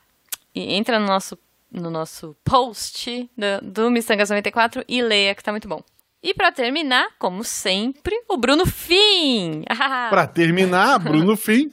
e 0.54 0.74
entra 0.74 0.98
no 0.98 1.07
nosso, 1.07 1.38
no 1.70 1.90
nosso 1.90 2.37
post 2.44 3.28
do, 3.37 3.72
do 3.72 3.90
Missangas 3.90 4.30
94 4.30 4.85
e 4.87 5.02
leia, 5.02 5.35
que 5.35 5.42
tá 5.42 5.50
muito 5.50 5.68
bom. 5.68 5.83
E 6.24 6.32
pra 6.32 6.50
terminar, 6.50 7.06
como 7.18 7.44
sempre, 7.44 8.14
o 8.30 8.38
Bruno 8.38 8.64
Fim. 8.64 9.62
Pra 10.08 10.26
terminar, 10.26 10.98
Bruno 10.98 11.37
Fim. 11.37 11.70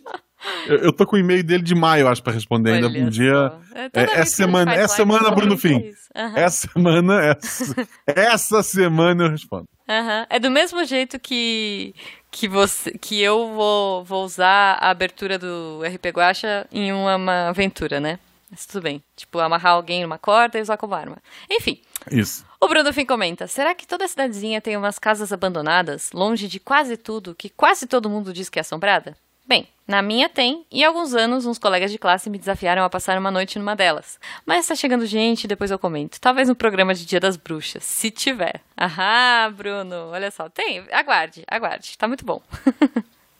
Eu, 0.68 0.78
eu 0.78 0.92
tô 0.94 1.06
com 1.06 1.16
o 1.16 1.20
e-mail 1.20 1.42
dele 1.42 1.64
de 1.64 1.74
maio, 1.74 2.08
acho, 2.08 2.22
pra 2.22 2.34
responder 2.34 2.74
ainda 2.74 2.88
um 2.88 3.10
dia. 3.10 3.54
É, 3.74 3.86
é, 3.86 3.90
que 3.90 4.00
a 4.00 4.18
gente 4.18 4.30
semana- 4.32 4.72
live, 4.74 4.90
semana, 4.90 5.32
Bruno 5.32 5.58
Fim. 5.58 5.94
Aham. 6.14 6.38
Essa 6.38 6.68
semana, 6.68 7.22
essa, 7.24 7.88
essa 8.06 8.64
semana 8.64 9.24
eu 9.24 9.30
respondo. 9.30 9.66
Aham. 9.88 10.28
É 10.30 10.38
do 10.38 10.52
mesmo 10.52 10.84
jeito 10.84 11.18
que 11.18 11.96
que 12.30 12.48
você 12.48 12.92
que 12.98 13.22
eu 13.22 13.54
vou, 13.54 14.04
vou 14.04 14.26
usar 14.26 14.78
a 14.82 14.90
abertura 14.90 15.38
do 15.38 15.82
RP 15.86 16.08
Guacha 16.14 16.68
em 16.72 16.92
uma, 16.92 17.16
uma 17.16 17.50
aventura, 17.50 18.00
né? 18.02 18.20
Mas 18.50 18.66
tudo 18.66 18.84
bem. 18.84 19.02
Tipo, 19.16 19.40
amarrar 19.40 19.74
alguém 19.74 20.02
numa 20.02 20.18
corda 20.18 20.58
e 20.58 20.62
usar 20.62 20.76
como 20.76 20.94
arma. 20.94 21.18
Enfim. 21.50 21.80
Isso. 22.10 22.46
O 22.60 22.68
Bruno 22.68 22.94
Fim 22.94 23.06
comenta: 23.06 23.48
será 23.48 23.76
que 23.76 23.88
toda 23.88 24.08
cidadezinha 24.08 24.62
tem 24.62 24.78
umas 24.78 24.98
casas 24.98 25.32
abandonadas, 25.32 26.12
longe 26.14 26.48
de 26.48 26.60
quase 26.60 26.98
tudo, 26.98 27.36
que 27.36 27.50
quase 27.50 27.86
todo 27.86 28.10
mundo 28.10 28.34
diz 28.34 28.50
que 28.50 28.60
é 28.60 28.62
assombrada? 28.62 29.16
Bem, 29.46 29.68
na 29.88 30.02
minha 30.02 30.30
tem, 30.30 30.66
e 30.72 30.84
há 30.84 30.88
alguns 30.88 31.14
anos 31.14 31.46
uns 31.46 31.60
colegas 31.60 31.92
de 31.92 31.98
classe 31.98 32.30
me 32.30 32.38
desafiaram 32.38 32.84
a 32.86 32.90
passar 32.90 33.18
uma 33.18 33.30
noite 33.30 33.60
numa 33.60 33.76
delas. 33.76 34.18
Mas 34.46 34.68
tá 34.68 34.76
chegando 34.76 35.06
gente, 35.06 35.48
depois 35.48 35.72
eu 35.72 35.78
comento. 35.78 36.22
Talvez 36.22 36.48
no 36.48 36.56
programa 36.56 36.94
de 36.94 37.06
Dia 37.06 37.20
das 37.20 37.36
Bruxas, 37.36 37.84
se 37.84 38.10
tiver. 38.10 38.62
Ahá, 38.78 39.50
Bruno, 39.50 40.12
olha 40.12 40.32
só, 40.32 40.48
tem, 40.48 40.86
aguarde, 40.92 41.44
aguarde, 41.48 41.98
tá 41.98 42.08
muito 42.08 42.24
bom. 42.24 42.42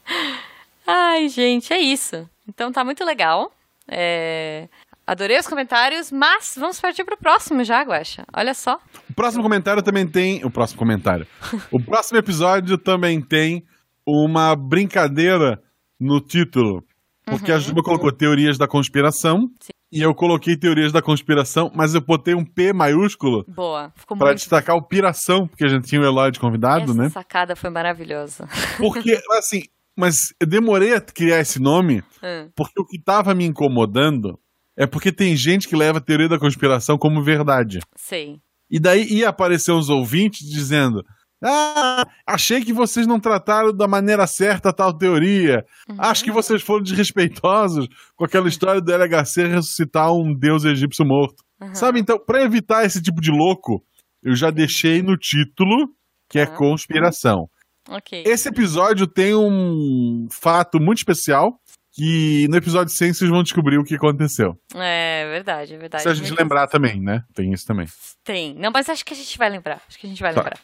Ai, 0.86 1.30
gente, 1.30 1.72
é 1.72 1.80
isso. 1.80 2.30
Então 2.46 2.72
tá 2.72 2.84
muito 2.84 3.06
legal. 3.06 3.50
É... 3.88 4.68
Adorei 5.12 5.38
os 5.38 5.46
comentários, 5.46 6.10
mas 6.10 6.56
vamos 6.58 6.80
partir 6.80 7.04
pro 7.04 7.18
próximo 7.18 7.66
já, 7.66 7.82
Guaxa. 7.82 8.24
Olha 8.34 8.54
só. 8.54 8.80
O 9.10 9.14
próximo 9.14 9.44
comentário 9.44 9.84
também 9.84 10.08
tem. 10.08 10.46
O 10.46 10.50
próximo 10.50 10.80
comentário. 10.80 11.28
o 11.70 11.78
próximo 11.84 12.18
episódio 12.18 12.78
também 12.78 13.20
tem 13.22 13.66
uma 14.08 14.56
brincadeira 14.56 15.62
no 16.00 16.22
título. 16.22 16.82
Porque 17.26 17.52
a 17.52 17.60
Juba 17.60 17.84
colocou 17.84 18.10
teorias 18.14 18.58
da 18.58 18.70
conspiração. 18.70 19.50
Sim. 19.60 19.72
E 19.92 20.02
eu 20.02 20.16
coloquei 20.16 20.56
teorias 20.56 20.94
da 20.94 21.02
conspiração, 21.02 21.70
mas 21.76 21.94
eu 21.94 22.00
botei 22.00 22.34
um 22.34 22.46
P 22.46 22.72
maiúsculo 22.72 23.44
Boa, 23.50 23.92
ficou 23.94 24.16
pra 24.16 24.28
muito. 24.28 24.38
destacar 24.38 24.78
o 24.78 24.82
piração, 24.82 25.46
porque 25.46 25.66
a 25.66 25.68
gente 25.68 25.90
tinha 25.90 26.00
o 26.00 26.06
Eloy 26.06 26.32
de 26.32 26.40
convidado, 26.40 26.86
Essa 26.86 26.94
né? 26.94 27.10
sacada 27.10 27.54
foi 27.58 27.70
maravilhosa. 27.70 28.48
Porque, 28.78 29.20
assim, 29.38 29.64
mas 29.94 30.16
eu 30.40 30.48
demorei 30.48 30.94
a 30.96 31.02
criar 31.02 31.42
esse 31.42 31.60
nome 31.60 32.02
Hum, 32.24 32.50
porque 32.56 32.80
o 32.80 32.86
que 32.86 32.98
tava 32.98 33.34
me 33.36 33.44
incomodando 33.44 34.40
é 34.78 34.86
porque 34.86 35.12
tem 35.12 35.36
gente 35.36 35.68
que 35.68 35.76
leva 35.76 35.98
a 35.98 36.02
teoria 36.02 36.30
da 36.30 36.40
conspiração 36.40 36.98
como 36.98 37.24
verdade. 37.24 37.80
sei. 37.96 38.40
E 38.70 38.80
daí 38.80 39.04
ia 39.12 39.30
aparecer 39.30 39.72
uns 39.74 39.90
ouvintes 39.90 40.48
dizendo: 40.50 41.04
Ah, 41.44 42.08
achei 42.26 42.64
que 42.64 42.72
vocês 42.72 43.06
não 43.06 43.20
trataram 43.20 43.76
da 43.76 43.88
maneira 43.88 44.26
certa 44.28 44.72
tal 44.72 44.94
teoria. 44.98 45.66
Acho 45.98 46.24
que 46.24 46.32
vocês 46.32 46.62
foram 46.62 46.82
desrespeitosos 46.84 47.88
com 48.16 48.24
aquela 48.24 48.48
história 48.48 48.80
do 48.80 48.92
LHC 48.92 49.48
ressuscitar 49.48 50.14
um 50.14 50.34
deus 50.34 50.64
egípcio 50.64 51.06
morto. 51.06 51.44
Uhum. 51.62 51.76
Sabe, 51.76 52.00
então, 52.00 52.18
pra 52.18 52.42
evitar 52.44 52.86
esse 52.86 53.02
tipo 53.02 53.20
de 53.22 53.30
louco, 53.30 53.84
eu 54.24 54.36
já 54.36 54.50
deixei 54.52 55.02
no 55.02 55.18
título 55.18 55.90
que 56.30 56.40
é 56.40 56.46
Uhum. 56.48 56.56
conspiração. 56.56 57.50
Ok. 57.90 58.24
Esse 58.26 58.48
episódio 58.50 59.06
tem 59.06 59.36
um 59.36 60.28
fato 60.32 60.80
muito 60.80 61.00
especial 61.00 61.60
que 61.94 62.48
no 62.50 62.58
episódio 62.58 62.94
100 62.94 63.14
vocês 63.14 63.30
vão 63.30 63.44
descobrir 63.44 63.78
o 63.78 63.84
que 63.84 63.96
aconteceu. 63.96 64.58
É 64.76 65.28
verdade, 65.30 65.74
é 65.74 65.78
verdade. 65.78 66.04
Se 66.04 66.10
a 66.10 66.14
gente 66.14 66.30
Mesmo 66.30 66.38
lembrar 66.38 66.68
também, 66.68 67.02
né? 67.02 67.24
Tem 67.34 67.52
isso 67.52 67.66
também. 67.66 67.88
Tem. 68.24 68.56
Não, 68.56 68.72
mas 68.72 68.90
acho 68.90 69.06
que 69.06 69.14
a 69.14 69.18
gente 69.18 69.38
vai 69.38 69.50
lembrar. 69.50 69.82
Acho 69.88 70.00
que 70.00 70.08
a 70.08 70.10
gente 70.10 70.22
vai 70.22 70.34
lembrar. 70.34 70.58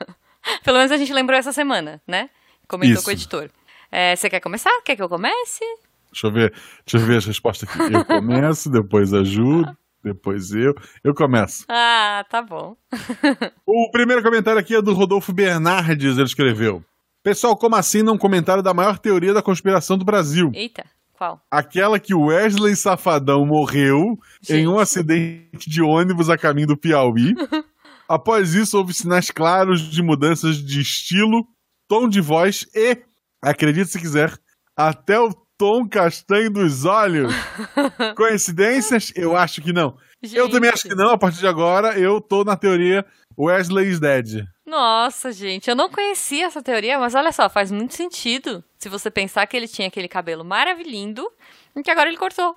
Pelo 0.62 0.78
menos 0.78 0.92
a 0.92 0.96
gente 0.96 1.12
lembrou 1.12 1.38
essa 1.38 1.52
semana, 1.52 2.00
né? 2.06 2.30
Comentou 2.68 2.96
Isso. 2.96 3.04
com 3.04 3.10
o 3.10 3.12
editor. 3.12 3.50
É, 3.90 4.14
você 4.14 4.28
quer 4.28 4.40
começar? 4.40 4.70
Quer 4.84 4.96
que 4.96 5.02
eu 5.02 5.08
comece? 5.08 5.64
Deixa 6.12 6.26
eu 6.26 6.32
ver, 6.32 6.52
deixa 6.86 6.96
eu 6.96 7.00
ver 7.00 7.16
as 7.18 7.26
respostas 7.26 7.68
aqui. 7.68 7.92
Eu 7.92 8.04
começo, 8.04 8.70
depois 8.70 9.12
a 9.12 9.22
Ju, 9.24 9.64
depois 10.02 10.52
eu. 10.52 10.74
Eu 11.02 11.14
começo. 11.14 11.64
Ah, 11.68 12.24
tá 12.30 12.42
bom. 12.42 12.76
O 13.66 13.90
primeiro 13.90 14.22
comentário 14.22 14.60
aqui 14.60 14.74
é 14.74 14.82
do 14.82 14.94
Rodolfo 14.94 15.32
Bernardes, 15.32 16.16
ele 16.16 16.26
escreveu. 16.26 16.82
Pessoal, 17.28 17.54
como 17.54 17.76
assim 17.76 18.02
não 18.02 18.16
comentaram 18.16 18.62
da 18.62 18.72
maior 18.72 18.98
teoria 18.98 19.34
da 19.34 19.42
conspiração 19.42 19.98
do 19.98 20.04
Brasil? 20.04 20.50
Eita, 20.54 20.86
qual? 21.12 21.38
Aquela 21.50 22.00
que 22.00 22.14
Wesley 22.14 22.74
Safadão 22.74 23.44
morreu 23.44 24.18
em 24.48 24.66
um 24.66 24.78
acidente 24.78 25.68
de 25.68 25.82
ônibus 25.82 26.30
a 26.30 26.38
caminho 26.38 26.68
do 26.68 26.76
Piauí. 26.78 27.34
Após 28.08 28.54
isso, 28.54 28.78
houve 28.78 28.94
sinais 28.94 29.30
claros 29.30 29.82
de 29.82 30.02
mudanças 30.02 30.56
de 30.56 30.80
estilo, 30.80 31.46
tom 31.86 32.08
de 32.08 32.22
voz 32.22 32.66
e, 32.74 32.96
acredite 33.42 33.90
se 33.90 33.98
quiser, 33.98 34.32
até 34.74 35.20
o 35.20 35.30
tom 35.58 35.86
castanho 35.86 36.50
dos 36.50 36.86
olhos. 36.86 37.30
Coincidências? 38.16 39.12
Eu 39.14 39.36
acho 39.36 39.60
que 39.60 39.70
não. 39.70 39.98
Eu 40.32 40.48
também 40.48 40.70
acho 40.70 40.88
que 40.88 40.94
não. 40.94 41.10
A 41.10 41.18
partir 41.18 41.40
de 41.40 41.46
agora, 41.46 41.98
eu 41.98 42.22
tô 42.22 42.42
na 42.42 42.56
teoria 42.56 43.04
Wesley 43.38 43.90
is 43.90 44.00
dead. 44.00 44.46
Nossa, 44.68 45.32
gente, 45.32 45.68
eu 45.70 45.74
não 45.76 45.88
conhecia 45.88 46.46
essa 46.46 46.62
teoria, 46.62 46.98
mas 46.98 47.14
olha 47.14 47.32
só, 47.32 47.48
faz 47.48 47.70
muito 47.70 47.94
sentido 47.94 48.62
se 48.78 48.88
você 48.88 49.10
pensar 49.10 49.46
que 49.46 49.56
ele 49.56 49.66
tinha 49.66 49.88
aquele 49.88 50.08
cabelo 50.08 50.44
maravilhoso 50.44 51.30
e 51.74 51.82
que 51.82 51.90
agora 51.90 52.08
ele 52.08 52.18
cortou. 52.18 52.56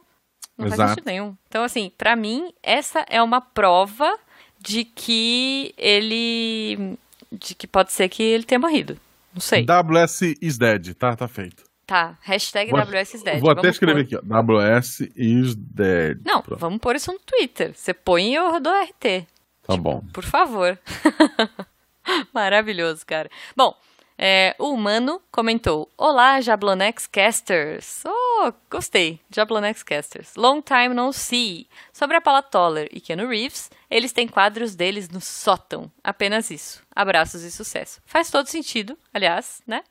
Não 0.58 0.67
faz 0.67 0.74
Exato. 0.74 0.89
sentido 0.91 1.06
nenhum. 1.06 1.36
Então, 1.47 1.63
assim, 1.63 1.91
pra 1.97 2.15
mim, 2.15 2.52
essa 2.62 3.06
é 3.10 3.21
uma 3.21 3.39
prova 3.41 4.17
de 4.60 4.84
que 4.84 5.74
ele. 5.78 6.97
de 7.32 7.56
que 7.56 7.65
pode 7.65 7.91
ser 7.93 8.10
que 8.10 8.21
ele 8.21 8.43
tenha 8.43 8.60
morrido. 8.60 8.97
Não 9.34 9.39
sei. 9.41 9.65
WS 9.65 10.21
is 10.41 10.58
dead. 10.58 10.93
Tá, 10.95 11.15
tá 11.15 11.28
feito. 11.28 11.63
Tá, 11.88 12.17
hashtag 12.21 12.69
Vou- 12.71 12.80
WSDead. 12.82 13.39
Vou 13.39 13.50
até 13.52 13.62
Vamos 13.62 13.76
escrever 13.76 14.06
pôr. 14.08 14.17
aqui, 14.17 14.26
ó. 14.32 14.41
WS 14.41 15.10
is 15.15 15.56
dead. 15.56 16.19
Não, 16.26 16.41
Pronto. 16.41 16.60
vamos 16.60 16.80
pôr 16.80 16.95
isso 16.95 17.12
no 17.12 17.19
Twitter. 17.19 17.74
Você 17.76 17.93
põe 17.93 18.32
e 18.32 18.36
eu 18.36 18.60
dou 18.60 18.74
RT. 18.74 19.26
Tá 19.65 19.76
bom. 19.78 20.04
Por 20.13 20.24
favor. 20.24 20.78
Maravilhoso, 22.34 23.06
cara. 23.06 23.30
Bom, 23.56 23.76
é, 24.18 24.56
o 24.60 24.70
Humano 24.74 25.22
comentou: 25.32 25.90
Olá, 25.98 26.40
Jablonex 26.42 27.08
Casters. 27.08 28.04
Oh, 28.06 28.52
gostei. 28.70 29.20
Jablonex 29.34 29.84
Casters. 29.84 30.36
Long 30.36 30.62
time 30.62 30.94
no 30.94 31.12
see. 31.12 31.68
Sobre 31.94 32.18
a 32.18 32.22
Paula 32.22 32.42
Toller 32.44 32.88
e 32.92 33.00
Keanu 33.02 33.28
Reeves, 33.28 33.70
eles 33.90 34.12
têm 34.12 34.28
quadros 34.28 34.76
deles 34.76 35.10
no 35.10 35.22
sótão. 35.22 35.92
Apenas 36.04 36.52
isso. 36.52 36.84
Abraços 36.96 37.44
e 37.44 37.52
sucesso. 37.52 38.00
Faz 38.06 38.30
todo 38.30 38.48
sentido, 38.48 38.98
aliás, 39.14 39.62
né? 39.66 39.82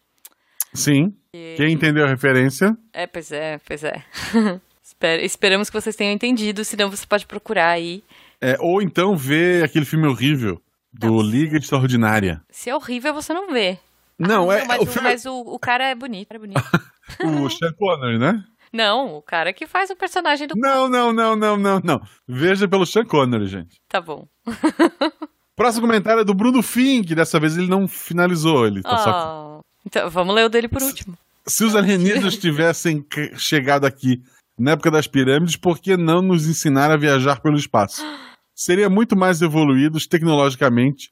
Sim. 0.73 1.13
Quem 1.33 1.73
entendeu 1.73 2.05
a 2.05 2.09
referência? 2.09 2.77
É, 2.93 3.07
pois 3.07 3.33
é, 3.33 3.59
pois 3.67 3.83
é. 3.83 4.05
Esper- 4.85 5.25
Esperamos 5.25 5.69
que 5.71 5.81
vocês 5.81 5.97
tenham 5.97 6.13
entendido, 6.13 6.65
senão 6.65 6.91
você 6.91 7.07
pode 7.07 7.27
procurar 7.27 7.71
aí. 7.71 8.05
É, 8.41 8.57
ou 8.61 8.81
então 8.81 9.17
ver 9.17 9.65
aquele 9.65 9.85
filme 9.85 10.07
horrível 10.07 10.61
do 10.93 11.21
Liga 11.23 11.57
Extraordinária. 11.59 12.43
Se 12.51 12.71
é 12.71 12.75
horrível, 12.75 13.15
você 13.15 13.33
não 13.33 13.53
vê. 13.53 13.79
Não, 14.19 14.51
Ah, 14.51 14.59
é 14.59 14.65
mas, 14.67 14.83
o 14.83 14.87
filme 14.87 15.09
mas 15.09 15.25
o, 15.27 15.35
o 15.41 15.59
cara 15.59 15.85
é 15.85 15.95
bonito. 15.95 16.31
É 16.33 16.39
bonito. 16.39 16.61
o 17.25 17.49
Sean 17.51 17.73
Connery, 17.73 18.19
né? 18.19 18.45
não, 18.73 19.15
o 19.17 19.23
cara 19.23 19.53
que 19.53 19.67
faz 19.67 19.91
o 19.91 19.97
personagem 19.97 20.47
do. 20.47 20.55
Não, 20.57 20.89
não, 20.89 21.13
não, 21.13 21.35
não, 21.35 21.57
não, 21.57 21.81
não. 21.83 22.01
Veja 22.29 22.69
pelo 22.69 22.85
Sean 22.87 23.05
Connery, 23.05 23.47
gente. 23.47 23.81
Tá 23.89 24.01
bom. 24.01 24.27
Próximo 25.57 25.87
comentário 25.87 26.21
é 26.21 26.25
do 26.25 26.35
Bruno 26.35 26.63
Fink. 26.63 27.15
Dessa 27.15 27.39
vez 27.41 27.57
ele 27.57 27.67
não 27.69 27.87
finalizou. 27.89 28.67
Ele 28.67 28.83
tá 28.83 28.97
só... 28.99 29.11
Ah, 29.11 29.61
Então, 29.87 30.09
vamos 30.09 30.35
ler 30.35 30.45
o 30.47 30.49
dele 30.49 30.69
por 30.69 30.83
último. 30.83 31.17
Se 31.47 31.65
os 31.65 31.75
alienígenas 31.77 32.37
tivessem 32.39 33.05
chegado 33.37 33.85
aqui 33.85 34.23
na 34.59 34.73
época 34.73 34.91
das 34.91 35.07
pirâmides, 35.07 35.57
por 35.57 35.79
que 35.79 35.97
não 35.97 36.23
nos 36.23 36.47
ensinar 36.47 36.91
a 36.91 36.97
viajar 36.97 37.41
pelo 37.41 37.57
espaço? 37.57 38.03
Seria 38.63 38.91
muito 38.91 39.17
mais 39.17 39.41
evoluídos 39.41 40.07
tecnologicamente. 40.07 41.11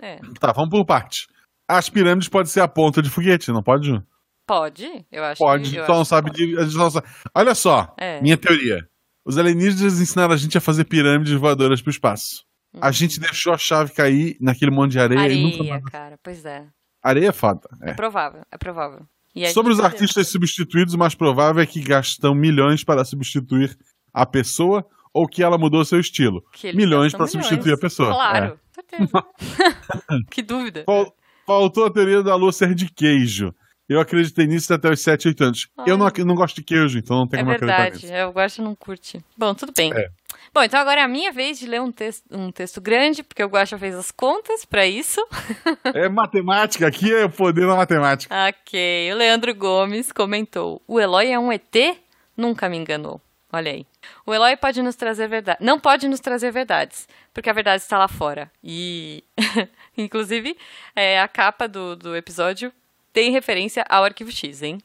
É. 0.00 0.20
Tá, 0.38 0.52
vamos 0.52 0.70
por 0.70 0.84
parte. 0.84 1.26
As 1.68 1.88
pirâmides 1.90 2.28
podem 2.28 2.46
ser 2.52 2.60
a 2.60 2.68
ponta 2.68 3.02
de 3.02 3.10
foguete, 3.10 3.50
não 3.50 3.62
pode? 3.64 4.00
Pode? 4.46 4.86
Eu 5.10 5.24
acho 5.24 5.38
Pode, 5.40 5.70
que. 5.70 5.76
eu 5.76 5.86
só 5.86 5.94
não 5.96 6.04
sabe 6.04 6.30
pode. 6.30 6.46
de. 6.46 6.58
a 6.58 6.64
gente 6.64 6.76
não 6.76 6.88
sabe. 6.88 7.06
Olha 7.34 7.54
só, 7.56 7.92
É. 7.98 8.20
minha 8.20 8.36
teoria. 8.36 8.88
Os 9.24 9.38
alienígenas 9.38 10.00
ensinaram 10.00 10.34
a 10.34 10.36
gente 10.36 10.56
a 10.56 10.60
fazer 10.60 10.84
pirâmides 10.84 11.32
voadoras 11.32 11.82
pro 11.82 11.90
espaço. 11.90 12.44
A 12.80 12.92
gente 12.92 13.18
deixou 13.18 13.52
a 13.52 13.58
chave 13.58 13.92
cair 13.92 14.36
naquele 14.40 14.70
monte 14.70 14.92
de 14.92 15.00
areia, 15.00 15.32
e 15.32 15.42
nunca 15.42 15.56
Hum. 15.56 15.60
Areia, 15.62 15.72
mais. 15.80 15.84
cara. 15.92 16.18
Pois 16.22 16.44
é. 16.44 16.66
Areia 17.02 17.28
é 17.28 17.32
foda. 17.32 17.68
É, 17.82 17.90
É. 17.90 17.94
provável, 17.94 18.42
é 18.52 18.56
provável. 18.58 19.00
Sobre 19.52 19.72
os 19.72 19.78
gente- 19.78 19.86
artistas 19.86 20.28
substituídos, 20.28 20.94
o 20.94 20.98
mais 20.98 21.14
provável 21.14 21.60
é 21.60 21.66
que 21.66 21.80
gastam 21.80 22.34
milhões 22.36 22.84
para 22.84 23.04
substituir 23.04 23.76
a 24.14 24.24
pessoa 24.26 24.86
ou 25.14 25.26
que 25.26 25.42
ela 25.42 25.58
mudou 25.58 25.84
seu 25.84 26.00
estilo. 26.00 26.42
milhões 26.74 27.12
para 27.12 27.26
substituir 27.26 27.74
a 27.74 27.78
pessoa. 27.78 28.08
É. 28.10 28.12
Claro, 28.12 28.60
certeza. 28.74 29.24
que 30.30 30.42
dúvida. 30.42 30.84
Fal- 30.86 31.14
Faltou 31.46 31.86
a 31.86 31.92
teoria 31.92 32.22
da 32.22 32.36
lua 32.36 32.52
ser 32.52 32.72
de 32.74 32.88
queijo. 32.88 33.52
Eu 33.88 34.00
acreditei 34.00 34.46
nisso 34.46 34.72
até 34.72 34.88
os 34.88 35.02
7, 35.02 35.28
8 35.28 35.44
anos. 35.44 35.66
Eu 35.84 35.98
não, 35.98 36.06
ac- 36.06 36.24
não 36.24 36.36
gosto 36.36 36.54
de 36.54 36.62
queijo, 36.62 36.98
então 36.98 37.18
não 37.18 37.26
tem 37.26 37.40
É 37.40 37.42
como 37.42 37.52
acreditar 37.54 37.82
verdade, 37.82 38.02
nisso. 38.06 38.14
eu 38.14 38.32
gosto 38.32 38.62
não 38.62 38.74
curte. 38.76 39.20
Bom, 39.36 39.52
tudo 39.52 39.72
bem. 39.76 39.92
É. 39.92 40.06
Bom, 40.54 40.62
então 40.62 40.78
agora 40.80 41.00
é 41.00 41.04
a 41.04 41.08
minha 41.08 41.32
vez 41.32 41.58
de 41.58 41.66
ler 41.66 41.80
um 41.80 41.90
texto, 41.90 42.24
um 42.30 42.52
texto 42.52 42.80
grande, 42.80 43.22
porque 43.24 43.42
o 43.42 43.48
Guaxa 43.48 43.76
fez 43.76 43.94
as 43.96 44.10
contas 44.12 44.64
pra 44.64 44.86
isso. 44.86 45.20
É 45.94 46.08
matemática, 46.08 46.86
aqui 46.86 47.12
é 47.12 47.24
o 47.24 47.30
poder 47.30 47.66
da 47.66 47.74
matemática. 47.76 48.32
ok, 48.48 49.12
o 49.12 49.16
Leandro 49.16 49.52
Gomes 49.54 50.12
comentou: 50.12 50.80
O 50.86 50.98
Eloy 51.00 51.30
é 51.32 51.38
um 51.38 51.52
ET? 51.52 51.74
Nunca 52.36 52.68
me 52.68 52.78
enganou. 52.78 53.20
Olha 53.52 53.70
aí. 53.70 53.86
O 54.24 54.32
Eloy 54.32 54.56
pode 54.56 54.80
nos 54.80 54.96
trazer 54.96 55.28
verdade. 55.28 55.58
Não 55.62 55.78
pode 55.78 56.08
nos 56.08 56.20
trazer 56.20 56.50
verdades, 56.50 57.06
porque 57.34 57.50
a 57.50 57.52
verdade 57.52 57.82
está 57.82 57.98
lá 57.98 58.08
fora. 58.08 58.50
E, 58.64 59.22
inclusive, 59.96 60.56
é, 60.96 61.20
a 61.20 61.28
capa 61.28 61.68
do, 61.68 61.94
do 61.94 62.16
episódio 62.16 62.72
tem 63.12 63.30
referência 63.30 63.84
ao 63.88 64.04
Arquivo 64.04 64.32
X, 64.32 64.62
hein? 64.62 64.78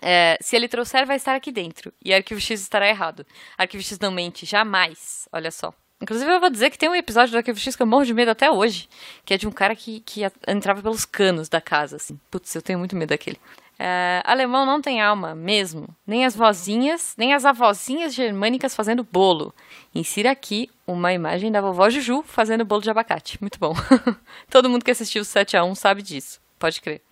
É, 0.00 0.38
se 0.40 0.56
ele 0.56 0.68
trouxer, 0.68 1.06
vai 1.06 1.16
estar 1.16 1.36
aqui 1.36 1.52
dentro. 1.52 1.92
E 2.02 2.14
Arquivo 2.14 2.40
X 2.40 2.60
estará 2.60 2.88
errado. 2.88 3.26
Arquivo 3.58 3.82
X 3.82 3.98
não 3.98 4.10
mente, 4.10 4.46
jamais. 4.46 5.28
Olha 5.30 5.50
só. 5.50 5.72
Inclusive, 6.00 6.30
eu 6.30 6.40
vou 6.40 6.50
dizer 6.50 6.70
que 6.70 6.78
tem 6.78 6.88
um 6.88 6.94
episódio 6.94 7.32
do 7.32 7.38
Arquivo 7.38 7.58
X 7.58 7.76
que 7.76 7.82
eu 7.82 7.86
morro 7.86 8.04
de 8.04 8.12
medo 8.12 8.30
até 8.30 8.50
hoje, 8.50 8.88
que 9.24 9.34
é 9.34 9.38
de 9.38 9.46
um 9.46 9.52
cara 9.52 9.76
que, 9.76 10.00
que 10.00 10.22
entrava 10.48 10.82
pelos 10.82 11.04
canos 11.04 11.48
da 11.48 11.60
casa, 11.60 11.96
assim. 11.96 12.18
Putz, 12.30 12.54
eu 12.54 12.62
tenho 12.62 12.78
muito 12.78 12.96
medo 12.96 13.10
daquele. 13.10 13.38
É, 13.86 14.22
alemão 14.24 14.64
não 14.64 14.80
tem 14.80 15.02
alma, 15.02 15.34
mesmo. 15.34 15.86
Nem 16.06 16.24
as 16.24 16.34
vozinhas, 16.34 17.14
nem 17.18 17.34
as 17.34 17.44
avózinhas 17.44 18.14
germânicas 18.14 18.74
fazendo 18.74 19.04
bolo. 19.04 19.54
Insira 19.94 20.30
aqui 20.30 20.70
uma 20.86 21.12
imagem 21.12 21.52
da 21.52 21.60
vovó 21.60 21.90
Juju 21.90 22.22
fazendo 22.22 22.64
bolo 22.64 22.80
de 22.80 22.88
abacate. 22.88 23.36
Muito 23.42 23.58
bom. 23.58 23.74
Todo 24.48 24.70
mundo 24.70 24.82
que 24.82 24.90
assistiu 24.90 25.20
o 25.20 25.24
7 25.24 25.58
a 25.58 25.64
1 25.64 25.74
sabe 25.74 26.00
disso. 26.00 26.40
Pode 26.58 26.80
crer. 26.80 27.02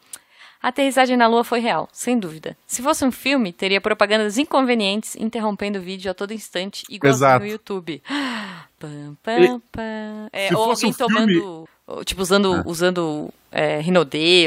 A 0.63 0.69
aterrissagem 0.69 1.17
na 1.17 1.27
Lua 1.27 1.43
foi 1.43 1.59
real, 1.59 1.89
sem 1.93 2.17
dúvida. 2.17 2.57
Se 2.67 2.81
fosse 2.81 3.05
um 3.05 3.11
filme, 3.11 3.53
teria 3.53 3.81
propagandas 3.81 4.39
inconvenientes 4.39 5.17
interrompendo 5.17 5.81
o 5.81 5.83
vídeo 5.83 6.09
a 6.11 6.15
todo 6.15 6.33
instante, 6.33 6.85
igual 6.89 7.13
no 7.41 7.47
YouTube. 7.47 8.01
Pam, 8.79 9.17
pam, 9.23 9.63
pam. 9.71 10.29
É, 10.33 10.53
ou 10.53 10.71
alguém 10.71 10.91
um 10.91 10.93
tomando. 10.93 11.29
Filme... 11.29 12.05
Tipo, 12.05 12.21
usando, 12.21 12.53
ah. 12.53 12.63
usando 12.67 13.33
é, 13.53 13.81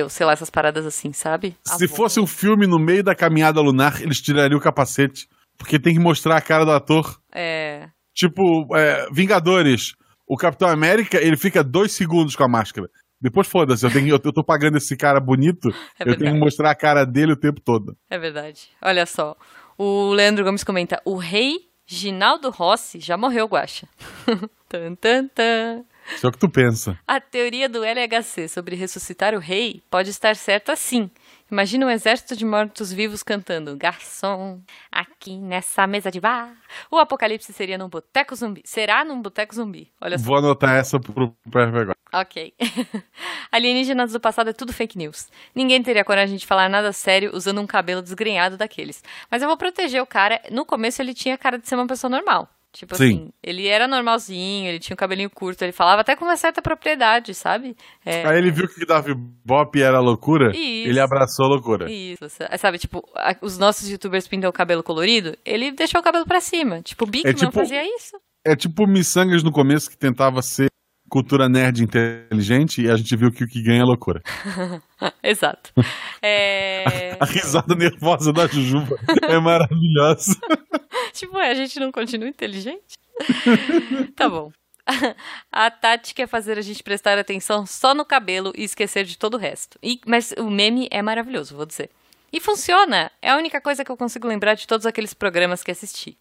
sei 0.09 0.25
lá, 0.25 0.33
essas 0.33 0.49
paradas 0.49 0.85
assim, 0.85 1.13
sabe? 1.13 1.55
Se 1.63 1.87
fosse 1.87 2.19
um 2.19 2.27
filme 2.27 2.67
no 2.67 2.77
meio 2.77 3.01
da 3.01 3.15
caminhada 3.15 3.61
lunar, 3.61 4.01
eles 4.01 4.19
tirariam 4.19 4.57
o 4.57 4.61
capacete. 4.61 5.29
Porque 5.57 5.79
tem 5.79 5.93
que 5.93 6.01
mostrar 6.01 6.35
a 6.35 6.41
cara 6.41 6.65
do 6.65 6.71
ator. 6.71 7.17
É. 7.33 7.87
Tipo, 8.13 8.75
é, 8.75 9.07
Vingadores. 9.09 9.93
O 10.27 10.35
Capitão 10.35 10.67
América, 10.67 11.17
ele 11.17 11.37
fica 11.37 11.63
dois 11.63 11.93
segundos 11.93 12.35
com 12.35 12.43
a 12.43 12.49
máscara. 12.49 12.89
Depois 13.21 13.47
foda-se, 13.47 13.85
eu, 13.85 13.91
tenho, 13.91 14.09
eu, 14.09 14.19
tô 14.19 14.43
pagando 14.43 14.77
esse 14.77 14.95
cara 14.95 15.19
bonito, 15.19 15.69
é 15.99 16.09
eu 16.09 16.17
tenho 16.17 16.33
que 16.33 16.39
mostrar 16.39 16.71
a 16.71 16.75
cara 16.75 17.05
dele 17.05 17.31
o 17.31 17.39
tempo 17.39 17.61
todo. 17.61 17.95
É 18.09 18.17
verdade. 18.17 18.69
Olha 18.81 19.05
só. 19.05 19.35
O 19.77 20.11
Leandro 20.11 20.43
Gomes 20.43 20.63
comenta: 20.63 21.01
o 21.05 21.15
rei 21.15 21.69
Ginaldo 21.85 22.49
Rossi 22.49 22.99
já 22.99 23.17
morreu, 23.17 23.45
Guacha. 23.47 23.87
tan, 24.67 24.95
tan, 24.95 25.27
tan. 25.27 25.85
Isso 26.13 26.25
é 26.25 26.29
o 26.29 26.31
que 26.31 26.37
tu 26.37 26.49
pensa. 26.49 26.99
A 27.07 27.19
teoria 27.19 27.67
do 27.67 27.83
LHC 27.83 28.47
sobre 28.47 28.75
ressuscitar 28.75 29.33
o 29.33 29.39
rei 29.39 29.81
pode 29.89 30.09
estar 30.09 30.35
certa 30.35 30.75
sim, 30.75 31.09
Imagina 31.49 31.85
um 31.85 31.89
exército 31.89 32.35
de 32.35 32.43
mortos-vivos 32.43 33.21
cantando 33.21 33.77
Garçom, 33.77 34.61
aqui 34.91 35.37
nessa 35.37 35.85
mesa 35.85 36.09
de 36.09 36.19
bar. 36.19 36.51
O 36.89 36.97
apocalipse 36.97 37.53
seria 37.53 37.77
num 37.77 37.87
boteco 37.87 38.35
zumbi. 38.35 38.61
Será 38.65 39.05
num 39.05 39.21
boteco 39.21 39.53
zumbi. 39.53 39.91
Olha 40.01 40.17
só. 40.17 40.25
Vou 40.25 40.37
anotar 40.37 40.75
essa 40.75 40.99
pro 40.99 41.35
agora. 41.53 41.95
Ok. 42.11 42.53
Alienígenas 43.51 44.13
do 44.13 44.19
passado 44.19 44.49
é 44.49 44.53
tudo 44.53 44.73
fake 44.73 44.97
news. 44.97 45.27
Ninguém 45.53 45.83
teria 45.83 46.03
coragem 46.03 46.37
de 46.37 46.47
falar 46.47 46.67
nada 46.67 46.91
sério 46.91 47.31
usando 47.33 47.61
um 47.61 47.67
cabelo 47.67 48.01
desgrenhado 48.01 48.57
daqueles. 48.57 49.03
Mas 49.29 49.41
eu 49.41 49.47
vou 49.47 49.57
proteger 49.57 50.01
o 50.01 50.07
cara. 50.07 50.41
No 50.51 50.65
começo 50.65 51.01
ele 51.01 51.13
tinha 51.13 51.37
cara 51.37 51.59
de 51.59 51.67
ser 51.67 51.75
uma 51.75 51.85
pessoa 51.85 52.09
normal. 52.09 52.49
Tipo 52.75 52.93
Sim. 52.97 53.05
assim, 53.05 53.29
ele 53.41 53.67
era 53.67 53.87
normalzinho, 53.87 54.67
ele 54.67 54.79
tinha 54.79 54.93
um 54.93 54.97
cabelinho 54.97 55.29
curto, 55.29 55.61
ele 55.61 55.71
falava 55.71 56.01
até 56.01 56.13
com 56.13 56.25
uma 56.25 56.35
certa 56.35 56.61
propriedade, 56.61 57.33
sabe? 57.33 57.73
É... 58.05 58.27
Aí 58.27 58.37
ele 58.37 58.51
viu 58.51 58.67
que 58.67 58.85
Davi 58.85 59.13
Bop 59.15 59.81
era 59.81 60.01
loucura, 60.01 60.51
Isso. 60.53 60.89
ele 60.89 60.99
abraçou 60.99 61.45
a 61.45 61.49
loucura. 61.49 61.89
Isso, 61.89 62.25
sabe? 62.57 62.77
Tipo, 62.77 63.01
os 63.41 63.57
nossos 63.57 63.89
youtubers 63.89 64.27
pintam 64.27 64.49
o 64.49 64.53
cabelo 64.53 64.83
colorido, 64.83 65.37
ele 65.45 65.71
deixou 65.71 66.01
o 66.01 66.03
cabelo 66.03 66.25
pra 66.25 66.41
cima. 66.41 66.81
Tipo, 66.81 67.05
o 67.05 67.07
Big 67.07 67.25
é 67.25 67.33
tipo, 67.33 67.53
fazia 67.53 67.81
isso. 67.81 68.17
É 68.45 68.57
tipo 68.57 68.85
Missangas 68.85 69.41
no 69.41 69.53
começo 69.53 69.89
que 69.89 69.97
tentava 69.97 70.41
ser 70.41 70.67
cultura 71.09 71.47
nerd 71.47 71.81
inteligente 71.81 72.81
e 72.81 72.91
a 72.91 72.97
gente 72.97 73.15
viu 73.15 73.31
que 73.31 73.43
o 73.43 73.47
que 73.47 73.63
ganha 73.63 73.81
é 73.81 73.85
loucura. 73.85 74.21
Exato. 75.23 75.71
É... 76.27 77.17
A, 77.19 77.23
a, 77.23 77.27
risada 77.27 77.75
nervosa 77.75 78.33
da 78.33 78.47
Jujuba 78.47 78.97
é 79.29 79.39
maravilhosa. 79.39 80.35
tipo, 81.15 81.37
é, 81.37 81.49
a 81.49 81.53
gente 81.53 81.79
não 81.79 81.91
continua 81.91 82.29
inteligente? 82.29 82.95
tá 84.15 84.29
bom. 84.29 84.51
A 85.51 85.71
Tati 85.71 86.13
quer 86.13 86.27
fazer 86.27 86.57
a 86.57 86.61
gente 86.61 86.83
prestar 86.83 87.17
atenção 87.17 87.65
só 87.65 87.93
no 87.93 88.05
cabelo 88.05 88.53
e 88.55 88.63
esquecer 88.63 89.03
de 89.03 89.17
todo 89.17 89.35
o 89.35 89.39
resto. 89.39 89.79
E, 89.81 89.99
mas 90.05 90.31
o 90.37 90.49
meme 90.49 90.87
é 90.91 91.01
maravilhoso, 91.01 91.55
vou 91.55 91.65
dizer. 91.65 91.89
E 92.31 92.39
funciona! 92.39 93.11
É 93.21 93.31
a 93.31 93.37
única 93.37 93.59
coisa 93.61 93.83
que 93.83 93.91
eu 93.91 93.97
consigo 93.97 94.27
lembrar 94.27 94.55
de 94.55 94.67
todos 94.67 94.85
aqueles 94.85 95.13
programas 95.13 95.63
que 95.63 95.71
assisti. 95.71 96.17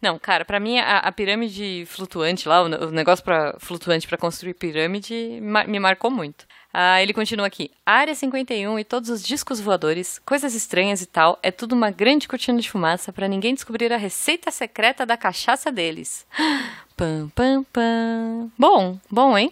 Não, 0.00 0.18
cara, 0.18 0.44
para 0.44 0.58
mim 0.58 0.78
a, 0.78 0.98
a, 0.98 1.12
pirâmide 1.12 1.84
flutuante 1.86 2.48
lá, 2.48 2.62
o, 2.62 2.86
o 2.86 2.90
negócio 2.90 3.24
para 3.24 3.54
flutuante 3.58 4.08
para 4.08 4.16
construir 4.16 4.54
pirâmide 4.54 5.40
me 5.68 5.78
marcou 5.78 6.10
muito. 6.10 6.46
Ah, 6.72 7.02
ele 7.02 7.12
continua 7.12 7.46
aqui. 7.46 7.70
Área 7.84 8.14
51 8.14 8.78
e 8.78 8.84
todos 8.84 9.10
os 9.10 9.22
discos 9.22 9.60
voadores, 9.60 10.20
coisas 10.20 10.54
estranhas 10.54 11.02
e 11.02 11.06
tal, 11.06 11.38
é 11.42 11.50
tudo 11.50 11.72
uma 11.72 11.90
grande 11.90 12.28
cortina 12.28 12.60
de 12.60 12.70
fumaça 12.70 13.12
para 13.12 13.26
ninguém 13.26 13.54
descobrir 13.54 13.92
a 13.92 13.96
receita 13.96 14.50
secreta 14.50 15.04
da 15.04 15.16
cachaça 15.16 15.72
deles. 15.72 16.26
Pam, 16.96 17.30
pam, 17.34 17.64
pam. 17.72 18.50
Bom, 18.58 18.98
bom, 19.10 19.38
hein? 19.38 19.50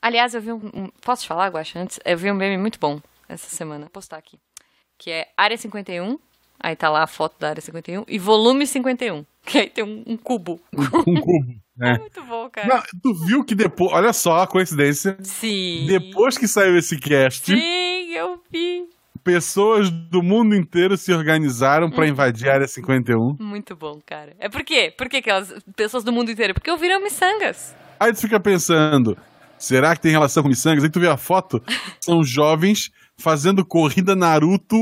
Aliás, 0.00 0.34
eu 0.34 0.40
vi 0.40 0.50
um. 0.50 0.70
um 0.74 0.88
posso 1.02 1.26
falar, 1.26 1.48
Guaxa, 1.48 1.78
antes? 1.78 2.00
Eu 2.06 2.16
vi 2.16 2.30
um 2.30 2.34
meme 2.34 2.56
muito 2.56 2.78
bom 2.80 3.02
essa 3.28 3.54
semana. 3.54 3.82
Vou 3.82 3.90
postar 3.90 4.16
aqui. 4.16 4.38
Que 4.96 5.10
é 5.10 5.28
Área 5.36 5.58
51. 5.58 6.18
Aí 6.58 6.74
tá 6.74 6.88
lá 6.88 7.02
a 7.02 7.06
foto 7.06 7.38
da 7.38 7.50
Área 7.50 7.60
51. 7.60 8.04
E 8.08 8.18
volume 8.18 8.66
51. 8.66 9.24
Que 9.44 9.58
aí 9.58 9.68
tem 9.68 9.84
um, 9.84 10.02
um 10.06 10.16
cubo. 10.16 10.58
Um, 10.72 11.20
cubo. 11.20 11.54
É. 11.80 11.98
Muito 11.98 12.22
bom, 12.24 12.48
cara. 12.50 12.68
Não, 12.68 12.82
tu 13.02 13.14
viu 13.26 13.44
que 13.44 13.54
depois. 13.54 13.92
Olha 13.92 14.12
só 14.12 14.42
a 14.42 14.46
coincidência. 14.46 15.16
Sim. 15.22 15.86
Depois 15.88 16.38
que 16.38 16.46
saiu 16.46 16.76
esse 16.78 16.98
cast. 16.98 17.46
Sim, 17.46 18.12
eu 18.14 18.40
vi. 18.50 18.88
Pessoas 19.24 19.90
do 19.90 20.22
mundo 20.22 20.54
inteiro 20.54 20.96
se 20.96 21.12
organizaram 21.12 21.90
para 21.90 22.06
invadir 22.06 22.48
a 22.50 22.54
área 22.54 22.68
51. 22.68 23.36
Muito 23.40 23.74
bom, 23.74 23.98
cara. 24.04 24.36
É 24.38 24.48
por 24.48 24.62
quê? 24.62 24.92
Por 24.96 25.08
que 25.08 25.16
aquelas 25.16 25.52
pessoas 25.74 26.04
do 26.04 26.12
mundo 26.12 26.30
inteiro? 26.30 26.52
Porque 26.52 26.70
ouviram 26.70 27.02
miçangas. 27.02 27.74
Aí 27.98 28.12
tu 28.12 28.20
fica 28.20 28.38
pensando, 28.38 29.16
será 29.58 29.96
que 29.96 30.02
tem 30.02 30.12
relação 30.12 30.42
com 30.42 30.48
miçangas? 30.50 30.84
Aí 30.84 30.90
tu 30.90 31.00
vê 31.00 31.08
a 31.08 31.16
foto, 31.16 31.62
são 32.00 32.22
jovens 32.22 32.90
fazendo 33.18 33.64
corrida 33.64 34.14
Naruto 34.14 34.76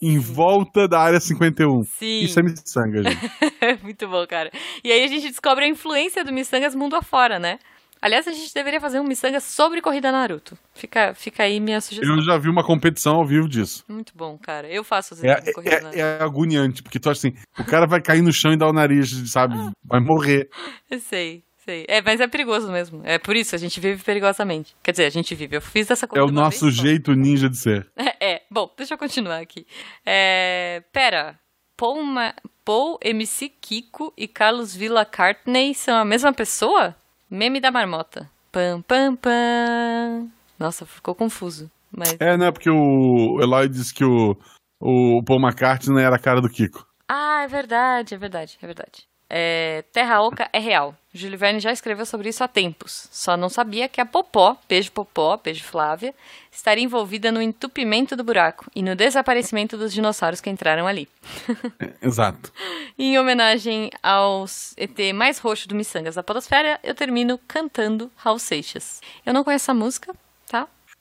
em 0.00 0.18
volta 0.18 0.86
da 0.88 1.00
área 1.00 1.20
51. 1.20 1.84
Sim. 1.84 2.20
Isso 2.20 2.38
é 2.38 2.42
miçanga, 2.42 3.02
gente. 3.02 3.30
Muito 3.82 4.08
bom, 4.08 4.26
cara. 4.26 4.50
E 4.84 4.90
aí 4.90 5.04
a 5.04 5.08
gente 5.08 5.28
descobre 5.28 5.64
a 5.64 5.68
influência 5.68 6.24
do 6.24 6.32
miçangas 6.32 6.74
mundo 6.74 6.96
afora, 6.96 7.38
né? 7.38 7.58
Aliás, 8.00 8.28
a 8.28 8.32
gente 8.32 8.52
deveria 8.52 8.80
fazer 8.80 9.00
um 9.00 9.04
miçanga 9.04 9.40
sobre 9.40 9.80
corrida 9.80 10.12
Naruto. 10.12 10.56
Fica, 10.74 11.14
fica 11.14 11.44
aí 11.44 11.58
minha 11.58 11.80
sugestão. 11.80 12.14
Eu 12.14 12.22
já 12.22 12.36
vi 12.36 12.48
uma 12.48 12.62
competição 12.62 13.14
ao 13.16 13.26
vivo 13.26 13.48
disso. 13.48 13.84
Muito 13.88 14.12
bom, 14.14 14.36
cara. 14.36 14.68
Eu 14.68 14.84
faço 14.84 15.14
as 15.14 15.24
é, 15.24 15.52
corrida 15.52 15.76
é, 15.76 15.80
Naruto. 15.80 15.98
É 15.98 16.22
agoniante, 16.22 16.82
porque 16.82 17.00
tu 17.00 17.08
acha 17.08 17.26
assim, 17.26 17.36
o 17.58 17.64
cara 17.64 17.86
vai 17.86 18.02
cair 18.02 18.22
no 18.22 18.32
chão 18.32 18.52
e 18.52 18.56
dar 18.56 18.68
o 18.68 18.72
nariz, 18.72 19.10
sabe? 19.30 19.54
Vai 19.82 20.00
morrer. 20.00 20.48
Eu 20.90 21.00
sei 21.00 21.45
sei. 21.66 21.84
É, 21.88 22.00
mas 22.00 22.20
é 22.20 22.28
perigoso 22.28 22.70
mesmo. 22.70 23.02
É 23.04 23.18
por 23.18 23.36
isso, 23.36 23.54
a 23.54 23.58
gente 23.58 23.80
vive 23.80 24.02
perigosamente. 24.02 24.74
Quer 24.82 24.92
dizer, 24.92 25.04
a 25.04 25.10
gente 25.10 25.34
vive. 25.34 25.56
Eu 25.56 25.60
fiz 25.60 25.90
essa 25.90 26.06
coisa. 26.06 26.24
É 26.24 26.28
o 26.28 26.32
nosso 26.32 26.66
vez, 26.66 26.76
jeito 26.76 27.12
ninja 27.12 27.50
de 27.50 27.58
ser. 27.58 27.90
É, 27.96 28.16
é, 28.34 28.42
bom, 28.50 28.70
deixa 28.76 28.94
eu 28.94 28.98
continuar 28.98 29.38
aqui. 29.38 29.66
É, 30.04 30.82
pera. 30.92 31.38
Paul, 31.76 32.02
Ma... 32.04 32.32
Paul 32.64 32.98
MC 33.02 33.50
Kiko 33.50 34.12
e 34.16 34.26
Carlos 34.26 34.74
Villa 34.74 35.04
Cartney 35.04 35.74
são 35.74 35.94
a 35.98 36.04
mesma 36.04 36.32
pessoa? 36.32 36.96
Meme 37.28 37.60
da 37.60 37.70
marmota. 37.70 38.30
Pam, 38.50 38.80
pam, 38.80 39.14
pam. 39.16 40.30
Nossa, 40.58 40.86
ficou 40.86 41.14
confuso. 41.14 41.70
Mas... 41.90 42.16
É, 42.18 42.36
né? 42.36 42.50
Porque 42.50 42.70
o 42.70 43.38
Eloy 43.42 43.68
disse 43.68 43.92
que 43.92 44.04
o, 44.04 44.34
o 44.80 45.22
Paul 45.22 45.40
McCartney 45.40 46.02
era 46.02 46.16
a 46.16 46.18
cara 46.18 46.40
do 46.40 46.48
Kiko. 46.48 46.86
Ah, 47.06 47.42
é 47.42 47.46
verdade, 47.46 48.14
é 48.14 48.18
verdade, 48.18 48.56
é 48.60 48.66
verdade. 48.66 49.06
É, 49.28 49.82
Terra 49.92 50.22
Oca 50.22 50.48
é 50.52 50.58
real. 50.58 50.94
Júlio 51.16 51.38
Verne 51.38 51.60
já 51.60 51.72
escreveu 51.72 52.04
sobre 52.06 52.28
isso 52.28 52.44
há 52.44 52.48
tempos. 52.48 53.08
Só 53.10 53.36
não 53.36 53.48
sabia 53.48 53.88
que 53.88 54.00
a 54.00 54.06
Popó, 54.06 54.56
beijo 54.68 54.92
Popó, 54.92 55.36
beijo 55.36 55.64
Flávia, 55.64 56.14
estaria 56.50 56.84
envolvida 56.84 57.32
no 57.32 57.40
entupimento 57.40 58.14
do 58.14 58.22
buraco 58.22 58.70
e 58.74 58.82
no 58.82 58.94
desaparecimento 58.94 59.76
dos 59.76 59.92
dinossauros 59.92 60.40
que 60.40 60.50
entraram 60.50 60.86
ali. 60.86 61.08
Exato. 62.00 62.52
em 62.98 63.18
homenagem 63.18 63.90
aos 64.02 64.74
ET 64.76 64.98
mais 65.14 65.38
roxo 65.38 65.68
do 65.68 65.74
Missangas 65.74 66.14
da 66.14 66.22
Podosfera, 66.22 66.78
eu 66.82 66.94
termino 66.94 67.38
cantando 67.48 68.10
Raul 68.16 68.38
Seixas. 68.38 69.00
Eu 69.24 69.32
não 69.32 69.44
conheço 69.44 69.70
a 69.70 69.74
música? 69.74 70.14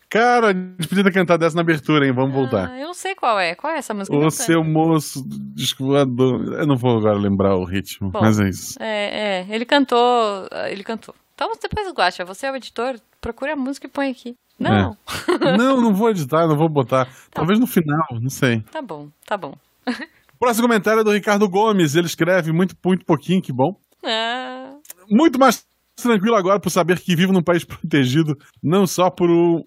Cara, 0.10 0.50
a 0.50 0.54
gente 0.54 0.88
podia 0.88 1.04
ter 1.04 1.14
cantado 1.14 1.44
essa 1.44 1.56
na 1.56 1.62
abertura, 1.62 2.06
hein? 2.06 2.14
Vamos 2.14 2.32
ah, 2.32 2.34
voltar. 2.34 2.80
Eu 2.80 2.88
não 2.88 2.94
sei 2.94 3.16
qual 3.16 3.40
é. 3.40 3.56
Qual 3.56 3.74
é 3.74 3.78
essa 3.78 3.94
música? 3.94 4.16
O 4.16 4.30
seu 4.30 4.64
moço 4.64 5.24
descoador. 5.28 6.54
Eu 6.54 6.68
não 6.68 6.78
vou 6.78 6.98
agora 6.98 7.18
lembrar 7.18 7.56
o 7.56 7.66
ritmo, 7.66 8.12
Bom, 8.12 8.22
mas 8.22 8.40
é 8.40 8.50
isso. 8.50 8.82
É, 8.82 9.42
é. 9.42 9.48
Ele 9.50 9.66
cantou. 9.66 10.48
Ele 10.70 10.84
cantou. 10.84 11.14
Então 11.34 11.52
depois 11.62 11.92
guacha. 11.92 12.24
Você 12.24 12.46
é 12.46 12.52
o 12.52 12.56
editor, 12.56 12.96
procure 13.20 13.52
a 13.52 13.56
música 13.56 13.88
e 13.88 13.90
põe 13.90 14.10
aqui. 14.10 14.36
Não. 14.60 14.96
É. 15.28 15.58
não, 15.58 15.82
não 15.82 15.94
vou 15.94 16.10
editar, 16.10 16.48
não 16.48 16.58
vou 16.58 16.70
botar. 16.70 17.06
Tá. 17.06 17.12
Talvez 17.32 17.60
no 17.60 17.68
final, 17.68 18.06
não 18.22 18.30
sei. 18.30 18.62
Tá 18.72 18.82
bom, 18.82 19.10
tá 19.26 19.36
bom. 19.38 19.54
Próximo 20.40 20.68
comentário 20.68 21.02
é 21.02 21.04
do 21.04 21.12
Ricardo 21.12 21.50
Gomes. 21.50 21.96
Ele 21.96 22.08
escreve 22.08 22.52
muito, 22.52 22.76
muito 22.84 23.06
pouquinho, 23.06 23.42
que 23.42 23.52
bom. 23.52 23.76
Ah. 24.04 24.74
Muito 25.10 25.40
mais 25.40 25.66
tranquilo 25.96 26.36
agora 26.36 26.60
por 26.60 26.70
saber 26.70 27.00
que 27.00 27.16
vivo 27.16 27.34
num 27.34 27.44
país 27.44 27.64
protegido, 27.64 28.38
não 28.62 28.86
só 28.86 29.10
por 29.10 29.30
um 29.30 29.64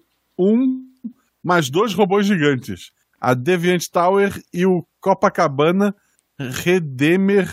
mais 1.43 1.69
dois 1.69 1.93
robôs 1.93 2.25
gigantes. 2.25 2.91
A 3.19 3.33
Deviant 3.33 3.85
Tower 3.91 4.31
e 4.53 4.65
o 4.65 4.85
Copacabana 5.01 5.93
Redeemer 6.39 7.47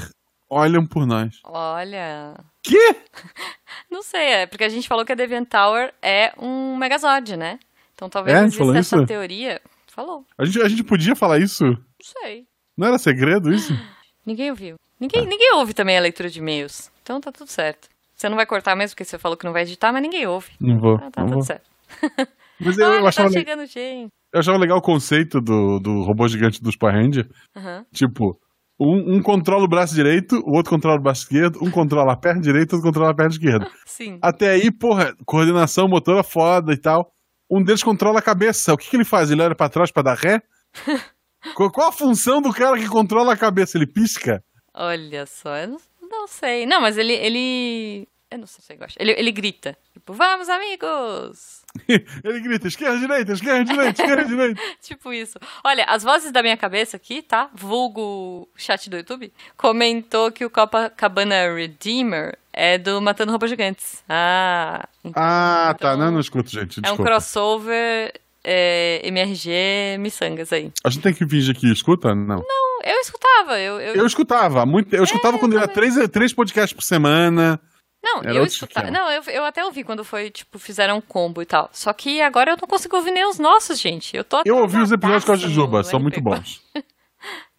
olham 0.48 0.86
por 0.86 1.06
nós. 1.06 1.40
Olha. 1.44 2.34
Quê? 2.62 2.96
Não 3.90 4.02
sei, 4.02 4.26
é 4.26 4.46
porque 4.46 4.64
a 4.64 4.68
gente 4.68 4.86
falou 4.88 5.04
que 5.04 5.12
a 5.12 5.16
Deviant 5.16 5.48
Tower 5.48 5.92
é 6.02 6.32
um 6.38 6.76
Megazord, 6.76 7.36
né? 7.36 7.58
Então 7.94 8.08
talvez 8.08 8.36
É, 8.36 8.44
exista 8.44 8.78
essa 8.78 8.96
isso? 8.96 9.06
teoria. 9.06 9.60
Falou. 9.88 10.24
A 10.36 10.44
gente, 10.44 10.60
a 10.62 10.68
gente 10.68 10.84
podia 10.84 11.16
falar 11.16 11.38
isso? 11.38 11.64
Não 11.64 11.78
sei. 12.22 12.46
Não 12.76 12.86
era 12.86 12.98
segredo 12.98 13.52
isso? 13.52 13.72
Ninguém 14.26 14.50
ouviu. 14.50 14.76
Ninguém, 15.00 15.26
ninguém 15.26 15.54
ouve 15.54 15.72
também 15.74 15.96
a 15.96 16.00
leitura 16.00 16.28
de 16.28 16.38
e-mails. 16.38 16.90
Então 17.02 17.20
tá 17.20 17.30
tudo 17.32 17.48
certo. 17.50 17.88
Você 18.14 18.28
não 18.28 18.36
vai 18.36 18.46
cortar 18.46 18.74
mesmo 18.74 18.94
porque 18.94 19.04
você 19.04 19.18
falou 19.18 19.36
que 19.36 19.44
não 19.44 19.52
vai 19.52 19.62
editar, 19.62 19.92
mas 19.92 20.02
ninguém 20.02 20.26
ouve. 20.26 20.50
Não 20.60 20.78
vou. 20.78 20.96
Ah, 20.96 21.10
tá 21.10 21.20
não 21.20 21.28
tudo 21.28 21.34
vou. 21.34 21.42
certo. 21.44 21.68
Mas 22.60 22.78
eu, 22.78 22.86
Olha, 22.86 23.00
eu 23.00 23.06
achava, 23.06 23.28
tá 23.28 23.34
le- 23.34 23.38
chegando 23.44 23.66
gente. 23.66 24.10
eu 24.32 24.40
achava 24.40 24.58
legal 24.58 24.78
o 24.78 24.82
conceito 24.82 25.40
do, 25.40 25.78
do 25.78 26.02
robô 26.02 26.26
gigante 26.28 26.62
dos 26.62 26.76
Power 26.76 26.94
Ranger. 26.94 27.28
Aham. 27.56 27.84
Tipo, 27.92 28.38
um, 28.80 29.16
um 29.16 29.22
controla 29.22 29.64
o 29.64 29.68
braço 29.68 29.94
direito, 29.94 30.36
o 30.44 30.54
outro 30.56 30.70
controla 30.70 30.98
o 30.98 31.02
braço 31.02 31.22
esquerdo, 31.22 31.58
um 31.62 31.70
controla 31.70 32.12
a 32.12 32.16
perna 32.16 32.40
direita, 32.40 32.76
outro 32.76 32.88
controla 32.88 33.10
a 33.10 33.14
perna 33.14 33.32
esquerda. 33.32 33.70
Sim. 33.86 34.18
Até 34.22 34.50
aí, 34.50 34.70
porra, 34.70 35.14
coordenação 35.24 35.88
motora 35.88 36.22
foda 36.22 36.72
e 36.72 36.76
tal. 36.76 37.12
Um 37.50 37.62
deles 37.62 37.82
controla 37.82 38.18
a 38.18 38.22
cabeça. 38.22 38.74
O 38.74 38.76
que, 38.76 38.90
que 38.90 38.96
ele 38.96 39.04
faz? 39.04 39.30
Ele 39.30 39.40
olha 39.42 39.54
pra 39.54 39.68
trás 39.68 39.90
pra 39.92 40.02
dar 40.02 40.16
ré? 40.16 40.42
qual, 41.54 41.70
qual 41.70 41.88
a 41.88 41.92
função 41.92 42.42
do 42.42 42.52
cara 42.52 42.76
que 42.76 42.88
controla 42.88 43.32
a 43.34 43.36
cabeça? 43.36 43.78
Ele 43.78 43.86
pisca? 43.86 44.42
Olha 44.74 45.24
só, 45.26 45.56
eu 45.56 45.68
não, 45.68 45.78
não 46.10 46.26
sei. 46.26 46.66
Não, 46.66 46.80
mas 46.80 46.98
ele. 46.98 47.12
ele... 47.12 48.08
Eu 48.36 48.40
não 48.40 48.46
sei 48.46 48.62
se 48.62 48.74
gosta. 48.76 49.02
Ele, 49.02 49.12
ele 49.12 49.32
grita. 49.32 49.76
Tipo, 49.94 50.12
vamos, 50.12 50.48
amigos! 50.50 51.62
ele 51.88 52.40
grita: 52.40 52.68
esquerda, 52.68 52.98
direita, 52.98 53.32
esquerda, 53.32 53.64
direita, 53.64 54.02
esquerda, 54.02 54.24
direita. 54.28 54.60
Tipo 54.82 55.12
isso. 55.12 55.38
Olha, 55.64 55.84
as 55.84 56.02
vozes 56.02 56.30
da 56.30 56.42
minha 56.42 56.56
cabeça 56.56 56.96
aqui, 56.98 57.22
tá? 57.22 57.48
Vulgo 57.54 58.46
chat 58.54 58.90
do 58.90 58.98
YouTube, 58.98 59.32
comentou 59.56 60.30
que 60.30 60.44
o 60.44 60.50
Copacabana 60.50 61.54
Redeemer 61.54 62.36
é 62.52 62.76
do 62.76 63.00
Matando 63.00 63.32
Robôs 63.32 63.50
Gigantes. 63.50 64.04
Ah, 64.06 64.86
então, 65.02 65.22
Ah, 65.22 65.74
tá. 65.78 65.94
então 65.94 66.04
Não, 66.04 66.12
não 66.12 66.20
escuto, 66.20 66.50
gente. 66.50 66.76
É 66.78 66.80
um 66.80 66.82
Desculpa. 66.82 67.04
crossover 67.04 68.12
é, 68.44 69.00
MRG 69.04 69.96
Missangas 69.98 70.52
aí. 70.52 70.70
A 70.84 70.90
gente 70.90 71.02
tem 71.02 71.14
que 71.14 71.26
fingir 71.26 71.56
que 71.56 71.72
escuta? 71.72 72.14
Não. 72.14 72.44
Eu 72.84 73.00
escutava, 73.00 73.58
eu. 73.58 73.80
eu... 73.80 73.94
Eu 73.96 74.06
escutava. 74.06 74.64
Muito, 74.64 74.94
eu 74.94 75.02
escutava 75.02 75.38
quando 75.38 75.56
era 75.56 75.66
três, 75.66 75.94
três 76.10 76.32
podcasts 76.32 76.72
por 76.72 76.82
semana. 76.84 77.58
Não, 78.06 78.20
Era 78.22 78.34
eu 78.34 78.44
escutava. 78.44 78.90
Não, 78.90 79.10
eu, 79.10 79.22
eu 79.24 79.44
até 79.44 79.64
ouvi 79.64 79.82
quando 79.82 80.04
foi, 80.04 80.30
tipo, 80.30 80.58
fizeram 80.58 80.98
um 80.98 81.00
combo 81.00 81.42
e 81.42 81.46
tal. 81.46 81.68
Só 81.72 81.92
que 81.92 82.20
agora 82.20 82.52
eu 82.52 82.56
não 82.60 82.68
consigo 82.68 82.96
ouvir 82.96 83.10
nem 83.10 83.26
os 83.28 83.38
nossos, 83.38 83.80
gente. 83.80 84.16
Eu 84.16 84.22
tô 84.22 84.42
Eu 84.44 84.58
ouvi 84.58 84.78
os 84.80 84.92
episódios 84.92 85.24
com 85.24 85.32
a 85.32 85.36
Jujuba, 85.36 85.82
são 85.82 85.98
muito 85.98 86.20
MP4. 86.20 86.22
bons. 86.22 86.62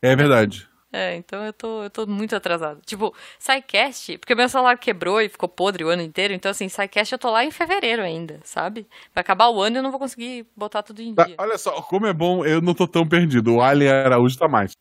É 0.01 0.15
verdade. 0.15 0.67
É, 0.93 1.15
então 1.15 1.43
eu 1.43 1.51
tô, 1.51 1.83
eu 1.83 1.89
tô 1.89 2.05
muito 2.07 2.33
atrasado. 2.35 2.79
Tipo, 2.85 3.13
SciCast, 3.37 4.17
porque 4.19 4.33
meu 4.35 4.47
celular 4.47 4.77
quebrou 4.77 5.19
e 5.19 5.27
ficou 5.27 5.49
podre 5.49 5.83
o 5.83 5.89
ano 5.89 6.01
inteiro, 6.01 6.33
então 6.33 6.49
assim, 6.51 6.69
SciCast 6.69 7.11
eu 7.13 7.19
tô 7.19 7.29
lá 7.31 7.43
em 7.43 7.51
fevereiro 7.51 8.01
ainda, 8.03 8.39
sabe? 8.43 8.87
Vai 9.13 9.21
acabar 9.21 9.49
o 9.49 9.59
ano 9.61 9.75
e 9.75 9.79
eu 9.79 9.83
não 9.83 9.89
vou 9.91 9.99
conseguir 9.99 10.45
botar 10.55 10.83
tudo 10.83 11.01
em 11.01 11.13
Tá, 11.13 11.23
dia. 11.25 11.35
olha 11.39 11.57
só, 11.57 11.81
como 11.81 12.05
é 12.05 12.13
bom, 12.13 12.45
eu 12.45 12.61
não 12.61 12.73
tô 12.73 12.87
tão 12.87 13.05
perdido. 13.07 13.55
O 13.55 13.61
Ali 13.61 13.89
Araújo 13.89 14.37
tá 14.37 14.47
mais. 14.47 14.71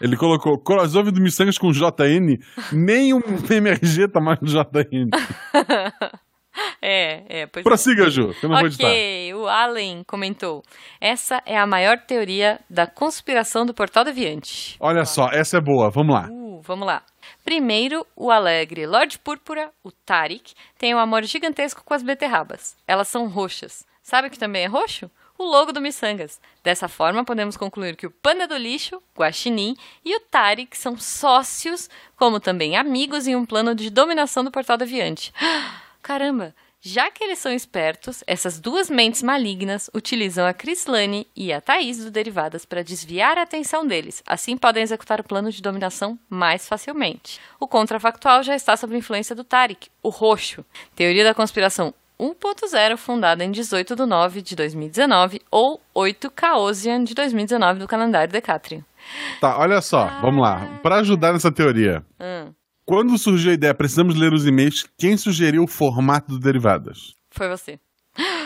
Ele 0.00 0.16
colocou 0.16 0.58
crossover 0.58 1.12
do 1.12 1.20
Missangas 1.20 1.58
com 1.58 1.70
JN, 1.70 2.38
nem 2.72 3.14
um 3.14 3.20
MRG 3.48 4.08
tá 4.08 4.20
mais 4.20 4.40
no 4.40 4.48
JN. 4.48 5.10
É, 6.82 7.42
é, 7.42 7.46
pois 7.46 7.64
é. 7.64 7.68
Prossiga, 7.68 8.10
Ju, 8.10 8.34
que 8.34 8.44
eu 8.44 8.50
não 8.50 8.58
vou 8.58 8.66
editar. 8.66 8.88
Ok, 8.88 9.34
o 9.34 9.46
Allen 9.46 10.02
comentou. 10.04 10.62
Essa 11.00 11.42
é 11.46 11.56
a 11.56 11.66
maior 11.66 11.98
teoria 11.98 12.58
da 12.68 12.86
conspiração 12.86 13.64
do 13.64 13.74
Portal 13.74 14.04
Deviante. 14.04 14.76
Olha 14.80 15.04
só, 15.04 15.28
essa 15.30 15.58
é 15.58 15.60
boa, 15.60 15.90
vamos 15.90 16.14
lá. 16.14 16.28
Uh, 16.30 16.60
vamos 16.62 16.86
lá. 16.86 17.02
Primeiro, 17.44 18.06
o 18.16 18.30
alegre 18.30 18.86
Lorde 18.86 19.18
Púrpura, 19.18 19.70
o 19.84 19.90
Tarik, 19.92 20.54
tem 20.78 20.94
um 20.94 20.98
amor 20.98 21.22
gigantesco 21.24 21.82
com 21.84 21.94
as 21.94 22.02
beterrabas. 22.02 22.76
Elas 22.86 23.08
são 23.08 23.28
roxas. 23.28 23.84
Sabe 24.02 24.28
o 24.28 24.30
que 24.30 24.38
também 24.38 24.64
é 24.64 24.66
roxo? 24.66 25.10
O 25.40 25.44
logo 25.44 25.72
do 25.72 25.80
Missangas. 25.80 26.38
Dessa 26.62 26.86
forma, 26.86 27.24
podemos 27.24 27.56
concluir 27.56 27.96
que 27.96 28.06
o 28.06 28.10
Panda 28.10 28.46
do 28.46 28.58
Lixo, 28.58 29.02
Guaxinim 29.16 29.74
e 30.04 30.14
o 30.14 30.20
Tarik 30.20 30.76
são 30.76 30.98
sócios, 30.98 31.88
como 32.14 32.38
também 32.38 32.76
amigos 32.76 33.26
em 33.26 33.34
um 33.34 33.46
plano 33.46 33.74
de 33.74 33.88
dominação 33.88 34.44
do 34.44 34.50
Portal 34.50 34.76
Deviante. 34.76 35.32
Caramba! 36.02 36.54
Já 36.82 37.10
que 37.10 37.24
eles 37.24 37.38
são 37.38 37.52
espertos, 37.52 38.24
essas 38.26 38.58
duas 38.58 38.90
mentes 38.90 39.22
malignas 39.22 39.90
utilizam 39.94 40.46
a 40.46 40.52
Crislane 40.52 41.26
e 41.36 41.52
a 41.52 41.60
Thaís 41.60 42.04
do 42.04 42.10
Derivadas 42.10 42.66
para 42.66 42.84
desviar 42.84 43.38
a 43.38 43.42
atenção 43.42 43.86
deles. 43.86 44.22
Assim 44.26 44.58
podem 44.58 44.82
executar 44.82 45.20
o 45.20 45.24
plano 45.24 45.50
de 45.50 45.60
dominação 45.62 46.18
mais 46.28 46.68
facilmente. 46.68 47.38
O 47.58 47.66
contrafactual 47.66 48.42
já 48.42 48.54
está 48.54 48.76
sob 48.76 48.96
influência 48.96 49.34
do 49.34 49.44
Tarik, 49.44 49.88
o 50.02 50.10
roxo. 50.10 50.64
Teoria 50.94 51.24
da 51.24 51.34
conspiração 51.34 51.94
1.0, 52.20 52.96
fundada 52.98 53.42
em 53.42 53.50
18 53.50 53.96
de 53.96 54.04
9 54.04 54.42
de 54.42 54.54
2019, 54.54 55.40
ou 55.50 55.80
8 55.94 56.30
Caosian 56.30 57.02
de 57.02 57.14
2019 57.14 57.80
do 57.80 57.88
calendário 57.88 58.30
Decatrium. 58.30 58.82
Tá, 59.40 59.58
olha 59.58 59.80
só, 59.80 60.06
vamos 60.20 60.42
lá. 60.42 60.78
Pra 60.82 60.96
ajudar 60.96 61.32
nessa 61.32 61.50
teoria, 61.50 62.04
Hum, 62.20 62.52
quando 62.84 63.16
surgiu 63.16 63.52
a 63.52 63.54
ideia, 63.54 63.72
precisamos 63.74 64.14
ler 64.16 64.32
os 64.34 64.46
e-mails, 64.46 64.84
quem 64.98 65.16
sugeriu 65.16 65.64
o 65.64 65.66
formato 65.66 66.32
do 66.32 66.38
Derivadas? 66.38 67.14
foi 67.30 67.48
você. 67.48 67.80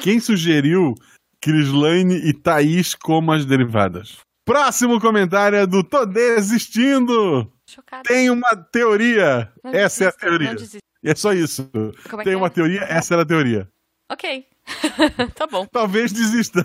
Quem 0.03 0.21
sugeriu 0.21 0.95
Crislane 1.41 2.15
e 2.17 2.33
Thaís 2.33 2.95
como 2.95 3.33
as 3.33 3.45
derivadas? 3.45 4.19
Próximo 4.45 5.01
comentário 5.01 5.57
é 5.57 5.67
do 5.67 5.83
Tô 5.83 6.05
Desistindo! 6.07 7.51
Chocada. 7.69 8.03
Tem 8.05 8.29
uma 8.31 8.55
teoria. 8.71 9.51
Não 9.65 9.73
Essa 9.73 10.05
é 10.05 10.09
a 10.09 10.13
teoria. 10.13 10.55
Não. 11.05 11.11
E 11.11 11.13
é 11.13 11.15
só 11.15 11.33
isso. 11.33 11.71
É 12.19 12.25
Tem 12.25 12.35
uma 12.35 12.47
é? 12.47 12.51
teoria, 12.51 12.81
essa 12.85 13.15
era 13.15 13.23
a 13.23 13.27
teoria. 13.27 13.69
Ok. 14.11 14.47
tá 15.35 15.47
bom. 15.47 15.67
Talvez 15.67 16.13
desista. 16.13 16.65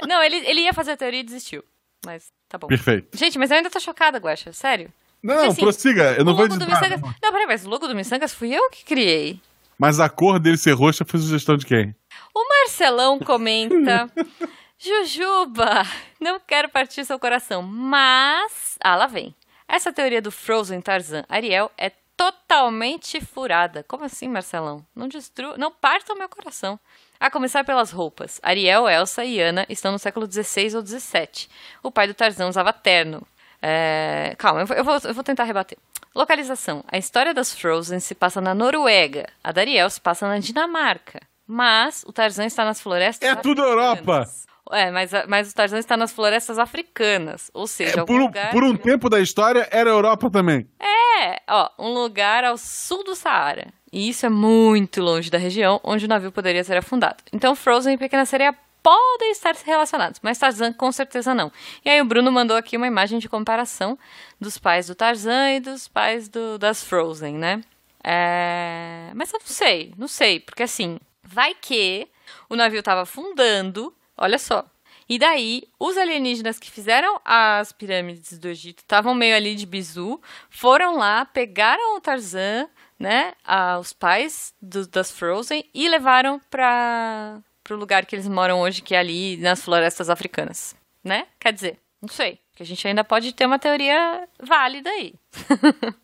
É, 0.00 0.06
Não, 0.06 0.22
ele, 0.22 0.36
ele 0.36 0.60
ia 0.62 0.72
fazer 0.72 0.92
a 0.92 0.96
teoria 0.96 1.20
e 1.20 1.24
desistiu. 1.24 1.62
Mas 2.04 2.32
tá 2.48 2.58
bom. 2.58 2.66
Perfeito. 2.66 3.16
Gente, 3.16 3.38
mas 3.38 3.50
eu 3.50 3.58
ainda 3.58 3.70
tô 3.70 3.78
chocada, 3.78 4.18
Guaxa. 4.18 4.52
Sério. 4.52 4.92
Não, 5.22 5.34
Porque, 5.34 5.48
assim, 5.48 5.60
prossiga. 5.62 6.14
Eu 6.14 6.24
não 6.24 6.32
o 6.32 6.36
vou 6.36 6.46
logo 6.46 6.58
do 6.58 6.64
editar. 6.64 6.80
Missangas... 6.80 7.16
Não, 7.22 7.32
peraí, 7.32 7.46
mas 7.46 7.64
o 7.64 7.68
logo 7.68 7.86
do 7.86 7.94
Missangas 7.94 8.34
fui 8.34 8.54
eu 8.54 8.70
que 8.70 8.84
criei. 8.84 9.40
Mas 9.78 10.00
a 10.00 10.08
cor 10.08 10.38
dele 10.38 10.56
ser 10.56 10.72
roxa 10.72 11.04
foi 11.04 11.20
sugestão 11.20 11.56
de 11.56 11.66
quem? 11.66 11.94
O 12.34 12.48
Marcelão 12.48 13.18
comenta... 13.18 14.10
Jujuba, 14.84 15.86
não 16.20 16.40
quero 16.40 16.68
partir 16.68 17.04
seu 17.04 17.16
coração, 17.16 17.62
mas... 17.62 18.76
Ah, 18.82 18.96
lá 18.96 19.06
vem. 19.06 19.32
Essa 19.68 19.92
teoria 19.92 20.20
do 20.20 20.32
Frozen 20.32 20.80
Tarzan 20.80 21.24
Ariel 21.28 21.70
é 21.78 21.88
totalmente 22.30 23.20
furada. 23.20 23.84
Como 23.88 24.04
assim, 24.04 24.28
Marcelão? 24.28 24.86
Não 24.94 25.08
destrua... 25.08 25.56
Não 25.56 25.72
parta 25.72 26.12
o 26.12 26.18
meu 26.18 26.28
coração. 26.28 26.78
A 27.18 27.30
começar 27.30 27.64
pelas 27.64 27.90
roupas. 27.90 28.38
Ariel, 28.42 28.88
Elsa 28.88 29.24
e 29.24 29.40
Anna 29.40 29.66
estão 29.68 29.90
no 29.90 29.98
século 29.98 30.30
XVI 30.30 30.76
ou 30.76 30.86
XVII. 30.86 31.48
O 31.82 31.90
pai 31.90 32.06
do 32.06 32.14
Tarzan 32.14 32.48
usava 32.48 32.72
terno. 32.72 33.26
É, 33.60 34.34
Calma, 34.38 34.60
eu 34.60 34.66
vou, 34.66 34.76
eu, 34.76 34.84
vou, 34.84 34.98
eu 35.02 35.14
vou 35.14 35.24
tentar 35.24 35.44
rebater. 35.44 35.78
Localização. 36.14 36.84
A 36.86 36.98
história 36.98 37.32
das 37.34 37.54
Frozen 37.54 37.98
se 37.98 38.14
passa 38.14 38.40
na 38.40 38.54
Noruega. 38.54 39.28
A 39.42 39.50
da 39.50 39.62
Ariel 39.62 39.90
se 39.90 40.00
passa 40.00 40.28
na 40.28 40.38
Dinamarca. 40.38 41.20
Mas 41.46 42.04
o 42.06 42.12
Tarzan 42.12 42.46
está 42.46 42.64
nas 42.64 42.80
florestas 42.80 43.28
É 43.28 43.34
tudo. 43.34 43.62
Europa. 43.62 44.28
É, 44.70 44.90
mas, 44.90 45.12
a- 45.12 45.24
mas 45.26 45.50
o 45.50 45.54
Tarzan 45.54 45.78
está 45.78 45.96
nas 45.96 46.12
florestas 46.12 46.58
africanas. 46.58 47.50
Ou 47.52 47.66
seja, 47.66 48.00
algum 48.00 48.14
Por 48.14 48.20
um, 48.20 48.24
lugar... 48.26 48.50
por 48.52 48.62
um 48.64 48.76
tempo 48.76 49.10
da 49.10 49.20
história, 49.20 49.68
era 49.70 49.90
Europa 49.90 50.30
também. 50.30 50.68
É, 50.80 51.40
ó, 51.48 51.68
um 51.78 51.92
lugar 51.92 52.44
ao 52.44 52.56
sul 52.56 53.02
do 53.04 53.14
Saara. 53.14 53.66
E 53.92 54.08
isso 54.08 54.24
é 54.24 54.28
muito 54.30 55.02
longe 55.02 55.30
da 55.30 55.36
região 55.38 55.80
onde 55.84 56.04
o 56.06 56.08
navio 56.08 56.32
poderia 56.32 56.64
ser 56.64 56.76
afundado. 56.78 57.16
Então 57.32 57.54
Frozen 57.54 57.94
e 57.94 57.98
Pequena 57.98 58.24
Sereia 58.24 58.54
podem 58.82 59.30
estar 59.32 59.54
relacionados, 59.64 60.18
mas 60.22 60.38
Tarzan 60.38 60.72
com 60.72 60.90
certeza 60.90 61.34
não. 61.34 61.52
E 61.84 61.90
aí 61.90 62.00
o 62.00 62.04
Bruno 62.04 62.32
mandou 62.32 62.56
aqui 62.56 62.76
uma 62.76 62.86
imagem 62.86 63.18
de 63.18 63.28
comparação 63.28 63.96
dos 64.40 64.58
pais 64.58 64.86
do 64.86 64.94
Tarzan 64.94 65.52
e 65.52 65.60
dos 65.60 65.86
pais 65.88 66.28
do- 66.28 66.58
das 66.58 66.82
Frozen, 66.82 67.34
né? 67.34 67.60
É, 68.02 69.10
Mas 69.14 69.32
eu 69.32 69.38
não 69.38 69.46
sei, 69.46 69.92
não 69.96 70.08
sei, 70.08 70.40
porque 70.40 70.62
assim, 70.64 70.98
vai 71.22 71.54
que 71.54 72.08
o 72.48 72.56
navio 72.56 72.80
estava 72.80 73.02
afundando, 73.02 73.94
olha 74.22 74.38
só. 74.38 74.64
E 75.08 75.18
daí, 75.18 75.64
os 75.78 75.98
alienígenas 75.98 76.58
que 76.58 76.70
fizeram 76.70 77.20
as 77.24 77.72
pirâmides 77.72 78.38
do 78.38 78.48
Egito 78.48 78.78
estavam 78.78 79.14
meio 79.14 79.36
ali 79.36 79.54
de 79.54 79.66
bizu, 79.66 80.20
foram 80.48 80.96
lá, 80.96 81.24
pegaram 81.26 81.96
o 81.96 82.00
Tarzan, 82.00 82.68
né, 82.98 83.34
a- 83.44 83.78
os 83.78 83.92
pais 83.92 84.54
do- 84.62 84.86
das 84.86 85.10
Frozen 85.10 85.64
e 85.74 85.88
levaram 85.88 86.40
para 86.48 87.42
o 87.70 87.74
lugar 87.74 88.06
que 88.06 88.14
eles 88.14 88.28
moram 88.28 88.60
hoje, 88.60 88.80
que 88.80 88.94
é 88.94 88.98
ali 88.98 89.36
nas 89.38 89.60
florestas 89.62 90.08
africanas, 90.08 90.74
né? 91.02 91.26
Quer 91.40 91.52
dizer, 91.52 91.78
não 92.00 92.08
sei, 92.08 92.38
porque 92.50 92.62
a 92.62 92.66
gente 92.66 92.86
ainda 92.86 93.02
pode 93.04 93.32
ter 93.34 93.44
uma 93.44 93.58
teoria 93.58 94.26
válida 94.40 94.88
aí. 94.88 95.14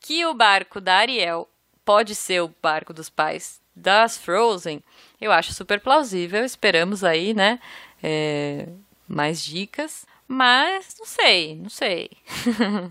que 0.00 0.24
o 0.24 0.34
barco 0.34 0.80
da 0.80 0.96
Ariel 0.96 1.48
pode 1.84 2.14
ser 2.14 2.40
o 2.42 2.50
barco 2.62 2.92
dos 2.92 3.08
pais 3.10 3.60
das 3.76 4.16
Frozen, 4.16 4.82
eu 5.20 5.30
acho 5.30 5.52
super 5.52 5.78
plausível. 5.80 6.44
Esperamos 6.44 7.04
aí, 7.04 7.34
né? 7.34 7.58
é, 8.02 8.68
mais 9.08 9.44
dicas. 9.44 10.06
Mas 10.28 10.94
não 10.98 11.06
sei, 11.06 11.56
não 11.56 11.68
sei. 11.70 12.10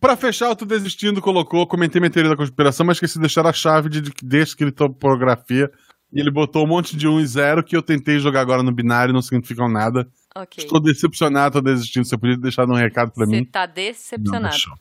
Pra 0.00 0.16
fechar, 0.16 0.46
eu 0.50 0.56
tô 0.56 0.64
desistindo, 0.64 1.20
colocou, 1.20 1.66
comentei 1.66 2.00
minha 2.00 2.10
teoria 2.10 2.30
da 2.30 2.36
conspiração, 2.36 2.86
mas 2.86 2.96
esqueci 2.96 3.14
de 3.14 3.20
deixar 3.20 3.44
a 3.46 3.52
chave 3.52 3.88
de, 3.88 4.00
de 4.00 4.12
descriptografia. 4.22 5.70
E 6.12 6.20
ele 6.20 6.30
botou 6.30 6.64
um 6.64 6.68
monte 6.68 6.96
de 6.96 7.08
1 7.08 7.20
e 7.20 7.26
0 7.26 7.64
que 7.64 7.76
eu 7.76 7.82
tentei 7.82 8.18
jogar 8.20 8.40
agora 8.40 8.62
no 8.62 8.72
binário, 8.72 9.12
não 9.12 9.20
significam 9.22 9.68
nada. 9.68 10.08
Ok. 10.34 10.62
Estou 10.64 10.80
decepcionado, 10.80 11.54
tô 11.54 11.60
desistindo. 11.60 12.04
Você 12.04 12.16
podia 12.16 12.36
deixar 12.36 12.64
um 12.68 12.74
recado 12.74 13.10
pra 13.12 13.26
Você 13.26 13.30
mim. 13.32 13.44
tá 13.44 13.66
Não, 13.66 13.74
decepcionado. 13.74 14.48
deixou. 14.50 14.74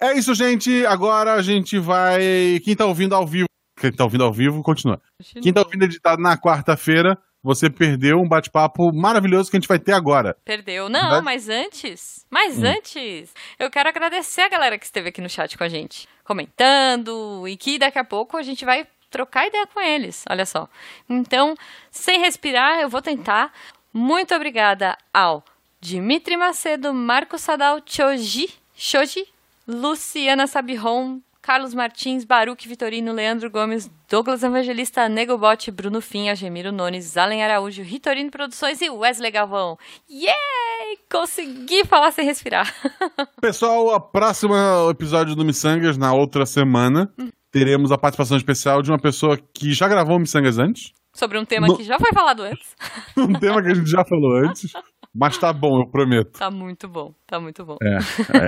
é 0.00 0.18
isso, 0.18 0.34
gente. 0.34 0.84
Agora 0.86 1.34
a 1.34 1.42
gente 1.42 1.78
vai. 1.78 2.60
Quem 2.64 2.74
tá 2.74 2.86
ouvindo 2.86 3.14
ao 3.14 3.26
vivo. 3.26 3.45
Quem 3.76 3.92
tá 3.92 4.04
ouvindo 4.04 4.24
ao 4.24 4.32
vivo, 4.32 4.62
continua. 4.62 5.00
Quem 5.42 5.52
tá 5.52 5.60
ouvindo 5.62 5.84
editado 5.84 6.20
na 6.22 6.36
quarta-feira, 6.36 7.18
você 7.42 7.68
perdeu 7.70 8.16
um 8.18 8.26
bate-papo 8.28 8.90
maravilhoso 8.92 9.50
que 9.50 9.56
a 9.56 9.60
gente 9.60 9.68
vai 9.68 9.78
ter 9.78 9.92
agora. 9.92 10.36
Perdeu. 10.44 10.88
Não, 10.88 11.10
Vai- 11.10 11.20
mas 11.20 11.48
antes, 11.48 12.24
mas 12.30 12.58
Hum. 12.58 12.66
antes, 12.66 13.32
eu 13.58 13.70
quero 13.70 13.88
agradecer 13.88 14.40
a 14.42 14.48
galera 14.48 14.78
que 14.78 14.84
esteve 14.86 15.10
aqui 15.10 15.20
no 15.20 15.28
chat 15.28 15.56
com 15.56 15.62
a 15.64 15.68
gente, 15.68 16.08
comentando, 16.24 17.46
e 17.46 17.56
que 17.56 17.78
daqui 17.78 17.98
a 17.98 18.04
pouco 18.04 18.36
a 18.36 18.42
gente 18.42 18.64
vai 18.64 18.86
trocar 19.10 19.46
ideia 19.46 19.66
com 19.66 19.80
eles, 19.80 20.24
olha 20.28 20.44
só. 20.46 20.68
Então, 21.08 21.54
sem 21.90 22.18
respirar, 22.20 22.80
eu 22.80 22.88
vou 22.88 23.00
tentar. 23.02 23.52
Muito 23.92 24.34
obrigada 24.34 24.96
ao 25.14 25.44
Dimitri 25.80 26.36
Macedo, 26.36 26.92
Marco 26.92 27.38
Sadal, 27.38 27.80
Choji, 27.86 28.48
Shoji, 28.74 29.24
Luciana 29.66 30.46
Sabiron, 30.46 31.20
Carlos 31.46 31.72
Martins, 31.74 32.24
Baruque 32.24 32.66
Vitorino, 32.66 33.12
Leandro 33.12 33.48
Gomes, 33.48 33.88
Douglas 34.10 34.42
Evangelista, 34.42 35.08
Nego 35.08 35.38
Bote, 35.38 35.70
Bruno 35.70 36.00
Fim, 36.00 36.28
Agemiro 36.28 36.72
Nunes, 36.72 37.16
Allen 37.16 37.40
Araújo, 37.40 37.84
Ritorino 37.84 38.32
Produções 38.32 38.80
e 38.80 38.90
Wesley 38.90 39.30
Galvão. 39.30 39.78
Yay! 40.10 40.98
Consegui 41.08 41.84
falar 41.84 42.10
sem 42.10 42.24
respirar. 42.24 42.74
Pessoal, 43.40 43.94
a 43.94 44.00
próxima 44.00 44.56
episódio 44.90 45.36
do 45.36 45.44
Missangas, 45.44 45.96
na 45.96 46.12
outra 46.12 46.44
semana, 46.44 47.08
teremos 47.52 47.92
a 47.92 47.96
participação 47.96 48.36
especial 48.36 48.82
de 48.82 48.90
uma 48.90 48.98
pessoa 48.98 49.38
que 49.54 49.72
já 49.72 49.86
gravou 49.86 50.16
o 50.16 50.18
Missangas 50.18 50.58
antes. 50.58 50.92
Sobre 51.14 51.38
um 51.38 51.44
tema 51.44 51.68
No- 51.68 51.76
que 51.76 51.84
já 51.84 51.96
foi 51.96 52.10
falado 52.12 52.42
antes. 52.42 52.74
Um 53.16 53.32
tema 53.34 53.62
que 53.62 53.70
a 53.70 53.74
gente 53.74 53.88
já 53.88 54.04
falou 54.04 54.36
antes. 54.36 54.72
Mas 55.14 55.38
tá 55.38 55.52
bom, 55.52 55.80
eu 55.80 55.86
prometo. 55.86 56.40
Tá 56.40 56.50
muito 56.50 56.88
bom, 56.88 57.14
tá 57.24 57.38
muito 57.38 57.64
bom. 57.64 57.76
É, 57.80 57.98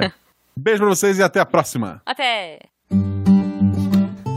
é. 0.06 0.12
Beijo 0.58 0.80
pra 0.80 0.88
vocês 0.88 1.20
e 1.20 1.22
até 1.22 1.38
a 1.38 1.46
próxima. 1.46 2.02
Até! 2.04 2.58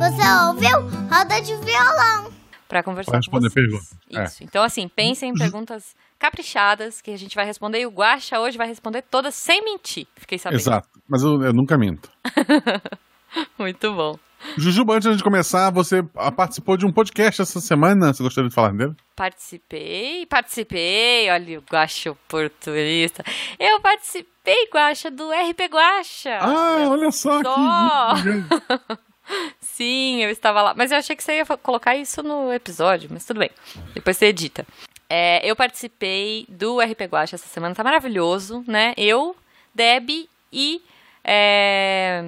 Você 0.02 0.48
ouviu? 0.48 0.90
Roda 1.12 1.40
de 1.44 1.56
violão. 1.58 2.32
Pra 2.68 2.82
conversar 2.82 3.12
Pra 3.12 3.20
responder 3.20 3.50
com 3.50 3.54
vocês. 3.54 3.70
pergunta. 3.70 4.20
É. 4.20 4.24
Isso. 4.24 4.44
Então, 4.44 4.64
assim, 4.64 4.88
pensem 4.88 5.30
em 5.30 5.34
perguntas 5.36 5.96
caprichadas 6.18 7.00
que 7.02 7.12
a 7.12 7.18
gente 7.18 7.36
vai 7.36 7.46
responder. 7.46 7.82
E 7.82 7.86
o 7.86 7.92
Guaxa 7.92 8.40
hoje 8.40 8.58
vai 8.58 8.68
responder 8.68 9.04
todas 9.04 9.36
sem 9.36 9.64
mentir. 9.64 10.08
Fiquei 10.16 10.40
sabendo. 10.40 10.60
Exato. 10.60 10.90
Mas 11.08 11.22
eu, 11.22 11.44
eu 11.44 11.54
nunca 11.54 11.78
minto. 11.78 12.10
Muito 13.60 13.94
bom. 13.94 14.18
Jujuba, 14.58 14.96
antes 14.96 15.16
de 15.16 15.24
começar, 15.24 15.70
você 15.70 16.04
ah, 16.16 16.32
participou 16.32 16.76
de 16.78 16.88
um 16.88 16.92
podcast 16.92 17.40
essa 17.40 17.62
semana. 17.62 18.12
Você 18.12 18.24
gostaria 18.24 18.50
de 18.50 18.56
falar 18.56 18.74
dele? 18.74 18.96
Participei, 19.16 20.26
participei. 20.26 21.30
Olha 21.30 21.60
o 21.60 21.64
Guaxa 21.72 22.10
oportunista. 22.10 23.24
Eu 23.60 23.80
participei, 23.80 24.68
Guaxa, 24.74 25.12
do 25.12 25.30
RP 25.30 25.72
Guaxa. 25.72 26.40
Ah, 26.42 26.88
olha 26.90 27.12
só. 27.12 27.40
Só. 27.44 28.16
Que... 28.16 29.02
Sim, 29.74 30.22
eu 30.24 30.30
estava 30.30 30.62
lá. 30.62 30.74
Mas 30.76 30.92
eu 30.92 30.98
achei 30.98 31.16
que 31.16 31.24
você 31.24 31.38
ia 31.38 31.46
colocar 31.46 31.96
isso 31.96 32.22
no 32.22 32.52
episódio, 32.54 33.10
mas 33.12 33.26
tudo 33.26 33.40
bem. 33.40 33.50
Depois 33.94 34.18
você 34.18 34.28
edita. 34.28 34.66
É, 35.10 35.46
eu 35.50 35.56
participei 35.56 36.46
do 36.48 36.80
RP 36.80 37.02
Guacha 37.10 37.36
essa 37.36 37.48
semana, 37.48 37.76
tá 37.76 37.84
maravilhoso, 37.84 38.64
né? 38.68 38.94
Eu, 38.98 39.36
Deb 39.74 40.28
e 40.52 40.82
é, 41.24 42.24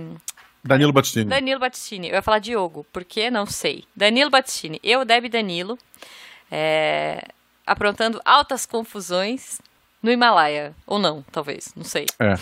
Danilo 0.63 0.93
Battistini. 0.93 1.25
Danilo 1.29 1.59
Battistini. 1.59 2.07
Eu 2.09 2.15
ia 2.15 2.21
falar 2.21 2.39
Diogo, 2.39 2.85
porque 2.93 3.29
não 3.29 3.45
sei. 3.45 3.83
Danilo 3.95 4.29
Battistini. 4.29 4.79
Eu, 4.83 5.03
Deb 5.05 5.25
e 5.25 5.29
Danilo. 5.29 5.77
é, 6.51 7.23
aprontando 7.65 8.21
altas 8.25 8.65
confusões 8.65 9.59
no 10.01 10.11
Himalaia. 10.11 10.73
Ou 10.87 10.99
não, 10.99 11.23
talvez. 11.31 11.73
Não 11.75 11.83
sei. 11.83 12.05
É. 12.19 12.33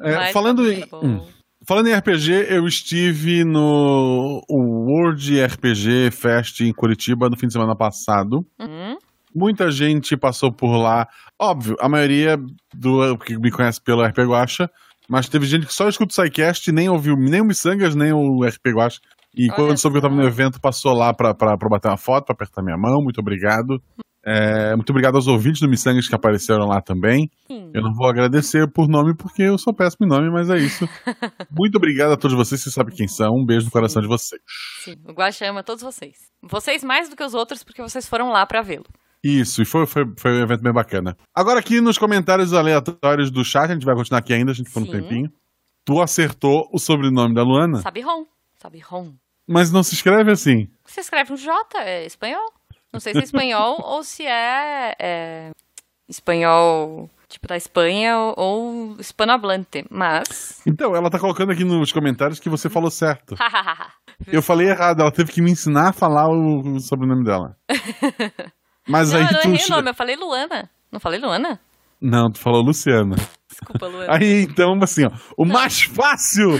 É, 0.00 0.14
Mas 0.16 0.32
falando, 0.32 0.64
tá 0.64 0.72
em, 0.74 0.86
bom. 0.86 1.00
hum. 1.04 1.26
Falando 1.66 1.88
em 1.88 1.94
RPG, 1.94 2.46
eu 2.48 2.66
estive 2.66 3.44
no 3.44 4.42
World 4.48 5.44
RPG 5.44 6.10
Fest 6.12 6.60
em 6.60 6.72
Curitiba 6.72 7.28
no 7.28 7.36
fim 7.36 7.46
de 7.46 7.52
semana 7.52 7.76
passado. 7.76 8.46
Uhum. 8.60 8.96
Muita 9.34 9.70
gente 9.70 10.16
passou 10.16 10.52
por 10.52 10.76
lá. 10.76 11.06
Óbvio, 11.38 11.76
a 11.80 11.88
maioria 11.88 12.38
do 12.74 13.18
que 13.18 13.36
me 13.38 13.50
conhece 13.50 13.82
pelo 13.82 14.02
RP 14.02 14.18
Guacha, 14.20 14.70
mas 15.08 15.28
teve 15.28 15.46
gente 15.46 15.66
que 15.66 15.74
só 15.74 15.88
escuta 15.88 16.10
o 16.10 16.14
SciCast 16.14 16.70
e 16.70 16.72
nem 16.72 16.88
ouviu 16.88 17.16
nem 17.16 17.42
o 17.42 17.44
Missangas, 17.44 17.94
nem 17.94 18.12
o 18.12 18.44
RP 18.44 18.72
Guacha. 18.74 19.00
E 19.36 19.50
Olha 19.50 19.54
quando 19.54 19.78
soube 19.78 19.94
que 19.94 19.98
eu 19.98 20.08
tava 20.08 20.14
no 20.14 20.26
evento, 20.26 20.58
passou 20.58 20.94
lá 20.94 21.12
pra, 21.12 21.34
pra, 21.34 21.58
pra 21.58 21.68
bater 21.68 21.88
uma 21.88 21.98
foto, 21.98 22.24
pra 22.24 22.32
apertar 22.32 22.62
minha 22.62 22.78
mão. 22.78 23.02
Muito 23.02 23.20
obrigado. 23.20 23.82
É, 24.28 24.74
muito 24.74 24.90
obrigado 24.90 25.14
aos 25.14 25.28
ouvintes 25.28 25.60
do 25.60 25.68
Missangas 25.68 26.08
que 26.08 26.14
apareceram 26.14 26.66
lá 26.66 26.80
também. 26.80 27.30
Sim. 27.46 27.70
Eu 27.72 27.80
não 27.80 27.94
vou 27.94 28.08
agradecer 28.08 28.68
por 28.68 28.88
nome 28.88 29.14
porque 29.14 29.42
eu 29.42 29.56
sou 29.56 29.72
péssimo 29.72 30.04
em 30.04 30.08
nome, 30.08 30.28
mas 30.30 30.50
é 30.50 30.58
isso. 30.58 30.84
Muito 31.56 31.76
obrigado 31.76 32.10
a 32.10 32.16
todos 32.16 32.36
vocês, 32.36 32.60
vocês 32.60 32.74
sabem 32.74 32.92
quem 32.92 33.06
são. 33.06 33.36
Um 33.36 33.46
beijo 33.46 33.66
no 33.66 33.70
coração 33.70 34.02
de 34.02 34.08
vocês. 34.08 34.42
Sim, 34.82 34.96
o 35.06 35.12
Guaxa 35.12 35.46
ama 35.48 35.62
todos 35.62 35.80
vocês. 35.80 36.16
Vocês 36.42 36.82
mais 36.82 37.08
do 37.08 37.14
que 37.14 37.22
os 37.22 37.34
outros, 37.34 37.62
porque 37.62 37.80
vocês 37.80 38.08
foram 38.08 38.30
lá 38.30 38.44
pra 38.44 38.62
vê-lo. 38.62 38.86
Isso, 39.22 39.62
e 39.62 39.64
foi, 39.64 39.86
foi, 39.86 40.04
foi 40.18 40.32
um 40.32 40.42
evento 40.42 40.60
bem 40.62 40.72
bacana. 40.72 41.16
Agora 41.32 41.60
aqui 41.60 41.80
nos 41.80 41.96
comentários 41.96 42.52
aleatórios 42.52 43.30
do 43.30 43.44
chat, 43.44 43.70
a 43.70 43.74
gente 43.74 43.86
vai 43.86 43.94
continuar 43.94 44.18
aqui 44.18 44.32
ainda, 44.32 44.50
a 44.50 44.54
gente 44.54 44.70
foi 44.70 44.82
um 44.82 44.86
Sim. 44.86 44.92
tempinho. 44.92 45.32
Tu 45.84 46.02
acertou 46.02 46.68
o 46.72 46.80
sobrenome 46.80 47.32
da 47.32 47.44
Luana, 47.44 47.78
Sabe 47.78 48.00
Ron. 48.00 48.26
Sabe 48.60 48.80
Ron. 48.80 49.12
mas 49.46 49.70
não 49.70 49.84
se 49.84 49.94
escreve 49.94 50.32
assim. 50.32 50.68
Você 50.84 51.00
escreve 51.00 51.32
um 51.32 51.36
J, 51.36 51.78
é 51.78 52.04
espanhol. 52.04 52.52
Não 52.96 53.00
sei 53.00 53.12
se 53.12 53.20
é 53.20 53.22
espanhol 53.22 53.78
ou 53.84 54.02
se 54.02 54.26
é, 54.26 54.94
é 54.98 55.50
espanhol 56.08 57.10
tipo 57.28 57.46
da 57.48 57.56
Espanha 57.56 58.18
ou, 58.18 58.34
ou 58.36 58.96
hispanohablante, 59.00 59.84
mas... 59.90 60.62
Então, 60.66 60.94
ela 60.94 61.10
tá 61.10 61.18
colocando 61.18 61.52
aqui 61.52 61.64
nos 61.64 61.92
comentários 61.92 62.38
que 62.38 62.48
você 62.48 62.70
falou 62.70 62.90
certo. 62.90 63.34
Eu 64.26 64.40
falei 64.40 64.68
errado, 64.68 65.00
ela 65.00 65.12
teve 65.12 65.30
que 65.30 65.42
me 65.42 65.50
ensinar 65.50 65.90
a 65.90 65.92
falar 65.92 66.26
o, 66.28 66.76
o 66.76 66.80
sobrenome 66.80 67.22
dela. 67.24 67.54
Mas 68.88 69.12
não, 69.12 69.18
aí 69.18 69.26
eu 69.26 69.32
não 69.32 69.40
tu. 69.40 69.48
errei 69.48 69.66
o 69.66 69.68
nome, 69.68 69.90
eu 69.90 69.94
falei 69.94 70.16
Luana. 70.16 70.70
Não 70.92 71.00
falei 71.00 71.18
Luana? 71.18 71.60
Não, 72.00 72.30
tu 72.30 72.38
falou 72.38 72.62
Luciana. 72.62 73.16
Desculpa, 73.50 73.88
Luana. 73.88 74.14
Aí 74.14 74.42
então, 74.42 74.78
assim, 74.80 75.04
ó, 75.04 75.10
o 75.36 75.44
mais 75.44 75.82
fácil! 75.82 76.52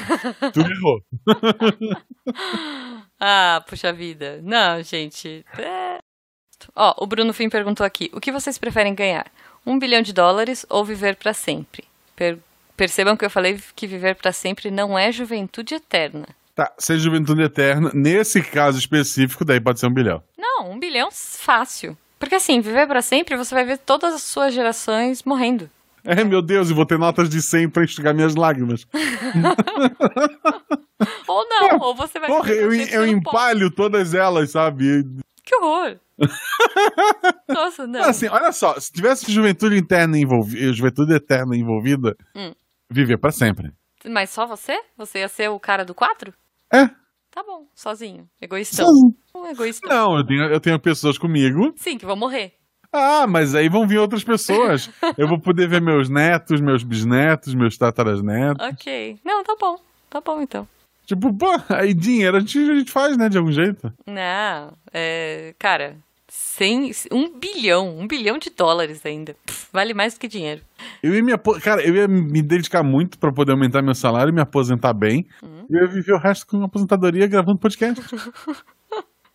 tu 0.53 0.61
errou. 0.61 1.01
Ah, 3.21 3.65
puxa 3.69 3.93
vida. 3.93 4.41
Não, 4.43 4.83
gente. 4.83 5.45
é. 5.57 5.99
Ó, 6.75 6.95
o 6.99 7.07
Bruno 7.07 7.33
Fim 7.33 7.49
perguntou 7.49 7.85
aqui: 7.87 8.11
o 8.13 8.21
que 8.21 8.33
vocês 8.33 8.59
preferem 8.59 8.95
ganhar? 8.95 9.27
Um 9.65 9.79
bilhão 9.79 10.03
de 10.03 10.13
dólares 10.13 10.65
ou 10.69 10.85
viver 10.85 11.17
pra 11.17 11.33
sempre? 11.35 11.85
Per- 12.15 12.39
Percebam 12.77 13.17
que 13.17 13.25
eu 13.25 13.31
falei 13.31 13.59
que 13.75 13.87
viver 13.87 14.15
pra 14.17 14.33
sempre 14.33 14.71
não 14.71 14.99
é 14.99 15.11
juventude 15.11 15.75
eterna. 15.75 16.27
Tá, 16.55 16.71
ser 16.79 16.99
juventude 16.99 17.43
eterna, 17.43 17.91
nesse 17.95 18.43
caso 18.43 18.79
específico, 18.79 19.45
daí 19.45 19.61
pode 19.61 19.81
ser 19.81 19.87
um 19.87 19.93
bilhão. 19.95 20.23
Não, 20.39 20.71
um 20.73 20.79
bilhão 20.79 21.09
fácil. 21.11 21.97
Porque 22.19 22.35
assim, 22.35 22.61
viver 22.61 22.87
pra 22.87 23.03
sempre, 23.03 23.37
você 23.37 23.55
vai 23.55 23.65
ver 23.65 23.79
todas 23.79 24.15
as 24.15 24.23
suas 24.23 24.55
gerações 24.55 25.23
morrendo. 25.23 25.71
É, 26.05 26.23
meu 26.23 26.41
Deus, 26.41 26.71
e 26.71 26.75
vou 26.75 26.87
ter 26.87 26.99
notas 26.99 27.29
de 27.29 27.43
100 27.43 27.69
pra 27.71 27.85
enxugar 27.85 28.15
minhas 28.15 28.35
lágrimas. 28.35 28.87
Ou 31.27 31.47
não, 31.49 31.79
ou 31.81 31.95
você 31.95 32.19
vai 32.19 32.29
Porra, 32.29 32.51
eu, 32.53 32.73
eu 32.73 33.01
pó. 33.03 33.07
empalho 33.07 33.71
todas 33.71 34.15
elas, 34.15 34.51
sabe? 34.53 35.05
Que 35.45 35.55
horror. 35.57 35.97
Nossa, 37.49 37.87
não. 37.87 38.01
Assim, 38.03 38.29
olha 38.29 38.53
só, 38.53 38.79
se 38.79 38.93
tivesse 38.93 39.31
juventude 39.31 39.77
interna 39.77 40.19
envolvida, 40.19 40.73
juventude 40.73 41.15
eterna 41.15 41.57
envolvida, 41.57 42.17
Hum. 42.35 42.53
viver 42.91 43.19
pra 43.19 43.31
sempre. 43.31 43.71
Mas 44.05 44.31
só 44.31 44.47
você? 44.47 44.79
Você 44.97 45.21
ia 45.21 45.29
ser 45.29 45.49
o 45.51 45.59
cara 45.61 45.85
do 45.85 45.95
quadro? 45.95 46.33
É, 46.73 46.89
Tá 47.31 47.43
bom, 47.43 47.67
sozinho. 47.75 48.27
Egoístão. 48.41 48.87
sozinho. 48.87 49.15
Um 49.35 49.47
egoísta. 49.51 49.87
Não, 49.87 50.17
eu 50.17 50.25
tenho, 50.25 50.43
eu 50.45 50.59
tenho 50.59 50.81
pessoas 50.81 51.19
comigo. 51.19 51.75
Sim, 51.77 51.99
que 51.99 52.07
vão 52.07 52.17
morrer. 52.17 52.55
Ah, 52.91 53.27
mas 53.27 53.55
aí 53.55 53.69
vão 53.69 53.87
vir 53.87 53.99
outras 53.99 54.25
pessoas. 54.25 54.89
eu 55.19 55.29
vou 55.29 55.39
poder 55.39 55.69
ver 55.69 55.83
meus 55.83 56.09
netos, 56.09 56.63
meus 56.63 56.83
bisnetos, 56.83 57.55
meus 57.55 57.77
tatarasnetos. 57.77 58.65
Ok. 58.67 59.19
Não, 59.23 59.45
tá 59.45 59.55
bom. 59.61 59.77
Tá 60.09 60.19
bom, 60.23 60.41
então. 60.41 60.67
Tipo, 61.05 61.31
pô, 61.37 61.47
aí 61.69 61.93
dinheiro 61.93 62.39
a 62.39 62.41
gente, 62.41 62.59
a 62.59 62.75
gente 62.75 62.91
faz, 62.91 63.19
né, 63.19 63.29
de 63.29 63.37
algum 63.37 63.53
jeito. 63.53 63.93
Não, 64.07 64.73
é... 64.91 65.55
Cara, 65.59 65.99
100, 66.57 66.91
um 67.13 67.39
bilhão. 67.39 67.99
Um 67.99 68.07
bilhão 68.07 68.39
de 68.39 68.51
dólares 68.51 69.05
ainda. 69.05 69.35
Pff, 69.45 69.69
vale 69.73 69.95
mais 69.95 70.15
do 70.15 70.21
que 70.21 70.29
dinheiro. 70.29 70.63
Eu 71.03 71.15
ia 71.15 71.23
me 71.23 71.33
Cara, 71.63 71.83
eu 71.83 71.95
ia 71.95 72.07
me 72.07 72.43
dedicar 72.43 72.83
muito 72.83 73.19
pra 73.19 73.33
poder 73.33 73.53
aumentar 73.53 73.83
meu 73.83 73.95
salário 73.95 74.31
e 74.31 74.35
me 74.35 74.41
aposentar 74.41 74.93
bem. 74.93 75.27
Uhum. 75.43 75.67
E 75.71 75.77
eu 75.77 75.83
ia 75.83 75.89
viver 75.89 76.13
o 76.13 76.19
resto 76.19 76.47
com 76.47 76.63
aposentadoria 76.63 77.27
gravando 77.27 77.59
podcast. 77.59 78.03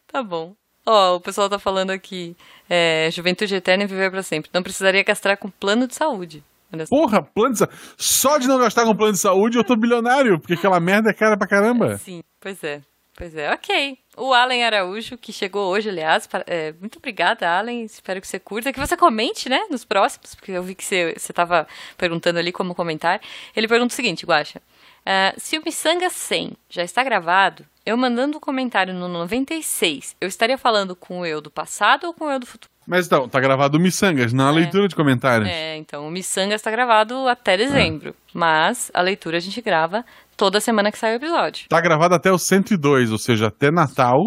Tá 0.07 0.21
bom. 0.21 0.53
Ó, 0.85 1.15
o 1.15 1.21
pessoal 1.21 1.49
tá 1.49 1.57
falando 1.57 1.91
aqui. 1.91 2.35
É, 2.69 3.09
juventude 3.13 3.55
eterna 3.55 3.85
e 3.85 3.87
viver 3.87 4.11
pra 4.11 4.21
sempre. 4.21 4.51
Não 4.53 4.61
precisaria 4.61 5.01
gastar 5.05 5.37
com 5.37 5.49
plano 5.49 5.87
de 5.87 5.95
saúde. 5.95 6.43
Porra, 6.89 7.23
plano 7.23 7.53
de 7.53 7.59
saúde. 7.59 7.75
Só 7.97 8.37
de 8.37 8.45
não 8.45 8.59
gastar 8.59 8.83
com 8.83 8.93
plano 8.93 9.13
de 9.13 9.19
saúde 9.19 9.57
eu 9.57 9.63
tô 9.63 9.77
bilionário, 9.77 10.37
porque 10.37 10.55
aquela 10.55 10.81
merda 10.81 11.11
é 11.11 11.13
cara 11.13 11.37
pra 11.37 11.47
caramba. 11.47 11.97
Sim, 11.97 12.21
pois 12.41 12.61
é. 12.61 12.81
Pois 13.21 13.35
é, 13.35 13.53
ok. 13.53 13.99
O 14.17 14.33
Allen 14.33 14.63
Araújo, 14.65 15.15
que 15.15 15.31
chegou 15.31 15.69
hoje, 15.69 15.89
aliás. 15.89 16.25
para- 16.25 16.43
é, 16.47 16.73
muito 16.79 16.97
obrigada, 16.97 17.47
Allen. 17.47 17.83
Espero 17.83 18.19
que 18.19 18.27
você 18.27 18.39
curta. 18.39 18.73
Que 18.73 18.79
você 18.79 18.97
comente, 18.97 19.47
né, 19.47 19.67
nos 19.69 19.85
próximos, 19.85 20.33
porque 20.33 20.51
eu 20.51 20.63
vi 20.63 20.73
que 20.73 20.83
você, 20.83 21.13
você 21.15 21.31
tava 21.31 21.67
perguntando 21.95 22.39
ali 22.39 22.51
como 22.51 22.73
comentar. 22.73 23.21
Ele 23.55 23.67
pergunta 23.67 23.93
o 23.93 23.95
seguinte, 23.95 24.25
Guaxa. 24.25 24.59
ah, 25.05 25.35
se 25.37 25.55
o 25.55 25.61
Missanga 25.63 26.09
100 26.09 26.53
já 26.67 26.83
está 26.83 27.03
gravado, 27.03 27.63
eu 27.85 27.95
mandando 27.95 28.37
um 28.37 28.41
comentário 28.41 28.91
no 28.91 29.07
96, 29.07 30.15
eu 30.19 30.27
estaria 30.27 30.57
falando 30.57 30.95
com 30.95 31.19
o 31.19 31.25
eu 31.25 31.39
do 31.41 31.51
passado 31.51 32.05
ou 32.07 32.13
com 32.15 32.25
o 32.25 32.31
eu 32.31 32.39
do 32.39 32.47
futuro? 32.47 32.71
Mas 32.87 33.05
então, 33.05 33.29
tá 33.29 33.39
gravado 33.39 33.77
o 33.77 33.79
Missangas, 33.79 34.33
na 34.33 34.49
leitura 34.49 34.87
de 34.87 34.95
comentários. 34.95 35.47
É, 35.47 35.77
então, 35.77 36.07
o 36.07 36.11
Missanga 36.11 36.55
está 36.55 36.71
gravado 36.71 37.27
até 37.27 37.55
dezembro. 37.55 38.15
Mas 38.33 38.89
a 38.95 39.01
leitura 39.01 39.37
a 39.37 39.39
gente 39.39 39.61
grava 39.61 40.03
toda 40.41 40.59
semana 40.59 40.91
que 40.91 40.97
sai 40.97 41.13
o 41.13 41.17
episódio. 41.17 41.67
Tá 41.69 41.79
gravado 41.79 42.15
até 42.15 42.31
o 42.31 42.37
102, 42.39 43.11
ou 43.11 43.19
seja, 43.19 43.47
até 43.49 43.69
Natal. 43.69 44.17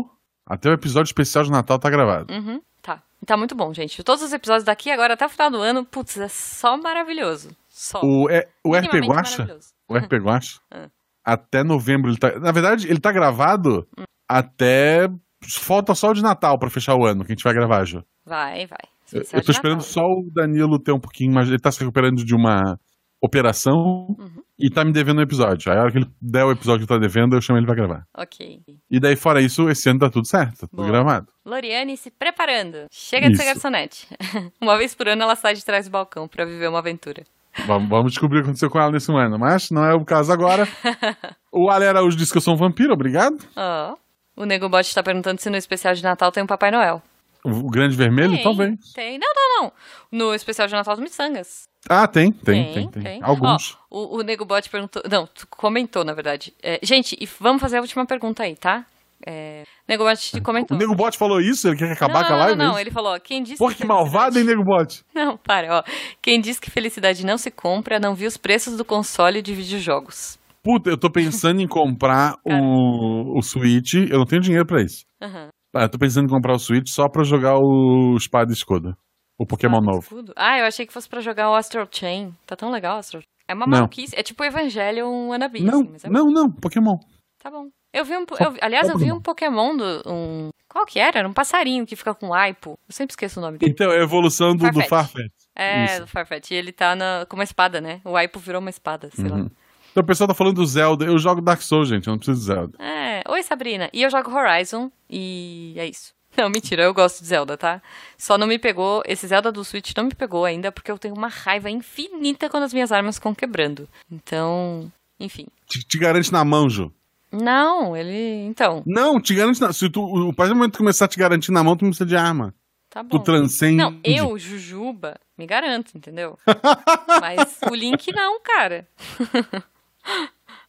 Até 0.46 0.70
o 0.70 0.72
episódio 0.72 1.08
especial 1.08 1.42
de 1.42 1.50
Natal 1.50 1.76
tá 1.76 1.90
gravado. 1.90 2.32
Uhum, 2.32 2.60
tá. 2.80 3.02
Tá 3.26 3.36
muito 3.36 3.56
bom, 3.56 3.74
gente. 3.74 4.00
Todos 4.04 4.22
os 4.22 4.32
episódios 4.32 4.62
daqui 4.64 4.92
agora 4.92 5.14
até 5.14 5.26
o 5.26 5.28
final 5.28 5.50
do 5.50 5.58
ano, 5.60 5.84
putz, 5.84 6.16
é 6.18 6.28
só 6.28 6.76
maravilhoso. 6.76 7.50
Só. 7.68 8.00
O, 8.04 8.30
é, 8.30 8.46
o 8.64 8.76
RP 8.76 9.00
Guacha, 9.04 9.58
o 9.88 9.96
RP 9.96 10.12
Guacha, 10.22 10.60
Ah. 10.72 10.88
até 11.24 11.64
novembro 11.64 12.10
ele 12.10 12.18
tá. 12.18 12.38
Na 12.38 12.52
verdade, 12.52 12.86
ele 12.88 13.00
tá 13.00 13.10
gravado 13.10 13.84
Hum. 13.98 14.04
até. 14.28 15.08
Falta 15.46 15.94
só 15.96 16.10
o 16.10 16.14
de 16.14 16.22
Natal 16.22 16.58
pra 16.60 16.70
fechar 16.70 16.94
o 16.94 17.04
ano, 17.04 17.24
que 17.24 17.32
a 17.32 17.34
gente 17.34 17.42
vai 17.44 17.52
gravar 17.52 17.84
já. 17.84 18.02
Vai, 18.24 18.66
vai. 18.66 18.78
Eu, 19.12 19.22
eu 19.32 19.44
tô 19.44 19.50
esperando 19.50 19.78
Natal. 19.78 19.92
só 19.92 20.00
o 20.02 20.30
Danilo 20.32 20.78
ter 20.78 20.92
um 20.92 21.00
pouquinho 21.00 21.34
mais. 21.34 21.48
Ele 21.48 21.58
tá 21.58 21.72
se 21.72 21.80
recuperando 21.80 22.24
de 22.24 22.34
uma 22.36 22.78
operação 23.20 23.74
Uhum. 24.18 24.43
E 24.58 24.70
tá 24.70 24.84
me 24.84 24.92
devendo 24.92 25.18
um 25.18 25.22
episódio. 25.22 25.72
Aí 25.72 25.78
a 25.78 25.82
hora 25.82 25.92
que 25.92 25.98
ele 25.98 26.06
der 26.20 26.44
o 26.44 26.50
episódio 26.52 26.86
que 26.86 26.92
tá 26.92 26.98
devendo, 26.98 27.36
eu 27.36 27.40
chamo 27.40 27.58
ele 27.58 27.66
pra 27.66 27.74
gravar. 27.74 28.04
Ok. 28.16 28.60
E 28.90 29.00
daí, 29.00 29.16
fora 29.16 29.40
isso, 29.40 29.68
esse 29.68 29.88
ano 29.88 29.98
tá 30.00 30.10
tudo 30.10 30.26
certo, 30.26 30.60
tá 30.60 30.66
tudo 30.66 30.76
Boa. 30.76 30.88
gravado. 30.88 31.26
Loriane 31.44 31.96
se 31.96 32.10
preparando. 32.10 32.86
Chega 32.90 33.28
de 33.28 33.36
ser 33.36 33.42
Isso. 33.42 33.52
garçonete. 33.54 34.08
uma 34.60 34.78
vez 34.78 34.94
por 34.94 35.08
ano 35.08 35.22
ela 35.22 35.36
sai 35.36 35.54
de 35.54 35.64
trás 35.64 35.86
do 35.86 35.90
balcão 35.92 36.28
pra 36.28 36.44
viver 36.44 36.68
uma 36.68 36.78
aventura. 36.78 37.24
Vamos, 37.66 37.88
vamos 37.88 38.12
descobrir 38.12 38.38
o 38.38 38.42
que 38.42 38.46
aconteceu 38.46 38.68
com 38.68 38.80
ela 38.80 38.90
nesse 38.90 39.12
ano, 39.12 39.38
mas 39.38 39.70
não 39.70 39.84
é 39.84 39.94
o 39.94 40.04
caso 40.04 40.32
agora. 40.32 40.66
o 41.52 41.70
Ale 41.70 41.86
Araújo 41.86 42.16
disse 42.16 42.32
que 42.32 42.38
eu 42.38 42.42
sou 42.42 42.54
um 42.54 42.58
vampiro, 42.58 42.92
obrigado. 42.92 43.36
Ó. 43.56 43.94
O 44.36 44.44
Nego 44.44 44.68
Bot 44.68 44.92
tá 44.92 45.02
perguntando 45.02 45.40
se 45.40 45.48
no 45.48 45.56
especial 45.56 45.94
de 45.94 46.02
Natal 46.02 46.32
tem 46.32 46.42
um 46.42 46.46
Papai 46.46 46.72
Noel. 46.72 47.00
O, 47.44 47.68
Grande 47.70 47.94
Vermelho, 47.94 48.32
tem, 48.34 48.42
talvez. 48.42 48.92
Tem. 48.94 49.18
Não, 49.18 49.28
não, 49.34 49.62
não. 49.62 49.72
No 50.10 50.34
especial 50.34 50.66
de 50.66 50.72
Natal 50.72 50.96
do 50.96 51.02
Missangas. 51.02 51.68
Ah, 51.88 52.08
tem, 52.08 52.32
tem, 52.32 52.72
tem, 52.72 52.88
tem. 52.88 53.22
Alguns. 53.22 53.76
Ó, 53.90 53.98
o, 53.98 54.18
o 54.18 54.22
Nego 54.22 54.46
Bot 54.46 54.68
perguntou. 54.70 55.02
Não, 55.10 55.26
tu 55.26 55.46
comentou, 55.48 56.02
na 56.04 56.14
verdade. 56.14 56.54
É, 56.62 56.80
gente, 56.82 57.14
e 57.20 57.28
vamos 57.38 57.60
fazer 57.60 57.76
a 57.76 57.80
última 57.82 58.06
pergunta 58.06 58.42
aí, 58.42 58.56
tá? 58.56 58.86
É, 59.26 59.64
Nego 59.86 60.04
Bot 60.04 60.18
te 60.18 60.38
o 60.38 60.42
comentou. 60.42 60.76
Nego 60.76 60.94
Bot 60.94 61.16
falou 61.18 61.40
isso? 61.40 61.68
Ele 61.68 61.76
quer 61.76 61.92
acabar 61.92 62.22
não, 62.22 62.28
com 62.28 62.34
a 62.34 62.36
live? 62.38 62.56
Não, 62.56 62.64
é 62.64 62.68
não, 62.68 62.72
isso? 62.72 62.80
ele 62.80 62.90
falou, 62.90 63.14
ó, 63.14 63.18
quem 63.18 63.42
disse 63.42 63.58
Porra, 63.58 63.72
que 63.74 63.78
felicidade- 63.82 64.04
malvado, 64.10 64.38
hein, 64.38 64.44
Nego 64.44 64.64
Bot? 64.64 65.04
Não, 65.14 65.36
para, 65.36 65.78
ó. 65.78 65.82
Quem 66.22 66.40
diz 66.40 66.58
que 66.58 66.70
felicidade 66.70 67.24
não 67.26 67.36
se 67.36 67.50
compra, 67.50 68.00
não 68.00 68.14
viu 68.14 68.28
os 68.28 68.38
preços 68.38 68.76
do 68.76 68.84
console 68.84 69.42
de 69.42 69.54
videojogos. 69.54 70.38
Puta, 70.62 70.88
eu 70.88 70.96
tô 70.96 71.10
pensando 71.10 71.60
em 71.60 71.68
comprar 71.68 72.36
o, 72.42 73.38
o 73.38 73.42
Switch. 73.42 73.94
Eu 73.94 74.18
não 74.18 74.24
tenho 74.24 74.40
dinheiro 74.40 74.64
pra 74.64 74.80
isso. 74.80 75.04
Aham. 75.20 75.48
Ah, 75.74 75.82
eu 75.82 75.88
tô 75.88 75.98
pensando 75.98 76.26
em 76.26 76.30
comprar 76.30 76.54
o 76.54 76.58
Switch 76.58 76.88
só 76.88 77.08
pra 77.08 77.24
jogar 77.24 77.56
o 77.58 78.14
Espada 78.16 78.50
e 78.50 78.54
Escudo. 78.54 78.94
O 79.38 79.44
Pokémon 79.46 79.78
Ah, 79.78 79.80
novo. 79.80 79.98
escudo. 79.98 80.32
Ah, 80.36 80.58
eu 80.60 80.64
achei 80.66 80.86
que 80.86 80.92
fosse 80.92 81.08
pra 81.08 81.20
jogar 81.20 81.50
o 81.50 81.54
Astral 81.54 81.88
Chain. 81.90 82.32
Tá 82.46 82.54
tão 82.54 82.70
legal 82.70 82.96
o 82.96 82.98
Astral 83.00 83.20
Chain. 83.22 83.28
É 83.48 83.54
uma 83.54 83.66
Não. 83.66 83.78
maluquice. 83.78 84.14
É 84.16 84.22
tipo 84.22 84.42
o 84.42 84.46
Evangelion 84.46 85.28
Wannabe, 85.28 85.60
Não, 85.60 85.80
assim, 85.94 86.06
é 86.06 86.10
não, 86.10 86.26
não, 86.26 86.50
Pokémon. 86.50 86.96
Tá 87.42 87.50
bom. 87.50 87.66
Eu 87.92 88.04
vi 88.04 88.16
um. 88.16 88.24
eu- 88.40 88.54
aliás, 88.62 88.88
eu 88.88 88.96
vi 88.98 89.12
um 89.12 89.20
Pokémon 89.20 89.76
do. 89.76 90.02
Um, 90.06 90.48
qual 90.68 90.86
que 90.86 90.98
era? 90.98 91.18
Era 91.18 91.28
um 91.28 91.32
passarinho 91.32 91.84
que 91.86 91.94
fica 91.94 92.14
com 92.14 92.32
aipo. 92.32 92.70
Eu 92.88 92.92
sempre 92.94 93.12
esqueço 93.12 93.38
o 93.38 93.42
nome 93.42 93.58
dele. 93.58 93.70
Então, 93.72 93.90
é 93.92 94.00
a 94.00 94.02
evolução 94.02 94.56
do, 94.56 94.58
do 94.58 94.64
Farfetch. 94.82 94.88
Farfetch. 94.88 95.32
É, 95.56 95.84
Isso. 95.84 96.00
do 96.00 96.06
Farfetch. 96.06 96.50
E 96.50 96.54
ele 96.54 96.72
tá 96.72 96.96
na, 96.96 97.26
com 97.28 97.36
uma 97.36 97.44
espada, 97.44 97.80
né? 97.80 98.00
O 98.04 98.16
aipo 98.16 98.38
virou 98.40 98.60
uma 98.60 98.70
espada, 98.70 99.10
sei 99.12 99.28
lá. 99.28 99.36
Uhum. 99.36 99.50
Então 99.92 100.02
o 100.02 100.06
pessoal 100.06 100.26
tá 100.26 100.34
falando 100.34 100.56
do 100.56 100.66
Zelda. 100.66 101.04
Eu 101.04 101.16
jogo 101.18 101.40
Dark 101.40 101.60
Souls, 101.62 101.88
gente. 101.88 102.08
Eu 102.08 102.12
não 102.12 102.18
preciso 102.18 102.40
de 102.40 102.46
Zelda. 102.46 102.76
É. 102.82 103.22
Oi, 103.30 103.42
Sabrina. 103.44 103.88
E 103.92 104.02
eu 104.02 104.10
jogo 104.10 104.28
Horizon. 104.34 104.90
E 105.16 105.74
é 105.76 105.86
isso. 105.86 106.12
Não, 106.36 106.50
mentira, 106.50 106.82
eu 106.82 106.92
gosto 106.92 107.20
de 107.20 107.28
Zelda, 107.28 107.56
tá? 107.56 107.80
Só 108.18 108.36
não 108.36 108.48
me 108.48 108.58
pegou. 108.58 109.04
Esse 109.06 109.28
Zelda 109.28 109.52
do 109.52 109.64
Switch 109.64 109.92
não 109.96 110.04
me 110.04 110.14
pegou 110.14 110.44
ainda, 110.44 110.72
porque 110.72 110.90
eu 110.90 110.98
tenho 110.98 111.14
uma 111.14 111.28
raiva 111.28 111.70
infinita 111.70 112.50
quando 112.50 112.64
as 112.64 112.72
minhas 112.72 112.90
armas 112.90 113.14
ficam 113.14 113.32
quebrando. 113.32 113.88
Então. 114.10 114.90
Enfim. 115.20 115.46
Te, 115.68 115.84
te 115.84 115.96
garante 115.96 116.32
na 116.32 116.44
mão, 116.44 116.68
Ju. 116.68 116.92
Não, 117.30 117.96
ele. 117.96 118.44
Então, 118.46 118.82
Não, 118.84 119.20
te 119.20 119.34
garante 119.34 119.60
na... 119.60 119.72
Se 119.72 119.88
tu, 119.88 120.02
o 120.02 120.32
partir 120.34 120.52
do 120.52 120.56
momento 120.56 120.78
começar 120.78 121.04
a 121.04 121.08
te 121.08 121.18
garantir 121.18 121.52
na 121.52 121.62
mão, 121.62 121.76
tu 121.76 121.82
não 121.82 121.90
precisa 121.90 122.06
de 122.08 122.16
arma. 122.16 122.52
tá 122.90 123.02
bom. 123.02 123.10
Tu 123.10 123.24
transcende. 123.24 123.76
Não, 123.76 123.98
eu, 124.02 124.36
Jujuba, 124.36 125.16
me 125.38 125.46
garanto, 125.46 125.96
entendeu? 125.96 126.36
Mas 127.20 127.58
o 127.70 127.74
Link 127.74 128.12
não, 128.12 128.40
cara. 128.40 128.88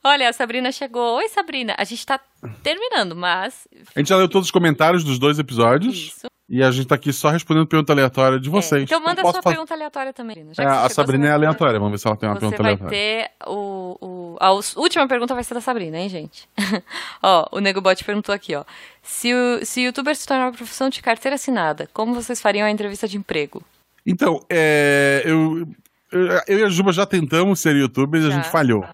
Olha, 0.05 0.29
a 0.29 0.33
Sabrina 0.33 0.71
chegou. 0.71 1.17
Oi, 1.17 1.27
Sabrina. 1.29 1.73
A 1.79 1.83
gente 1.83 2.05
tá 2.05 2.19
terminando, 2.61 3.15
mas. 3.15 3.67
A 3.95 3.99
gente 3.99 4.09
já 4.09 4.17
leu 4.17 4.29
todos 4.29 4.47
os 4.47 4.51
comentários 4.51 5.03
dos 5.03 5.17
dois 5.17 5.39
episódios. 5.39 5.95
Isso. 5.95 6.27
E 6.47 6.61
a 6.61 6.69
gente 6.69 6.85
tá 6.85 6.93
aqui 6.93 7.11
só 7.11 7.29
respondendo 7.31 7.65
pergunta 7.65 7.91
aleatória 7.91 8.39
de 8.39 8.47
vocês. 8.51 8.81
É, 8.81 8.83
Então 8.83 8.99
manda 8.99 9.19
a 9.21 9.23
sua 9.23 9.33
fazer- 9.41 9.55
pergunta 9.55 9.73
aleatória 9.73 10.13
também. 10.13 10.45
É, 10.59 10.63
a 10.63 10.87
Sabrina 10.89 11.25
é 11.27 11.31
aleatória. 11.31 11.79
Vamos 11.79 11.93
ver 11.93 11.97
se 11.97 12.07
ela 12.07 12.15
tem 12.15 12.29
uma 12.29 12.35
Você 12.35 12.39
pergunta 12.41 12.61
vai 12.61 12.73
aleatória. 12.73 12.95
ter 12.95 13.31
o, 13.49 13.97
o. 13.99 14.37
A 14.39 14.51
última 14.51 15.07
pergunta 15.07 15.33
vai 15.33 15.43
ser 15.43 15.55
da 15.55 15.61
Sabrina, 15.61 15.97
hein, 15.97 16.07
gente? 16.07 16.47
ó, 17.23 17.47
o 17.51 17.59
Nego 17.59 17.81
Bot 17.81 18.03
perguntou 18.03 18.35
aqui, 18.35 18.55
ó. 18.55 18.63
Se 19.01 19.33
o 19.33 19.65
se 19.65 19.81
youtuber 19.81 20.15
se 20.15 20.27
tornar 20.27 20.45
uma 20.45 20.51
profissão 20.53 20.87
de 20.87 21.01
carteira 21.01 21.33
assinada, 21.33 21.89
como 21.91 22.13
vocês 22.13 22.39
fariam 22.39 22.67
a 22.67 22.69
entrevista 22.69 23.07
de 23.07 23.17
emprego? 23.17 23.63
Então, 24.05 24.39
é, 24.47 25.23
eu, 25.25 25.67
eu, 26.11 26.27
eu 26.47 26.59
e 26.59 26.63
a 26.63 26.69
Juba 26.69 26.91
já 26.93 27.07
tentamos 27.07 27.59
ser 27.59 27.75
youtubers 27.75 28.23
e 28.23 28.27
a 28.27 28.29
gente 28.29 28.49
falhou. 28.49 28.85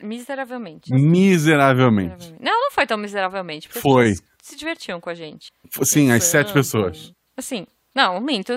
Miseravelmente. 0.00 0.92
Miseravelmente. 0.92 2.34
Não, 2.40 2.60
não 2.62 2.70
foi 2.70 2.86
tão 2.86 2.96
miseravelmente. 2.96 3.68
Porque 3.68 3.80
Foi. 3.80 4.14
se 4.42 4.56
divertiam 4.56 5.00
com 5.00 5.10
a 5.10 5.14
gente. 5.14 5.52
Sim, 5.82 6.10
as 6.12 6.24
sete 6.24 6.52
Pensando. 6.52 6.54
pessoas. 6.54 7.12
Assim, 7.36 7.66
não, 7.94 8.20
minto. 8.20 8.52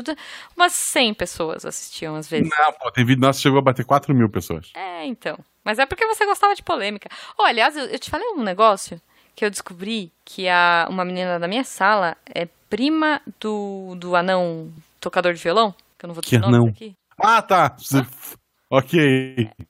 Umas 0.56 0.74
100 0.74 1.14
pessoas 1.14 1.66
assistiam 1.66 2.16
às 2.16 2.28
vezes. 2.30 2.50
Não, 2.50 2.74
pô, 2.74 2.92
tem 2.92 3.06
vídeo 3.06 3.22
nosso 3.22 3.40
que 3.40 3.44
chegou 3.44 3.60
a 3.60 3.64
bater 3.64 3.86
4 3.86 4.14
mil 4.16 4.30
pessoas. 4.30 4.72
É, 4.76 5.06
então. 5.06 5.38
Mas 5.64 5.80
é 5.80 5.86
porque 5.86 6.06
você 6.08 6.26
gostava 6.26 6.56
de 6.56 6.64
polêmica. 6.64 7.10
Oh, 7.38 7.44
aliás, 7.44 7.76
eu, 7.76 7.86
eu 7.86 8.00
te 8.00 8.10
falei 8.10 8.28
um 8.30 8.44
negócio 8.44 9.00
que 9.36 9.44
eu 9.46 9.50
descobri 9.50 10.12
que 10.26 10.48
a, 10.50 10.88
uma 10.90 11.04
menina 11.06 11.40
da 11.40 11.48
minha 11.48 11.64
sala 11.64 12.18
é 12.34 12.48
prima 12.70 13.22
do, 13.40 13.96
do 13.96 14.16
anão 14.16 14.72
tocador 15.00 15.34
de 15.34 15.42
violão. 15.42 15.74
Que 15.98 16.06
eu 16.06 16.08
não 16.08 16.14
vou 16.14 16.22
Que 16.24 16.30
dizer 16.32 16.40
nomes 16.42 16.56
anão? 16.60 16.68
aqui. 16.70 16.96
Ah, 17.22 17.42
tá. 17.42 17.76
Você- 17.78 18.06
Ok. 18.72 19.00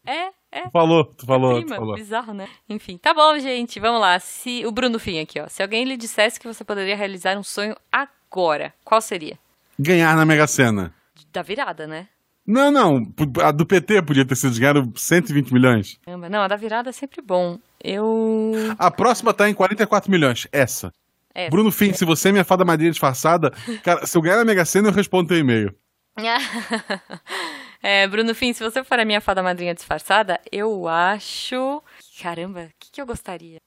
É, 0.06 0.12
é. 0.14 0.30
Tu 0.52 0.72
falou, 0.72 1.06
tu 1.06 1.26
falou, 1.26 1.56
tu 1.56 1.62
prima, 1.62 1.76
falou. 1.76 1.96
bizarro, 1.96 2.34
né? 2.34 2.48
Enfim, 2.68 2.98
tá 2.98 3.14
bom, 3.14 3.38
gente, 3.38 3.80
vamos 3.80 4.02
lá. 4.02 4.20
Se 4.20 4.66
o 4.66 4.72
Bruno 4.72 4.98
Fim 4.98 5.20
aqui, 5.20 5.40
ó. 5.40 5.48
Se 5.48 5.62
alguém 5.62 5.86
lhe 5.86 5.96
dissesse 5.96 6.40
que 6.40 6.48
você 6.48 6.64
poderia 6.64 6.96
realizar 6.96 7.38
um 7.38 7.44
sonho 7.44 7.76
agora, 7.92 8.74
qual 8.84 9.00
seria? 9.00 9.38
Ganhar 9.78 10.16
na 10.16 10.26
Mega 10.26 10.48
Sena. 10.48 10.94
Da 11.32 11.42
virada, 11.42 11.86
né? 11.86 12.08
Não, 12.46 12.72
não. 12.72 13.14
A 13.44 13.52
do 13.52 13.64
PT 13.64 14.02
podia 14.02 14.26
ter 14.26 14.36
sido 14.36 14.60
ganhar 14.60 14.84
120 14.96 15.54
milhões. 15.54 16.00
Não, 16.08 16.42
a 16.42 16.48
da 16.48 16.56
virada 16.56 16.90
é 16.90 16.94
sempre 16.94 17.22
bom. 17.22 17.60
Eu. 17.82 18.54
A 18.80 18.90
próxima 18.90 19.34
tá 19.34 19.48
em 19.48 19.54
44 19.54 20.10
milhões. 20.10 20.48
Essa. 20.52 20.92
É. 21.34 21.48
Bruno 21.48 21.72
Fim, 21.72 21.94
se 21.94 22.04
você 22.04 22.30
é 22.30 22.32
minha 22.32 22.44
fada 22.44 22.66
madrinha 22.66 22.90
disfarçada, 22.90 23.54
cara, 23.84 24.08
se 24.08 24.18
eu 24.18 24.22
ganhar 24.22 24.38
na 24.38 24.46
Mega 24.46 24.66
Sena, 24.66 24.90
eu 24.90 24.94
respondo 24.94 25.30
teu 25.30 25.38
e-mail. 25.38 25.76
é, 27.82 28.08
Bruno 28.08 28.34
Fim, 28.36 28.54
se 28.54 28.64
você 28.64 28.84
for 28.84 29.00
a 29.00 29.06
minha 29.06 29.22
fada 29.22 29.42
madrinha 29.44 29.74
disfarçada, 29.74 30.40
eu 30.52 30.88
acho. 30.88 31.82
Caramba, 32.22 32.62
o 32.66 32.70
que, 32.80 32.92
que 32.92 33.02
eu 33.02 33.06
gostaria? 33.06 33.58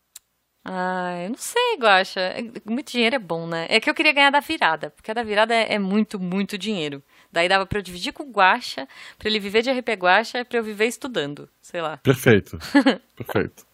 Ah, 0.65 1.23
eu 1.25 1.31
não 1.31 1.37
sei, 1.39 1.77
Guaxa. 1.77 2.21
É- 2.21 2.43
Muito 2.71 2.93
dinheiro 2.93 3.17
é 3.17 3.19
bom, 3.19 3.49
né? 3.49 3.67
É 3.69 3.81
que 3.81 3.91
eu 3.91 3.95
queria 3.95 4.13
ganhar 4.13 4.31
da 4.31 4.39
virada, 4.39 4.91
porque 4.91 5.11
a 5.11 5.15
da 5.15 5.23
virada 5.25 5.53
é, 5.55 5.75
é 5.75 5.79
muito, 5.79 6.21
muito 6.21 6.57
dinheiro. 6.57 7.03
Daí 7.33 7.49
dava 7.49 7.67
pra 7.67 7.79
eu 7.79 7.83
dividir 7.83 8.13
com 8.13 8.23
o 8.23 8.31
Guaxa, 8.31 8.87
pra 9.19 9.29
ele 9.29 9.41
viver 9.41 9.63
de 9.63 9.71
RP 9.71 9.89
Guaxa 9.97 10.39
e 10.41 10.45
pra 10.45 10.59
eu 10.59 10.63
viver 10.63 10.87
estudando. 10.87 11.49
Sei 11.61 11.81
lá. 11.81 11.97
Perfeito. 11.97 12.59
Perfeito. 13.17 13.67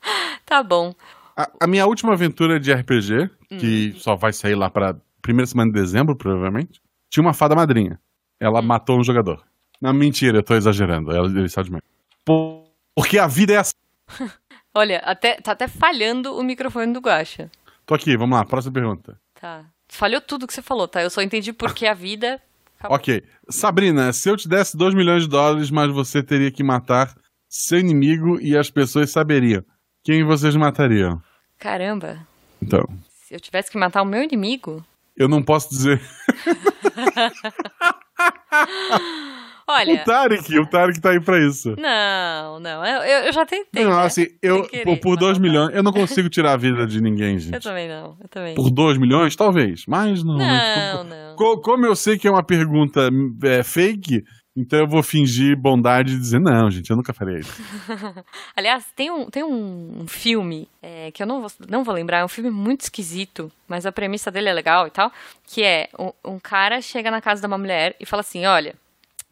Tá 0.47 0.63
bom. 0.63 0.95
A, 1.37 1.51
a 1.61 1.67
minha 1.67 1.87
última 1.87 2.15
aventura 2.15 2.59
de 2.59 2.73
RPG, 2.73 3.29
que 3.59 3.93
Hum. 3.95 3.99
só 4.01 4.17
vai 4.17 4.33
sair 4.33 4.55
lá 4.55 4.71
pra 4.71 4.97
primeira 5.21 5.47
semana 5.47 5.71
de 5.71 5.79
dezembro, 5.79 6.17
provavelmente, 6.17 6.81
tinha 7.11 7.23
uma 7.23 7.35
fada 7.35 7.55
madrinha. 7.55 8.01
Ela 8.41 8.61
Hum. 8.61 8.67
matou 8.67 8.99
um 8.99 9.05
jogador. 9.05 9.45
Não, 9.81 9.93
mentira, 9.93 10.39
eu 10.39 10.43
tô 10.43 10.55
exagerando. 10.55 11.11
Ela 11.15 11.27
ele 11.29 11.49
só 11.49 11.63
de 11.63 11.71
meio. 11.71 11.83
Por- 12.25 12.65
Porque 12.95 13.19
a 13.19 13.27
vida 13.27 13.53
é 13.55 13.57
assim. 13.59 13.75
Olha, 14.75 14.99
até, 14.99 15.37
tá 15.37 15.53
até 15.53 15.67
falhando 15.69 16.37
o 16.37 16.43
microfone 16.43 16.93
do 16.93 17.01
Guaxa. 17.01 17.51
Tô 17.87 17.95
aqui, 17.95 18.17
vamos 18.17 18.37
lá, 18.39 18.45
próxima 18.45 18.75
pergunta. 18.75 19.19
Tá. 19.41 19.65
Falhou 19.89 20.21
tudo 20.21 20.47
que 20.47 20.53
você 20.53 20.61
falou, 20.63 20.87
tá? 20.87 21.03
Eu 21.03 21.11
só 21.11 21.23
entendi 21.23 21.53
porque 21.53 21.87
a 21.87 21.95
vida 21.95 22.41
Acabou. 22.79 22.97
Ok. 22.97 23.25
Sabrina, 23.51 24.13
se 24.13 24.29
eu 24.31 24.37
te 24.37 24.49
desse 24.49 24.77
2 24.77 24.95
milhões 24.95 25.25
de 25.25 25.29
dólares, 25.29 25.69
mas 25.71 25.91
você 25.91 26.23
teria 26.23 26.51
que 26.51 26.63
matar 26.63 27.13
seu 27.49 27.81
inimigo 27.81 28.39
e 28.41 28.57
as 28.57 28.71
pessoas 28.71 29.11
saberiam, 29.11 29.65
quem 30.05 30.23
vocês 30.23 30.55
matariam? 30.55 31.21
Caramba. 31.59 32.25
Então, 32.63 32.85
Se 33.27 33.35
eu 33.35 33.41
tivesse 33.41 33.69
que 33.71 33.77
matar 33.79 34.03
o 34.03 34.07
meu 34.07 34.23
inimigo. 34.23 34.85
eu 35.17 35.29
não 35.29 35.43
posso 35.43 35.71
dizer. 35.71 36.01
Olha. 39.69 39.95
O 39.95 40.05
Tarek, 40.05 40.59
o 40.59 40.67
Tarek 40.67 41.01
tá 41.01 41.11
aí 41.11 41.21
pra 41.21 41.39
isso. 41.39 41.75
Não, 41.79 42.59
não. 42.59 42.85
Eu, 42.85 43.03
eu- 43.03 43.25
eu 43.27 43.33
já 43.33 43.45
tentei. 43.45 43.85
não, 43.85 43.91
né? 43.99 44.03
assim, 44.07 44.27
eu, 44.43 44.67
querer, 44.67 44.85
por, 44.85 44.99
por 44.99 45.11
mas 45.11 45.19
2 45.21 45.39
não 45.39 45.43
dá. 45.45 45.49
milhões, 45.49 45.75
eu 45.77 45.83
não 45.83 45.93
consigo 45.93 46.29
tirar 46.31 46.53
a 46.53 46.57
vida 46.57 46.87
de 46.87 47.01
ninguém, 47.01 47.35
Eu 47.35 47.39
gente. 47.41 47.61
também 47.61 47.87
não. 47.89 48.17
Eu 48.21 48.29
também. 48.29 48.55
Por 48.55 48.71
2 48.71 48.97
milhões, 48.99 49.37
talvez, 49.37 49.85
mas 49.87 50.25
não. 50.25 50.39
Não, 50.39 51.05
não. 51.05 51.37
Co- 51.37 51.61
Como 51.61 51.85
eu 51.87 51.95
sei 51.95 52.17
que 52.19 52.27
é 52.27 52.31
uma 52.31 52.43
pergunta 52.43 53.09
é, 53.45 53.63
fake, 53.63 54.25
então 54.57 54.79
eu 54.81 54.89
vou 54.89 55.03
fingir 55.03 55.57
bondade 55.57 56.15
e 56.15 56.19
dizer, 56.19 56.41
não, 56.41 56.71
gente, 56.71 56.89
eu 56.91 56.97
nunca 56.97 57.13
farei 57.13 57.41
isso. 57.41 57.63
Aliás, 58.57 58.85
tem 58.97 59.11
um, 59.11 59.27
tem 59.27 59.45
um 59.45 60.05
filme 60.09 60.69
é, 60.83 61.11
que 61.13 61.23
eu 61.23 61.27
não 61.27 61.41
vou, 61.43 61.51
não 61.69 61.85
vou 61.85 61.95
lembrar, 61.95 62.19
é 62.19 62.25
um 62.25 62.29
filme 62.29 62.51
muito 62.51 62.81
esquisito, 62.83 63.53
mas 63.69 63.87
a 63.87 63.93
premissa 63.93 64.31
dele 64.31 64.49
é 64.49 64.53
legal 64.53 64.87
e 64.87 64.91
tal, 64.91 65.13
que 65.47 65.63
é 65.63 65.89
um, 65.99 66.13
um 66.25 66.39
cara 66.39 66.81
chega 66.81 67.11
na 67.11 67.21
casa 67.21 67.41
de 67.41 67.47
uma 67.47 67.59
mulher 67.59 67.95
e 68.01 68.07
fala 68.07 68.21
assim, 68.21 68.47
olha, 68.47 68.75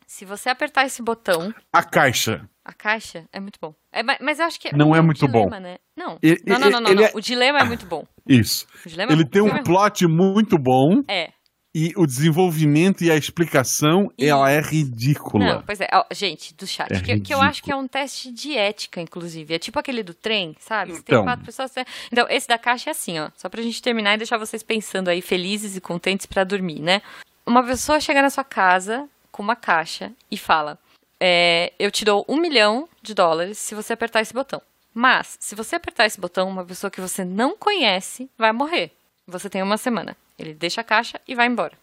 se 0.07 0.25
você 0.25 0.49
apertar 0.49 0.87
esse 0.87 1.03
botão, 1.03 1.53
A 1.73 1.83
caixa. 1.83 2.49
a 2.65 2.73
caixa 2.73 3.25
é 3.33 3.41
muito 3.41 3.59
bom. 3.61 3.75
É, 3.93 4.03
ma- 4.03 4.19
mas 4.21 4.39
eu 4.39 4.47
acho 4.47 4.61
que 4.61 4.75
Não 4.75 4.95
é 4.95 5.01
um 5.01 5.05
muito 5.05 5.27
dilema, 5.27 5.51
bom. 5.57 5.61
Né? 5.61 5.77
Não. 5.97 6.19
E- 6.23 6.37
não, 6.47 6.59
não, 6.59 6.71
não, 6.71 6.81
não, 6.81 6.91
ele 6.91 7.01
não. 7.01 7.07
é- 7.09 7.13
O 7.15 7.21
dilema 7.21 7.59
é 7.61 7.65
muito 7.65 7.87
bom. 7.87 8.05
Isso. 8.29 8.67
Dilema 8.87 9.13
Ele 9.13 9.23
é, 9.23 9.27
tem 9.29 9.43
um 9.43 9.63
plot 9.63 10.07
muito 10.07 10.57
bom 10.59 11.03
é. 11.09 11.25
É. 11.25 11.33
e 11.75 11.93
o 11.97 12.07
desenvolvimento 12.07 13.03
e 13.05 13.11
a 13.11 13.17
explicação, 13.17 14.09
E- 14.19 14.27
ela 14.27 14.51
é 14.51 14.61
ridícula. 14.61 15.45
Não, 15.45 15.63
pois 15.63 15.81
é. 15.81 15.89
Ó, 15.93 16.05
gente, 16.13 16.55
do 16.55 16.67
chat, 16.67 16.93
É 16.93 17.01
que, 17.01 17.21
que 17.21 17.33
eu 17.35 17.41
acho 17.43 17.63
que 17.63 17.71
é 17.73 17.77
um 17.77 17.87
teste 17.89 18.31
de 18.33 18.57
ética, 18.57 19.01
inclusive. 19.01 19.55
É 19.55 19.59
tipo 19.59 19.79
aquele 19.79 20.03
do 20.03 20.15
trem, 20.15 20.55
sabe? 20.59 20.93
Se 20.95 21.01
Então. 21.01 21.19
tem 21.19 21.25
quatro 21.25 21.45
pessoas. 21.45 21.71
você- 21.71 21.85
Então, 22.13 22.27
esse 22.29 22.47
da 22.49 22.59
caixa 22.59 22.91
é 22.91 22.93
assim, 22.93 23.19
ó. 23.19 23.31
Só 23.37 23.49
pra 23.49 23.63
gente 23.63 23.81
terminar 23.83 24.15
e 24.15 24.19
deixar 24.19 24.39
vocês 24.39 24.63
pensando 24.63 25.09
aí, 25.09 25.21
felizes 25.23 25.77
e 25.77 25.81
contentes 25.81 26.27
pra 26.27 26.45
dormir, 26.45 26.81
né? 26.81 27.01
Uma 27.47 27.65
pessoa 27.65 28.01
chega 28.01 28.21
na 28.21 28.29
sua 28.31 28.43
casa 28.43 29.09
com 29.37 29.43
uma 29.43 29.55
caixa 29.55 30.13
e 30.31 30.39
fala: 30.39 30.79
é, 31.21 31.73
Eu 31.79 31.91
te 31.91 32.05
dou 32.05 32.25
um 32.27 32.39
milhão 32.41 32.89
de 33.03 33.15
dólares 33.15 33.59
se 33.59 33.75
você 33.75 33.93
apertar 33.93 34.23
esse 34.23 34.33
botão. 34.33 34.63
Mas, 34.95 35.37
se 35.39 35.55
você 35.55 35.77
apertar 35.77 36.07
esse 36.07 36.19
botão, 36.19 36.49
uma 36.49 36.65
pessoa 36.65 36.91
que 36.91 37.03
você 37.03 37.23
não 37.23 37.55
conhece 37.57 38.31
vai 38.39 38.51
morrer. 38.51 38.93
Você 39.27 39.51
tem 39.51 39.63
uma 39.63 39.77
semana. 39.77 40.17
Ele 40.39 40.55
deixa 40.55 40.81
a 40.81 40.85
caixa 40.85 41.21
e 41.29 41.35
vai 41.35 41.47
embora. 41.47 41.75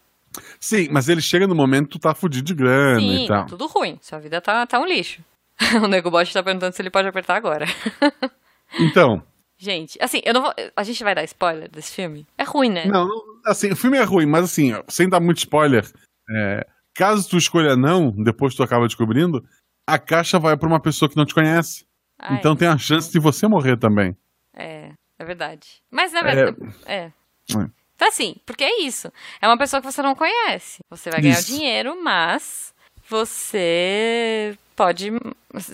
Sim, 0.58 0.88
mas 0.90 1.08
ele 1.08 1.20
chega 1.20 1.46
no 1.46 1.54
momento 1.54 1.84
que 1.86 1.92
tu 1.92 1.98
tá 2.00 2.12
fudido 2.12 2.44
de 2.46 2.54
grana 2.54 2.98
Sim, 2.98 3.24
e 3.24 3.28
tal. 3.28 3.42
tá 3.42 3.48
tudo 3.48 3.66
ruim. 3.68 3.98
Sua 4.02 4.18
vida 4.18 4.40
tá, 4.40 4.66
tá 4.66 4.80
um 4.80 4.84
lixo. 4.86 5.22
o 5.80 5.86
Nego 5.86 6.10
Bot 6.10 6.32
tá 6.32 6.42
perguntando 6.42 6.74
se 6.74 6.82
ele 6.82 6.90
pode 6.90 7.06
apertar 7.08 7.36
agora. 7.36 7.66
Então, 8.80 9.22
gente, 9.56 9.96
assim, 10.02 10.20
eu 10.24 10.34
não 10.34 10.42
vou. 10.42 10.52
A 10.74 10.82
gente 10.82 11.04
vai 11.04 11.14
dar 11.14 11.22
spoiler 11.22 11.70
desse 11.70 11.92
filme? 11.92 12.26
É 12.36 12.42
ruim, 12.42 12.70
né? 12.70 12.86
não, 12.86 13.06
não- 13.06 13.22
assim, 13.46 13.70
o 13.70 13.76
filme 13.76 13.96
é 13.96 14.02
ruim, 14.02 14.26
mas 14.26 14.42
assim, 14.44 14.72
sem 14.88 15.08
dar 15.08 15.20
muito 15.20 15.38
spoiler, 15.38 15.84
é, 16.28 16.66
caso 16.94 17.28
tu 17.28 17.36
escolha 17.36 17.76
não, 17.76 18.10
depois 18.10 18.54
tu 18.54 18.62
acaba 18.62 18.86
descobrindo, 18.86 19.44
a 19.86 19.98
caixa 19.98 20.38
vai 20.38 20.56
pra 20.56 20.68
uma 20.68 20.80
pessoa 20.80 21.08
que 21.08 21.16
não 21.16 21.26
te 21.26 21.34
conhece. 21.34 21.84
Ah, 22.18 22.34
então 22.34 22.54
tem 22.56 22.68
a 22.68 22.78
chance 22.78 23.10
de 23.12 23.18
você 23.18 23.46
morrer 23.48 23.76
também. 23.76 24.16
é, 24.54 24.92
é 25.18 25.24
verdade. 25.24 25.82
Mas 25.90 26.12
na 26.12 26.22
verdade. 26.22 26.56
É. 26.86 26.96
É. 26.96 27.70
Então, 27.96 28.08
assim, 28.08 28.36
porque 28.44 28.64
é 28.64 28.82
isso. 28.82 29.12
É 29.40 29.46
uma 29.46 29.56
pessoa 29.58 29.80
que 29.80 29.90
você 29.90 30.02
não 30.02 30.14
conhece. 30.16 30.78
Você 30.90 31.10
vai 31.10 31.20
ganhar 31.20 31.38
Isso. 31.38 31.46
dinheiro, 31.46 31.96
mas 32.02 32.74
você 33.08 34.56
pode. 34.74 35.10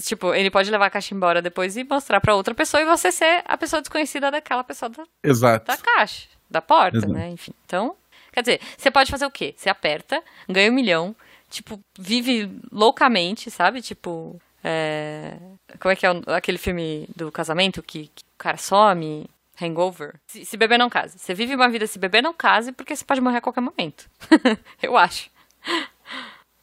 Tipo, 0.03 0.35
ele 0.35 0.51
pode 0.51 0.71
levar 0.71 0.87
a 0.87 0.91
caixa 0.91 1.15
embora 1.15 1.41
depois 1.41 1.77
e 1.77 1.85
mostrar 1.85 2.21
pra 2.21 2.35
outra 2.35 2.55
pessoa 2.55 2.83
e 2.83 2.85
você 2.87 3.11
ser 3.11 3.43
a 3.47 3.57
pessoa 3.57 3.81
desconhecida 3.81 4.31
daquela 4.31 4.63
pessoa 4.63 4.91
da, 4.91 5.05
Exato. 5.25 5.67
da 5.67 5.77
caixa, 5.77 6.29
da 6.51 6.61
porta, 6.61 6.99
Exato. 6.99 7.13
né? 7.13 7.31
Enfim, 7.31 7.53
então, 7.65 7.97
quer 8.33 8.41
dizer, 8.43 8.61
você 8.77 8.91
pode 8.91 9.11
fazer 9.11 9.27
o 9.27 9.31
quê? 9.31 9.55
Você 9.57 9.69
aperta, 9.69 10.23
ganha 10.49 10.71
um 10.71 10.75
milhão, 10.75 11.15
tipo, 11.49 11.81
vive 11.99 12.51
loucamente, 12.71 13.51
sabe? 13.51 13.83
Tipo, 13.83 14.41
é... 14.63 15.37
como 15.79 15.93
é 15.93 15.97
que 15.97 16.07
é 16.07 16.11
aquele 16.29 16.59
filme 16.59 17.09
do 17.15 17.31
casamento 17.33 17.83
que, 17.83 18.11
que 18.15 18.23
o 18.23 18.39
cara 18.39 18.57
some, 18.57 19.29
hangover? 19.61 20.15
Se, 20.27 20.45
se 20.45 20.57
beber 20.57 20.79
não 20.79 20.89
case. 20.89 21.19
Você 21.19 21.35
vive 21.35 21.55
uma 21.55 21.69
vida 21.69 21.87
se 21.87 21.99
beber 21.99 22.23
não 22.23 22.33
case 22.33 22.73
porque 22.73 22.95
você 22.95 23.05
pode 23.05 23.21
morrer 23.21 23.39
a 23.39 23.43
qualquer 23.43 23.61
momento. 23.61 24.09
Eu 24.83 24.97
acho. 24.97 25.31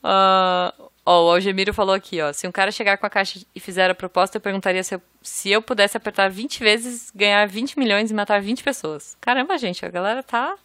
Ah, 0.03 0.74
ó, 1.05 1.26
o 1.26 1.32
Algemiro 1.32 1.74
falou 1.74 1.93
aqui, 1.93 2.22
ó. 2.22 2.32
Se 2.32 2.47
um 2.47 2.51
cara 2.51 2.72
chegar 2.72 2.97
com 2.97 3.05
a 3.05 3.09
caixa 3.09 3.39
e 3.53 3.59
fizer 3.59 3.89
a 3.89 3.95
proposta, 3.95 4.38
eu 4.38 4.41
perguntaria 4.41 4.84
se 4.84 4.95
eu, 4.95 5.01
se 5.22 5.51
eu 5.51 5.61
pudesse 5.61 5.97
apertar 5.97 6.30
20 6.30 6.59
vezes, 6.59 7.11
ganhar 7.13 7.45
20 7.47 7.78
milhões 7.78 8.09
e 8.09 8.13
matar 8.13 8.41
20 8.41 8.63
pessoas. 8.63 9.18
Caramba, 9.20 9.57
gente, 9.57 9.86
a 9.86 9.89
galera 9.89 10.24
tá, 10.24 10.55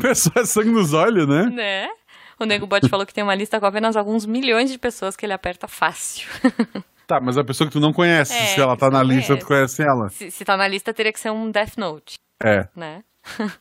Pessoa 0.00 0.42
é 0.42 0.44
sangue 0.46 0.70
nos 0.70 0.92
olhos, 0.92 1.26
né? 1.28 1.44
né? 1.46 1.88
O 2.38 2.44
Nego 2.44 2.66
Bot 2.66 2.88
falou 2.88 3.06
que 3.06 3.14
tem 3.14 3.24
uma 3.24 3.34
lista 3.34 3.58
com 3.58 3.66
apenas 3.66 3.96
alguns 3.96 4.26
milhões 4.26 4.70
de 4.70 4.78
pessoas 4.78 5.16
que 5.16 5.24
ele 5.26 5.32
aperta 5.32 5.66
fácil. 5.68 6.28
Tá, 7.08 7.20
mas 7.22 7.38
a 7.38 7.44
pessoa 7.44 7.68
que 7.68 7.72
tu 7.72 7.78
não 7.78 7.92
conhece, 7.92 8.34
É, 8.34 8.46
se 8.46 8.60
ela 8.60 8.76
tá 8.76 8.90
na 8.90 9.00
lista, 9.00 9.36
tu 9.36 9.46
conhece 9.46 9.80
ela. 9.80 10.08
se, 10.08 10.28
se 10.28 10.44
tá 10.44 10.56
na 10.56 10.66
lista, 10.66 10.92
teria 10.92 11.12
que 11.12 11.20
ser 11.20 11.30
um 11.30 11.52
Death 11.52 11.76
Note, 11.78 12.16
É. 12.42 12.66
né? 12.74 13.04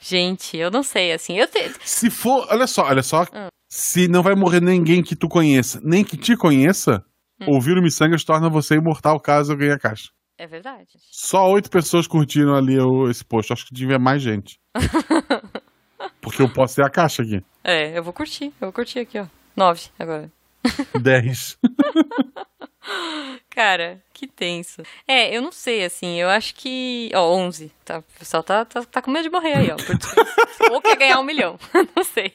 gente, 0.00 0.56
eu 0.56 0.68
não 0.68 0.82
sei, 0.82 1.12
assim, 1.12 1.38
eu 1.38 1.46
te... 1.46 1.70
Se 1.84 2.10
for, 2.10 2.44
olha 2.50 2.66
só, 2.66 2.86
olha 2.86 3.02
só. 3.04 3.22
Ah. 3.32 3.46
Se 3.70 4.08
não 4.08 4.20
vai 4.20 4.34
morrer 4.34 4.60
ninguém 4.60 5.00
que 5.00 5.14
tu 5.14 5.28
conheça, 5.28 5.80
nem 5.82 6.02
que 6.04 6.16
te 6.16 6.36
conheça, 6.36 7.04
Hum. 7.40 7.54
ouvir 7.54 7.78
o 7.78 7.82
Missangas 7.82 8.24
torna 8.24 8.50
você 8.50 8.74
imortal 8.74 9.18
caso 9.20 9.52
eu 9.52 9.56
ganhe 9.56 9.72
a 9.72 9.78
caixa. 9.78 10.10
É 10.42 10.46
verdade. 10.48 10.88
Só 11.12 11.48
oito 11.52 11.70
pessoas 11.70 12.08
curtiram 12.08 12.56
ali 12.56 12.76
o- 12.76 13.08
esse 13.08 13.24
post. 13.24 13.52
Acho 13.52 13.64
que 13.66 13.72
devia 13.72 13.96
mais 13.96 14.20
gente. 14.20 14.58
Porque 16.20 16.42
eu 16.42 16.52
posso 16.52 16.74
ter 16.74 16.84
a 16.84 16.90
caixa 16.90 17.22
aqui. 17.22 17.40
É, 17.62 17.96
eu 17.96 18.02
vou 18.02 18.12
curtir, 18.12 18.46
eu 18.46 18.52
vou 18.66 18.72
curtir 18.72 18.98
aqui, 18.98 19.20
ó. 19.20 19.26
Nove 19.56 19.82
agora. 19.96 20.28
Dez. 21.00 21.56
Cara, 23.48 24.02
que 24.12 24.26
tenso. 24.26 24.82
É, 25.06 25.32
eu 25.36 25.40
não 25.42 25.52
sei, 25.52 25.84
assim, 25.84 26.20
eu 26.20 26.28
acho 26.28 26.56
que. 26.56 27.10
Ó, 27.14 27.36
11. 27.36 27.70
Tá, 27.84 27.98
o 28.00 28.02
pessoal 28.18 28.42
tá, 28.42 28.64
tá, 28.64 28.82
tá 28.82 29.00
com 29.00 29.12
medo 29.12 29.22
de 29.24 29.30
morrer 29.30 29.54
aí, 29.54 29.70
ó. 29.70 29.76
por 29.76 29.96
descanso. 29.96 30.72
Ou 30.72 30.80
quer 30.82 30.96
ganhar 30.96 31.20
um 31.20 31.24
milhão. 31.24 31.56
não 31.94 32.02
sei. 32.02 32.34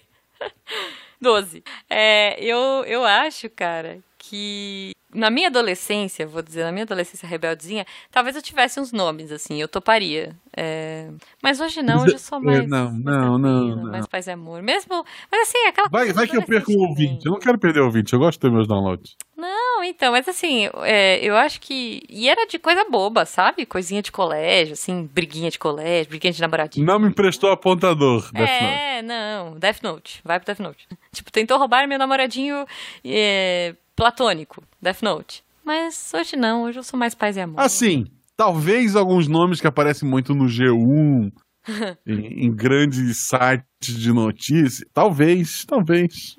12. 1.20 1.62
É, 1.90 2.42
eu, 2.42 2.86
eu 2.86 3.04
acho, 3.04 3.50
cara, 3.50 4.00
que 4.18 4.92
na 5.18 5.30
minha 5.30 5.48
adolescência, 5.48 6.26
vou 6.28 6.42
dizer, 6.42 6.64
na 6.64 6.72
minha 6.72 6.84
adolescência 6.84 7.28
rebeldezinha, 7.28 7.86
talvez 8.12 8.36
eu 8.36 8.42
tivesse 8.42 8.80
uns 8.80 8.92
nomes, 8.92 9.32
assim, 9.32 9.60
eu 9.60 9.68
toparia. 9.68 10.36
É, 10.56 11.10
mas 11.42 11.60
hoje 11.60 11.82
não, 11.84 12.04
hoje 12.04 12.14
eu 12.16 12.20
sou 12.20 12.38
É, 12.42 12.42
mais. 12.42 12.68
não, 12.70 12.92
mais 12.92 13.04
não, 13.04 13.38
não, 13.38 13.76
não. 13.76 13.92
Mais 13.92 14.08
paz 14.08 14.28
e 14.28 14.32
amor. 14.32 14.62
Mesmo. 14.62 15.04
Mas 15.32 15.42
assim, 15.50 15.58
aquela 15.68 15.90
Vai, 15.90 16.06
coisa 16.06 16.14
vai 16.14 16.28
que 16.28 16.38
eu 16.38 16.44
perco 16.44 16.72
o 16.72 16.88
ouvinte. 16.88 17.26
Eu 17.26 17.32
não 17.32 17.40
quero 17.40 17.58
perder 17.58 17.82
o 17.82 17.86
ouvinte. 17.86 18.14
Eu 18.14 18.20
gosto 18.20 18.40
de 18.40 18.48
ter 18.48 18.52
meus 18.52 18.68
downloads. 18.68 19.16
Não, 19.36 19.84
então, 19.84 20.12
mas 20.12 20.28
assim, 20.28 20.68
é, 20.84 21.20
eu 21.24 21.36
acho 21.36 21.62
que. 21.62 22.02
E 22.10 22.28
era 22.28 22.48
de 22.48 22.58
coisa 22.58 22.86
boba, 22.90 23.24
sabe? 23.26 23.66
Coisinha 23.68 24.02
de 24.02 24.12
colégio, 24.12 24.74
assim, 24.74 25.08
briguinha 25.14 25.52
de 25.52 25.60
colégio, 25.60 26.10
briguinha 26.10 26.34
de 26.34 26.42
namoradinho. 26.42 26.86
Não 26.86 26.98
me 26.98 27.08
emprestou 27.08 27.52
apontador. 27.52 28.32
Death 28.32 28.50
Note. 28.62 28.64
é, 28.64 29.02
não, 29.04 29.52
Death 29.60 29.82
Note. 29.84 30.22
Vai 30.24 30.40
pro 30.40 30.48
Death 30.48 30.60
Note. 30.60 30.88
Tipo, 31.12 31.32
tentou 31.32 31.58
roubar 31.60 31.88
meu 31.88 32.00
namoradinho 32.00 32.66
é, 33.06 33.76
platônico, 33.98 34.64
Death 34.82 35.02
Note. 35.02 35.44
Mas 35.66 36.14
hoje 36.14 36.38
não, 36.38 36.64
hoje 36.64 36.80
eu 36.80 36.84
sou 36.84 36.98
mais 36.98 37.14
paz 37.14 37.36
e 37.36 37.42
amor. 37.42 37.60
Assim, 37.60 38.06
talvez 38.38 38.96
alguns 38.96 39.28
nomes 39.28 39.60
que 39.60 39.68
aparecem 39.68 40.08
muito 40.08 40.34
no 40.34 40.46
G1, 40.46 41.32
em, 42.08 42.46
em 42.46 42.56
grandes 42.56 43.28
sites 43.28 44.00
de 44.00 44.14
notícias. 44.14 44.88
Talvez, 44.94 45.66
talvez. 45.66 46.36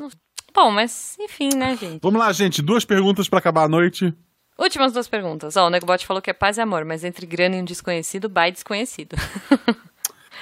Bom, 0.55 0.71
mas 0.71 1.17
enfim, 1.21 1.51
né, 1.55 1.77
gente? 1.77 2.01
Vamos 2.01 2.19
lá, 2.19 2.33
gente. 2.33 2.63
Duas 2.63 2.85
perguntas 2.85 3.29
pra 3.29 3.41
acabar 3.41 3.65
a 3.65 3.69
noite. 3.69 4.15
Últimas 4.59 4.93
duas 4.93 5.07
perguntas. 5.07 5.57
Ó, 5.57 5.67
o 5.67 5.71
Negobot 5.71 6.05
falou 6.07 6.23
que 6.23 6.31
é 6.31 6.33
paz 6.33 6.57
e 6.57 6.61
amor, 6.61 6.85
mas 6.85 7.05
entre 7.05 7.27
grana 7.27 7.57
e 7.57 7.61
um 7.61 7.65
desconhecido, 7.65 8.29
by 8.29 8.51
desconhecido. 8.51 9.15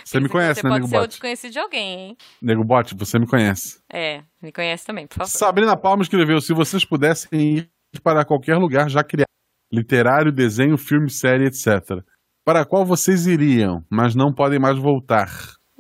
Você 0.07 0.21
me 0.21 0.29
conhece, 0.29 0.61
Você 0.61 0.67
né, 0.69 0.71
pode 0.71 0.83
Nego 0.83 0.89
ser 0.89 0.97
o 0.97 1.01
Bot? 1.01 1.09
desconhecido 1.09 1.53
de 1.53 1.59
alguém, 1.59 1.99
hein? 2.01 2.17
Nego 2.41 2.63
Bot, 2.65 2.95
você 2.95 3.19
me 3.19 3.27
conhece. 3.27 3.81
É, 3.93 4.23
me 4.41 4.53
conhece 4.53 4.87
também, 4.87 5.05
por 5.05 5.17
favor. 5.17 5.29
Sabrina 5.29 5.77
Palma 5.77 6.05
escreveu: 6.05 6.41
se 6.41 6.55
vocês 6.55 6.85
pudessem 6.85 7.57
ir 7.57 7.71
para 8.05 8.25
qualquer 8.25 8.57
lugar 8.57 8.89
já 8.89 9.03
criado, 9.03 9.27
literário, 9.73 10.31
desenho, 10.31 10.79
filme, 10.79 11.11
série, 11.11 11.47
etc. 11.47 12.05
Para 12.45 12.65
qual 12.65 12.85
vocês 12.87 13.27
iriam, 13.27 13.83
mas 13.91 14.15
não 14.15 14.33
podem 14.33 14.61
mais 14.61 14.79
voltar? 14.79 15.29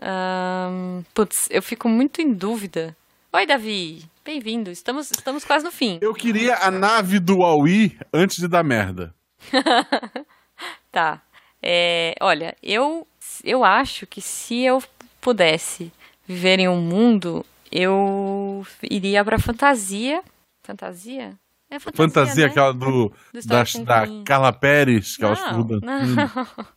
Ahn, 0.02 1.02
putz, 1.14 1.48
eu 1.48 1.62
fico 1.62 1.88
muito 1.88 2.20
em 2.20 2.32
dúvida. 2.32 2.96
Oi, 3.32 3.46
Davi. 3.46 4.02
Bem-vindo. 4.24 4.72
Estamos, 4.72 5.12
estamos 5.12 5.44
quase 5.44 5.64
no 5.64 5.70
fim. 5.70 5.98
Eu 6.00 6.12
queria 6.12 6.56
a 6.56 6.70
nave 6.70 7.20
do 7.20 7.44
Aui 7.44 7.96
antes 8.12 8.38
de 8.38 8.48
dar 8.48 8.64
merda. 8.64 9.14
Tá. 10.90 11.22
É, 11.62 12.14
olha, 12.22 12.56
eu, 12.62 13.06
eu 13.46 13.64
acho 13.64 14.06
que 14.06 14.20
se 14.20 14.62
eu 14.62 14.82
pudesse 15.20 15.92
viver 16.26 16.58
em 16.58 16.68
um 16.68 16.80
mundo 16.80 17.44
eu 17.70 18.64
iria 18.82 19.24
pra 19.24 19.38
fantasia. 19.38 20.22
Fantasia? 20.62 21.34
É 21.70 21.78
fantasia, 21.80 22.06
Fantasia, 22.08 22.44
né? 22.46 22.50
aquela 22.50 22.72
do, 22.72 23.12
Do 23.32 23.46
da, 23.46 23.62
da. 23.84 24.24
Carla 24.24 24.52
Pérez, 24.52 25.16
que 25.16 25.24
ela 25.24 25.34
Não, 25.34 25.60
estuda. 25.60 25.80
não. 25.82 26.66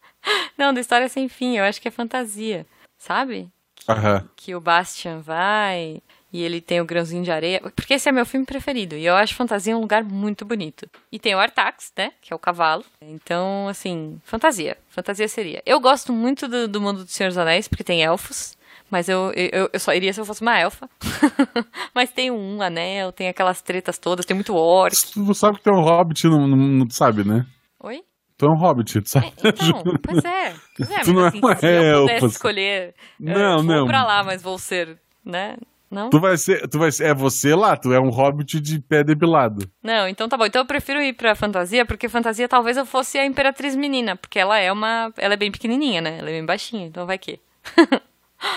Não, 0.58 0.74
da 0.74 0.82
História 0.82 1.08
Sem 1.08 1.30
Fim, 1.30 1.56
eu 1.58 1.64
acho 1.64 1.82
que 1.82 1.88
é 1.88 1.92
fantasia, 1.92 2.66
sabe? 2.98 3.50
aham. 3.88 4.28
Que 4.36 4.54
o 4.54 4.60
Bastian 4.60 5.20
vai 5.20 6.02
e 6.32 6.44
ele 6.44 6.62
tem 6.62 6.80
o 6.80 6.86
grãozinho 6.86 7.24
de 7.24 7.32
areia. 7.32 7.60
Porque 7.76 7.94
esse 7.94 8.08
é 8.08 8.12
meu 8.12 8.26
filme 8.26 8.46
preferido. 8.46 8.96
E 8.96 9.06
eu 9.06 9.16
acho 9.16 9.36
fantasia 9.36 9.76
um 9.76 9.82
lugar 9.82 10.04
muito 10.04 10.46
bonito. 10.46 10.88
E 11.12 11.18
tem 11.20 11.34
o 11.36 11.40
Artax, 11.40 11.92
né? 11.98 12.12
Que 12.22 12.32
é 12.32 12.36
o 12.36 12.40
cavalo. 12.40 12.84
Então, 13.02 13.68
assim, 13.68 14.20
fantasia. 14.24 14.78
Fantasia 14.90 15.28
seria. 15.28 15.62
Eu 15.66 15.80
gosto 15.80 16.14
muito 16.14 16.48
do, 16.48 16.68
do 16.68 16.80
mundo 16.82 17.04
do 17.04 17.10
Senhor 17.12 17.30
dos 17.30 17.38
Anéis, 17.38 17.68
porque 17.68 17.84
tem 17.84 18.04
elfos. 18.04 18.58
Mas 18.92 19.08
eu, 19.08 19.32
eu, 19.36 19.70
eu 19.72 19.80
só 19.80 19.94
iria 19.94 20.12
se 20.12 20.20
eu 20.20 20.26
fosse 20.26 20.42
uma 20.42 20.60
elfa. 20.60 20.90
mas 21.94 22.12
tem 22.12 22.32
um 22.32 22.62
anel, 22.62 23.12
tem 23.12 23.28
aquelas 23.28 23.62
tretas 23.62 23.98
todas, 24.00 24.26
tem 24.26 24.34
muito 24.36 24.56
orc. 24.56 24.96
Tu 25.14 25.34
sabe 25.36 25.60
que 25.60 25.70
é 25.70 25.74
um 25.74 25.82
hobbit, 25.84 26.28
não, 26.28 26.48
não, 26.48 26.58
não 26.58 26.90
sabe, 26.90 27.24
né? 27.24 27.46
Oi? 27.84 28.02
Tu 28.36 28.46
é 28.46 28.50
um 28.50 28.58
hobbit, 28.58 29.02
tu 29.02 29.10
sabe? 29.10 29.32
Então, 29.38 29.94
pois 30.02 30.26
é. 30.26 30.56
Pois 30.76 30.90
é, 30.92 31.00
Tu 31.02 31.14
não 31.14 31.22
mas 31.22 31.34
é 31.34 31.38
assim, 31.38 31.40
uma 31.40 31.56
se 31.56 31.66
eu 31.68 32.00
pudesse 32.02 32.24
elfa. 32.24 32.26
escolher, 32.28 32.96
Não, 33.20 33.58
eu 33.58 33.64
vou 33.64 33.76
não. 33.76 33.86
pra 33.86 34.04
lá, 34.04 34.24
mas 34.24 34.42
vou 34.42 34.58
ser, 34.58 34.98
né? 35.24 35.56
Não? 35.90 36.10
Tu 36.10 36.20
vai 36.20 36.38
ser, 36.38 36.68
tu 36.68 36.78
vai 36.78 36.92
ser, 36.92 37.06
é 37.06 37.14
você 37.14 37.56
lá, 37.56 37.76
tu 37.76 37.92
é 37.92 38.00
um 38.00 38.10
hobbit 38.10 38.60
de 38.60 38.80
pé 38.80 39.04
depilado. 39.04 39.68
Não, 39.82 40.08
então 40.08 40.30
tá 40.30 40.38
bom. 40.38 40.46
Então 40.46 40.62
eu 40.62 40.66
prefiro 40.68 41.02
ir 41.02 41.14
pra 41.14 41.34
fantasia, 41.36 41.86
porque 41.86 42.08
fantasia 42.08 42.48
talvez 42.48 42.78
eu 42.78 42.86
fosse 42.86 43.18
a 43.18 43.26
Imperatriz 43.26 43.76
Menina, 43.76 44.16
porque 44.16 44.38
ela 44.38 44.60
é 44.60 44.72
uma. 44.72 45.12
Ela 45.18 45.34
é 45.34 45.38
bem 45.38 45.52
pequenininha, 45.52 46.00
né? 46.02 46.18
Ela 46.20 46.30
é 46.30 46.34
bem 46.34 46.46
baixinha, 46.46 46.86
então 46.86 47.06
vai 47.06 47.18
que. 47.18 47.40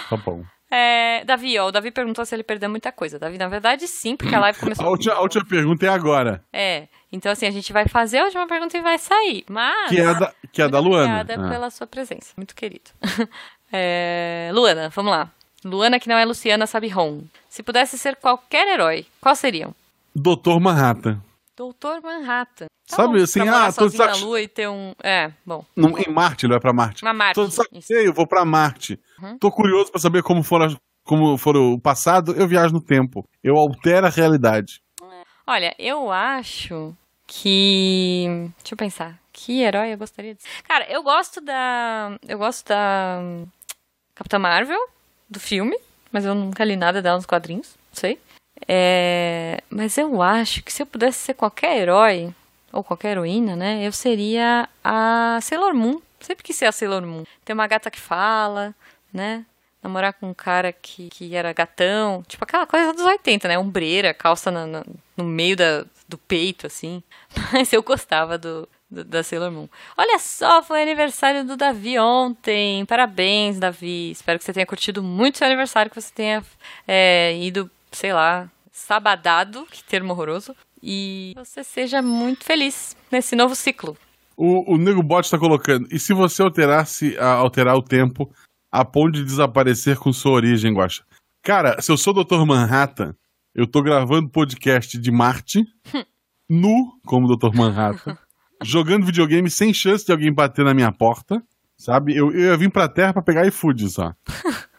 Tá 0.09 0.17
bom. 0.17 0.45
É, 0.71 1.23
Davi, 1.25 1.59
ó, 1.59 1.67
o 1.67 1.73
Davi 1.73 1.91
perguntou 1.91 2.25
se 2.25 2.35
ele 2.35 2.43
perdeu 2.43 2.71
muita 2.71 2.91
coisa. 2.93 3.19
Davi, 3.19 3.37
na 3.37 3.49
verdade, 3.49 3.87
sim, 3.89 4.17
porque 4.17 4.35
a 4.35 4.41
live 4.41 4.59
começou. 4.61 4.87
A 4.87 4.91
última, 4.91 5.15
a 5.15 5.21
última 5.21 5.45
pergunta 5.45 5.85
é 5.85 5.89
agora, 5.89 6.43
É, 6.53 6.87
então 7.11 7.31
assim, 7.33 7.47
a 7.47 7.51
gente 7.51 7.73
vai 7.73 7.87
fazer 7.89 8.19
a 8.21 8.25
última 8.25 8.47
pergunta 8.47 8.77
e 8.79 8.81
vai 8.81 8.97
sair. 8.99 9.45
Mas. 9.51 9.89
que 9.91 10.01
é 10.01 10.07
a 10.07 10.13
da, 10.15 10.33
que 10.53 10.63
é 10.63 10.69
da 10.69 10.79
Luana. 10.79 11.21
Obrigada 11.23 11.47
Ah. 11.47 11.51
pela 11.51 11.71
sua 11.71 11.87
presença, 11.87 12.33
muito 12.37 12.55
querido. 12.55 12.91
É, 13.75 14.51
Luana, 14.53 14.91
vamos 14.91 15.11
lá. 15.13 15.31
Luana, 15.65 15.99
que 16.01 16.09
não 16.09 16.17
é 16.17 16.25
Luciana 16.25 16.67
Sabiron. 16.67 17.23
Se 17.49 17.63
pudesse 17.63 17.99
ser 17.99 18.17
qualquer 18.17 18.67
herói, 18.75 19.07
qual 19.21 19.35
seriam? 19.37 19.75
Doutor 20.15 20.61
Manhattan. 20.61 21.21
Doutor 21.57 22.01
Manhattan. 22.03 22.67
Tá 22.89 22.97
Sabe, 22.97 23.19
bom, 23.19 23.25
assim, 23.25 23.41
ah, 23.49 23.73
tô 23.73 23.87
de 23.89 23.97
sozinho 23.97 24.07
na 24.07 24.15
saco- 24.15 24.27
Lua 24.27 24.41
e 24.41 24.49
ter 24.49 24.69
um... 24.69 24.93
É, 25.03 25.31
bom. 25.47 25.65
Não, 25.77 25.97
em 25.99 26.11
Marte, 26.13 26.45
ele 26.47 26.53
vai 26.53 26.61
pra 26.61 26.73
Marte. 26.73 27.03
Uma 27.03 27.13
Marte. 27.15 27.35
Tô 27.37 27.47
de 27.47 27.55
saco 27.55 27.71
eu 27.89 28.13
vou 28.13 28.27
pra 28.27 28.45
Marte. 28.45 28.99
Uhum. 29.23 29.39
Tô 29.39 29.51
curioso 29.51 29.91
pra 29.93 30.01
saber 30.01 30.23
como 30.23 30.43
for, 30.43 30.63
a- 30.63 30.77
como 31.05 31.37
for 31.39 31.57
o 31.57 31.79
passado, 31.79 32.33
eu 32.35 32.49
viajo 32.49 32.73
no 32.75 32.81
tempo. 32.83 33.27
Eu 33.43 33.57
altero 33.57 34.07
a 34.07 34.11
realidade. 34.11 34.83
Olha, 35.47 35.75
eu 35.79 36.11
acho 36.11 36.95
que... 37.27 38.27
Deixa 38.59 38.75
eu 38.75 38.77
pensar. 38.77 39.19
Que 39.33 39.63
herói 39.63 39.93
eu 39.95 39.99
gostaria 39.99 40.35
de 40.35 40.43
ser? 40.43 40.49
Cara, 40.65 40.85
eu 40.91 41.03
gosto 41.03 41.41
da... 41.41 42.17
Eu 42.29 42.39
gosto 42.39 42.67
da... 42.69 43.19
hum, 43.23 43.47
Capitã 44.15 44.39
Marvel, 44.39 44.79
do 45.33 45.41
filme. 45.41 45.77
Mas 46.13 46.25
eu 46.25 46.35
nunca 46.35 46.63
li 46.65 46.77
nada 46.77 47.01
dela 47.03 47.17
nos 47.17 47.27
quadrinhos. 47.27 47.75
Não 47.93 47.99
sei. 48.01 48.19
É, 48.69 49.61
Mas 49.71 49.97
eu 49.99 50.23
acho 50.23 50.63
que 50.63 50.73
se 50.73 50.83
eu 50.83 50.87
pudesse 50.87 51.19
ser 51.19 51.35
qualquer 51.35 51.77
herói... 51.79 52.33
Ou 52.73 52.83
qualquer 52.83 53.11
heroína, 53.13 53.55
né? 53.55 53.87
Eu 53.87 53.93
seria 53.93 54.67
a 54.83 55.39
Sailor 55.43 55.75
Moon. 55.75 56.01
Sempre 56.21 56.43
quis 56.43 56.57
ser 56.57 56.65
a 56.65 56.73
Sailor 56.73 57.03
Moon. 57.03 57.25
Ter 57.45 57.53
uma 57.53 57.67
gata 57.67 57.91
que 57.91 58.01
fala, 58.01 58.75
né? 59.13 59.45
Namorar 59.83 60.15
com 60.15 60.31
um 60.31 60.33
cara 60.35 60.73
que, 60.73 61.11
que 61.11 61.35
era 61.37 61.53
gatão. 61.53 62.23
Tipo 62.27 62.45
aquela 62.45 62.67
coisa 62.67 62.95
dos 62.95 63.05
80, 63.05 63.47
né? 63.47 63.59
Ombreira, 63.59 64.15
calça 64.15 64.51
na- 64.51 64.83
no 65.15 65.23
meio 65.25 65.55
da, 65.55 65.85
do 66.09 66.17
peito, 66.17 66.67
assim. 66.67 67.03
Mas 67.53 67.71
eu 67.75 67.83
gostava 67.83 68.39
do- 68.39 68.67
da 69.05 69.23
Sailor 69.23 69.51
Moon. 69.51 69.69
Olha 69.97 70.19
só, 70.19 70.63
foi 70.63 70.83
aniversário 70.83 71.45
do 71.45 71.57
Davi 71.57 71.99
ontem. 71.99 72.85
Parabéns, 72.85 73.59
Davi. 73.59 74.11
Espero 74.11 74.39
que 74.39 74.45
você 74.45 74.53
tenha 74.53 74.67
curtido 74.67 75.03
muito 75.03 75.39
seu 75.39 75.47
aniversário, 75.47 75.91
que 75.91 76.01
você 76.01 76.13
tenha 76.15 76.45
é, 76.87 77.37
ido, 77.39 77.71
sei 77.91 78.13
lá, 78.13 78.51
sabadado, 78.71 79.67
que 79.71 79.83
termo 79.85 80.13
horroroso. 80.13 80.55
E 80.83 81.33
você 81.37 81.63
seja 81.65 82.03
muito 82.03 82.45
feliz 82.45 82.97
nesse 83.11 83.35
novo 83.37 83.55
ciclo. 83.55 83.97
O, 84.37 84.75
o 84.75 84.77
Nego 84.79 85.03
Bot 85.03 85.31
tá 85.31 85.39
colocando. 85.39 85.87
E 85.91 85.99
se 85.99 86.13
você 86.13 86.43
alterasse, 86.43 87.17
a- 87.19 87.35
alterar 87.35 87.77
o 87.77 87.83
tempo 87.83 88.31
a 88.71 88.85
ponto 88.85 89.13
de 89.13 89.25
desaparecer 89.25 89.97
com 89.99 90.13
sua 90.13 90.33
origem, 90.33 90.73
Guaxa? 90.75 91.05
Cara, 91.43 91.81
se 91.81 91.91
eu 91.93 91.97
sou 91.97 92.15
o 92.17 92.25
Dr. 92.25 92.45
Manhattan, 92.47 93.15
eu 93.55 93.67
tô 93.67 93.83
gravando 93.83 94.29
podcast 94.31 94.99
de 94.99 95.11
Marte, 95.13 95.63
nu, 96.49 96.93
como 97.07 97.29
Dr. 97.37 97.55
Manhattan, 97.55 98.17
jogando 98.65 99.07
videogame 99.07 99.51
sem 99.51 99.73
chance 99.73 100.05
de 100.05 100.13
alguém 100.13 100.33
bater 100.33 100.65
na 100.65 100.75
minha 100.75 100.93
porta, 100.93 101.43
sabe? 101.77 102.17
Eu, 102.17 102.33
eu 102.33 102.51
ia 102.51 102.57
vir 102.57 102.71
pra 102.71 102.89
Terra 102.89 103.13
pra 103.13 103.23
pegar 103.23 103.47
iFood 103.47 103.89
só. 103.91 104.15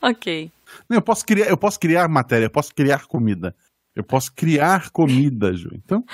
Ok. 0.00 0.52
Não, 0.88 0.98
eu 0.98 1.02
posso 1.02 1.26
criar, 1.26 1.46
eu 1.46 1.56
posso 1.56 1.80
criar 1.80 2.06
matéria, 2.06 2.46
eu 2.46 2.50
posso 2.50 2.72
criar 2.72 3.06
comida. 3.06 3.52
Eu 3.92 4.04
posso 4.04 4.32
criar 4.32 4.90
comida, 4.90 5.52
Ju. 5.52 5.70
Então, 5.72 6.04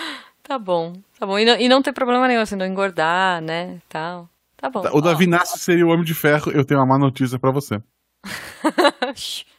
Tá 0.43 0.59
bom, 0.59 0.93
tá 1.19 1.25
bom. 1.25 1.39
E 1.39 1.45
não, 1.45 1.57
e 1.57 1.69
não 1.69 1.81
tem 1.81 1.93
problema 1.93 2.27
nenhum, 2.27 2.41
assim, 2.41 2.57
não 2.57 2.67
engordar, 2.67 3.41
né, 3.41 3.81
tal. 3.89 4.29
Tá 4.57 4.69
bom. 4.69 4.83
o 4.93 5.01
Davi 5.01 5.27
Nassi 5.27 5.59
seria 5.59 5.87
o 5.87 5.91
Homem 5.91 6.05
de 6.05 6.15
Ferro. 6.15 6.53
Eu 6.53 6.65
tenho 6.65 6.81
uma 6.81 6.87
má 6.87 6.99
notícia 6.99 7.39
pra 7.39 7.51
você. 7.51 7.83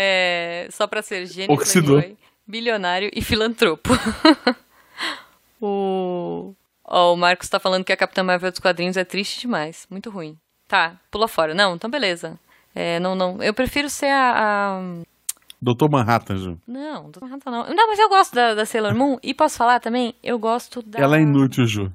É, 0.00 0.68
só 0.70 0.86
pra 0.86 1.02
ser 1.02 1.26
gênio, 1.26 1.56
bilionário 2.46 3.10
e 3.12 3.20
filantropo. 3.20 3.90
o... 5.60 6.54
Ó, 6.90 7.12
o 7.12 7.16
Marcos 7.16 7.48
tá 7.48 7.60
falando 7.60 7.84
que 7.84 7.92
a 7.92 7.96
Capitã 7.96 8.22
Marvel 8.22 8.50
dos 8.50 8.60
quadrinhos 8.60 8.96
é 8.96 9.04
triste 9.04 9.40
demais. 9.40 9.86
Muito 9.90 10.08
ruim. 10.10 10.36
Tá, 10.66 10.96
pula 11.10 11.28
fora. 11.28 11.54
Não, 11.54 11.74
então 11.74 11.90
beleza. 11.90 12.38
É, 12.74 12.98
não, 13.00 13.14
não. 13.14 13.42
Eu 13.42 13.52
prefiro 13.54 13.88
ser 13.90 14.06
a... 14.10 14.32
a- 14.36 15.02
Doutor 15.60 15.90
Manhattan, 15.90 16.36
Ju. 16.36 16.58
Não, 16.66 17.10
não, 17.20 17.28
não, 17.28 17.38
não. 17.46 17.74
Não, 17.74 17.88
mas 17.88 17.98
eu 17.98 18.08
gosto 18.08 18.32
da, 18.34 18.54
da 18.54 18.64
Sailor 18.64 18.94
Moon. 18.94 19.18
E 19.22 19.34
posso 19.34 19.56
falar 19.58 19.80
também? 19.80 20.14
Eu 20.22 20.38
gosto 20.38 20.80
da... 20.82 21.00
Ela 21.00 21.16
é 21.18 21.20
inútil, 21.22 21.66
Ju. 21.66 21.92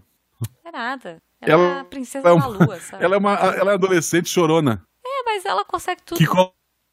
É 0.66 0.72
nada. 0.72 1.22
Ela, 1.42 1.64
Ela 1.64 1.78
é 1.78 1.80
a 1.80 1.84
princesa 1.86 2.28
é 2.28 2.30
da 2.32 2.36
uma- 2.36 2.48
lua, 2.48 2.80
sabe? 2.82 3.02
Ela 3.06 3.16
é 3.16 3.18
uma 3.18 3.34
ela 3.34 3.72
é 3.72 3.74
adolescente 3.76 4.28
chorona. 4.30 4.84
É, 5.06 5.24
mas 5.26 5.46
ela 5.46 5.64
consegue 5.64 6.02
tudo. 6.04 6.18
Que 6.18 6.26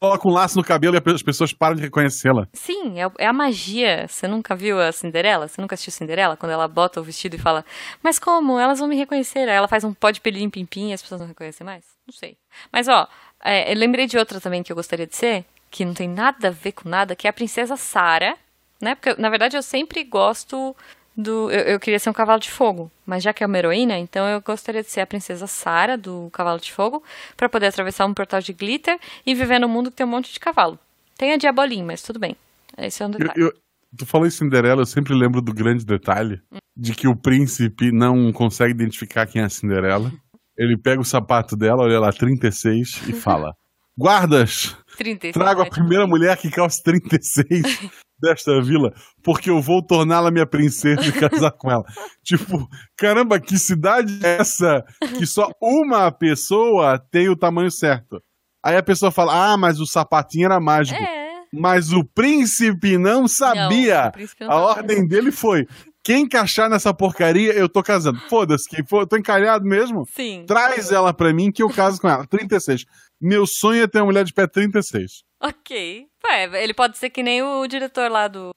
coloca 0.01 0.27
um 0.27 0.31
laço 0.31 0.57
no 0.57 0.63
cabelo 0.63 0.95
e 0.95 1.11
as 1.11 1.21
pessoas 1.21 1.53
param 1.53 1.75
de 1.75 1.83
reconhecê-la. 1.83 2.47
Sim, 2.53 2.99
é, 2.99 3.11
é 3.19 3.27
a 3.27 3.31
magia. 3.31 4.07
Você 4.07 4.27
nunca 4.27 4.55
viu 4.55 4.81
a 4.81 4.91
Cinderela? 4.91 5.47
Você 5.47 5.61
nunca 5.61 5.75
assistiu 5.75 5.93
Cinderela? 5.93 6.35
Quando 6.35 6.51
ela 6.51 6.67
bota 6.67 6.99
o 6.99 7.03
vestido 7.03 7.35
e 7.35 7.39
fala, 7.39 7.63
mas 8.01 8.17
como? 8.17 8.57
Elas 8.57 8.79
vão 8.79 8.87
me 8.87 8.95
reconhecer. 8.95 9.47
Aí 9.47 9.55
ela 9.55 9.67
faz 9.67 9.83
um 9.83 9.93
pó 9.93 10.09
de 10.09 10.19
pelim 10.19 10.49
pim 10.49 10.65
pim 10.65 10.89
e 10.89 10.93
as 10.93 11.03
pessoas 11.03 11.21
não 11.21 11.27
reconhecem 11.27 11.63
mais? 11.63 11.85
Não 12.07 12.13
sei. 12.13 12.35
Mas 12.73 12.87
ó, 12.87 13.07
é, 13.43 13.71
eu 13.71 13.77
lembrei 13.77 14.07
de 14.07 14.17
outra 14.17 14.41
também 14.41 14.63
que 14.63 14.71
eu 14.71 14.75
gostaria 14.75 15.05
de 15.05 15.15
ser, 15.15 15.45
que 15.69 15.85
não 15.85 15.93
tem 15.93 16.09
nada 16.09 16.47
a 16.47 16.51
ver 16.51 16.71
com 16.71 16.89
nada, 16.89 17.15
que 17.15 17.27
é 17.27 17.29
a 17.29 17.33
princesa 17.33 17.77
Sara, 17.77 18.35
né? 18.81 18.95
Porque, 18.95 19.21
na 19.21 19.29
verdade, 19.29 19.55
eu 19.55 19.61
sempre 19.61 20.03
gosto 20.03 20.75
do. 21.15 21.51
Eu, 21.51 21.61
eu 21.73 21.79
queria 21.79 21.99
ser 21.99 22.09
um 22.09 22.13
cavalo 22.13 22.39
de 22.39 22.49
fogo, 22.49 22.91
mas 23.05 23.23
já 23.23 23.33
que 23.33 23.43
é 23.43 23.47
uma 23.47 23.57
heroína, 23.57 23.97
então 23.97 24.27
eu 24.27 24.41
gostaria 24.41 24.81
de 24.83 24.89
ser 24.89 25.01
a 25.01 25.07
princesa 25.07 25.47
Sara 25.47 25.97
do 25.97 26.29
Cavalo 26.31 26.59
de 26.59 26.71
Fogo, 26.71 27.03
pra 27.35 27.49
poder 27.49 27.67
atravessar 27.67 28.05
um 28.05 28.13
portal 28.13 28.39
de 28.41 28.53
glitter 28.53 28.97
e 29.25 29.33
viver 29.35 29.59
num 29.59 29.67
mundo 29.69 29.91
que 29.91 29.97
tem 29.97 30.05
um 30.05 30.09
monte 30.09 30.31
de 30.33 30.39
cavalo. 30.39 30.77
Tem 31.17 31.33
a 31.33 31.37
Diabolim, 31.37 31.83
mas 31.83 32.01
tudo 32.01 32.19
bem. 32.19 32.35
Esse 32.77 33.03
é 33.03 33.05
um 33.05 33.11
Eu, 33.11 33.19
detalhe. 33.19 33.41
eu- 33.41 33.53
tu 33.97 34.05
falou 34.05 34.25
em 34.25 34.31
Cinderela, 34.31 34.81
eu 34.81 34.85
sempre 34.85 35.13
lembro 35.13 35.41
do 35.41 35.53
grande 35.53 35.85
detalhe 35.85 36.41
de 36.75 36.93
que 36.95 37.07
o 37.07 37.15
príncipe 37.15 37.91
não 37.91 38.31
consegue 38.31 38.71
identificar 38.71 39.27
quem 39.27 39.41
é 39.41 39.45
a 39.45 39.49
Cinderela. 39.49 40.11
Ele 40.57 40.77
pega 40.77 41.01
o 41.01 41.05
sapato 41.05 41.55
dela, 41.57 41.83
olha 41.83 41.99
lá, 41.99 42.11
36, 42.13 43.01
e 43.07 43.13
fala: 43.13 43.53
Guardas, 43.97 44.75
36. 44.97 45.33
trago 45.33 45.61
a 45.61 45.63
né? 45.65 45.69
primeira 45.69 46.07
mulher 46.07 46.37
que 46.37 46.49
calça 46.49 46.81
36 46.83 47.89
desta 48.21 48.61
vila, 48.61 48.93
porque 49.23 49.49
eu 49.49 49.61
vou 49.61 49.81
torná-la 49.85 50.31
minha 50.31 50.45
princesa 50.45 51.01
e 51.01 51.11
casar 51.11 51.51
com 51.51 51.71
ela. 51.71 51.83
Tipo, 52.23 52.67
caramba, 52.97 53.39
que 53.39 53.57
cidade 53.57 54.19
é 54.23 54.37
essa 54.39 54.83
que 55.17 55.25
só 55.25 55.49
uma 55.61 56.11
pessoa 56.11 56.99
tem 57.11 57.27
o 57.29 57.35
tamanho 57.35 57.71
certo? 57.71 58.21
Aí 58.63 58.77
a 58.77 58.83
pessoa 58.83 59.11
fala: 59.11 59.53
Ah, 59.53 59.57
mas 59.57 59.79
o 59.79 59.85
sapatinho 59.87 60.45
era 60.45 60.59
mágico. 60.59 61.01
É. 61.01 61.31
Mas 61.53 61.91
o 61.91 62.05
príncipe 62.05 62.97
não 62.97 63.27
sabia. 63.27 64.05
Não, 64.05 64.11
príncipe 64.11 64.45
não 64.45 64.51
a 64.51 64.53
sabia. 64.53 64.69
ordem 64.77 65.07
dele 65.07 65.31
foi: 65.31 65.65
quem 66.03 66.23
encaixar 66.23 66.69
nessa 66.69 66.93
porcaria, 66.93 67.53
eu 67.53 67.69
tô 67.69 67.81
casando. 67.83 68.19
Foda-se, 68.29 68.67
quem 68.69 68.85
for, 68.85 69.07
tô 69.07 69.17
encalhado 69.17 69.65
mesmo. 69.65 70.05
Sim. 70.13 70.43
Traz 70.47 70.91
ela 70.91 71.13
pra 71.13 71.33
mim 71.33 71.51
que 71.51 71.61
eu 71.61 71.69
caso 71.69 71.99
com 72.01 72.09
ela. 72.09 72.25
36. 72.27 72.85
Meu 73.19 73.45
sonho 73.45 73.83
é 73.83 73.87
ter 73.87 73.99
uma 73.99 74.05
mulher 74.05 74.23
de 74.25 74.33
pé 74.33 74.47
36. 74.47 75.23
Ok. 75.39 76.07
Ué, 76.25 76.63
ele 76.63 76.73
pode 76.73 76.97
ser 76.97 77.09
que 77.09 77.21
nem 77.23 77.41
o 77.43 77.67
diretor 77.67 78.09
lá 78.09 78.27
do. 78.27 78.49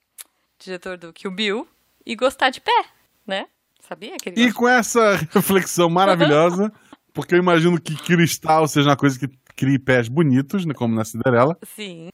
Diretor 0.59 0.97
do 0.97 1.13
Kill 1.13 1.31
Bill 1.31 1.69
e 2.07 2.15
gostar 2.17 2.49
de 2.51 2.61
pé, 2.61 2.85
né? 3.27 3.47
Sabia 3.81 4.17
que 4.17 4.31
ele 4.31 4.41
E 4.41 4.45
gosta? 4.47 4.59
com 4.59 4.69
essa 4.69 5.17
reflexão 5.33 5.91
maravilhosa, 5.91 6.73
porque 7.13 7.35
eu 7.35 7.39
imagino 7.39 7.79
que 7.79 7.95
cristal 7.97 8.67
seja 8.67 8.89
uma 8.91 8.97
coisa 8.97 9.19
que 9.19 9.29
crie 9.55 9.79
pés 9.79 10.09
bonitos, 10.09 10.65
né, 10.65 10.73
como 10.73 10.95
na 10.95 11.05
Cinderela, 11.05 11.57
Sim. 11.77 12.09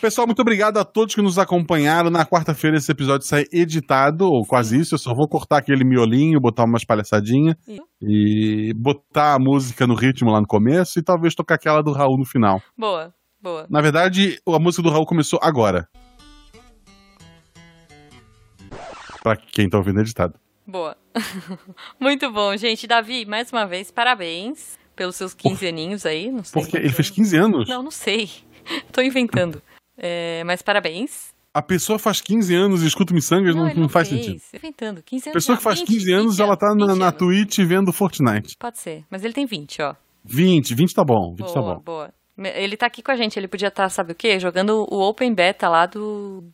Pessoal, 0.00 0.26
muito 0.26 0.40
obrigado 0.40 0.78
a 0.78 0.84
todos 0.84 1.14
que 1.14 1.20
nos 1.20 1.38
acompanharam. 1.38 2.08
Na 2.08 2.24
quarta-feira 2.24 2.78
esse 2.78 2.90
episódio 2.90 3.26
sai 3.26 3.44
editado, 3.52 4.24
ou 4.26 4.42
quase 4.46 4.80
isso. 4.80 4.94
Eu 4.94 4.98
só 4.98 5.14
vou 5.14 5.28
cortar 5.28 5.58
aquele 5.58 5.84
miolinho, 5.84 6.40
botar 6.40 6.64
umas 6.64 6.82
palhaçadinhas 6.82 7.56
e 8.00 8.72
botar 8.74 9.34
a 9.34 9.38
música 9.38 9.86
no 9.86 9.94
ritmo 9.94 10.30
lá 10.30 10.40
no 10.40 10.46
começo 10.46 10.98
e 10.98 11.02
talvez 11.02 11.34
tocar 11.34 11.56
aquela 11.56 11.82
do 11.82 11.92
Raul 11.92 12.16
no 12.16 12.24
final. 12.24 12.62
Boa, 12.76 13.12
boa. 13.40 13.66
Na 13.68 13.82
verdade, 13.82 14.40
a 14.48 14.58
música 14.58 14.82
do 14.82 14.90
Raul 14.90 15.04
começou 15.04 15.38
agora. 15.42 15.86
Pra 19.22 19.36
quem 19.36 19.68
tá 19.68 19.76
ouvindo 19.76 20.00
editado. 20.00 20.38
Boa. 20.66 20.96
Muito 22.00 22.32
bom, 22.32 22.56
gente. 22.56 22.86
Davi, 22.86 23.26
mais 23.26 23.52
uma 23.52 23.66
vez, 23.66 23.90
parabéns 23.90 24.78
pelos 24.96 25.14
seus 25.16 25.34
15 25.34 25.66
aninhos 25.66 26.06
aí. 26.06 26.30
Não 26.32 26.42
sei 26.42 26.62
Porque 26.62 26.76
ele 26.78 26.88
fez 26.88 27.08
anos. 27.08 27.16
15 27.16 27.36
anos. 27.36 27.68
Não, 27.68 27.82
não 27.82 27.90
sei. 27.90 28.30
Tô 28.92 29.00
inventando. 29.00 29.62
É, 29.96 30.42
mas 30.44 30.62
parabéns. 30.62 31.34
A 31.54 31.62
pessoa 31.62 31.98
faz 31.98 32.20
15 32.20 32.54
anos 32.54 32.82
e 32.82 32.86
escuta 32.86 33.14
miçangas, 33.14 33.54
não, 33.56 33.66
ele 33.68 33.80
não 33.80 33.88
faz 33.88 34.08
fez. 34.08 34.24
sentido. 34.26 34.42
Inventando. 34.54 35.02
15 35.02 35.28
A 35.28 35.30
anos. 35.30 35.32
pessoa 35.32 35.54
não, 35.54 35.58
que 35.58 35.64
faz 35.64 35.78
20, 35.80 35.86
15 35.88 36.12
anos, 36.12 36.36
20 36.36 36.42
ela 36.46 36.56
tá 36.56 36.74
na, 36.74 36.86
20 36.88 36.98
na. 36.98 37.12
Twitch 37.12 37.58
vendo 37.60 37.92
Fortnite. 37.92 38.56
Pode 38.58 38.78
ser. 38.78 39.04
Mas 39.10 39.24
ele 39.24 39.32
tem 39.32 39.46
20, 39.46 39.80
ó. 39.82 39.94
20, 40.24 40.74
20 40.74 40.92
tá 40.94 41.02
bom, 41.02 41.34
20 41.34 41.52
tá 41.54 41.60
Boa, 41.60 41.74
bom. 41.76 41.80
boa. 41.80 42.14
Ele 42.54 42.76
tá 42.76 42.84
aqui 42.86 43.02
com 43.02 43.10
a 43.10 43.16
gente. 43.16 43.38
Ele 43.38 43.48
podia 43.48 43.68
estar, 43.68 43.88
sabe 43.88 44.12
o 44.12 44.14
quê? 44.14 44.38
Jogando 44.38 44.84
o 44.90 45.00
Open 45.08 45.32
Beta 45.34 45.66
lá 45.68 45.86
do 45.86 46.44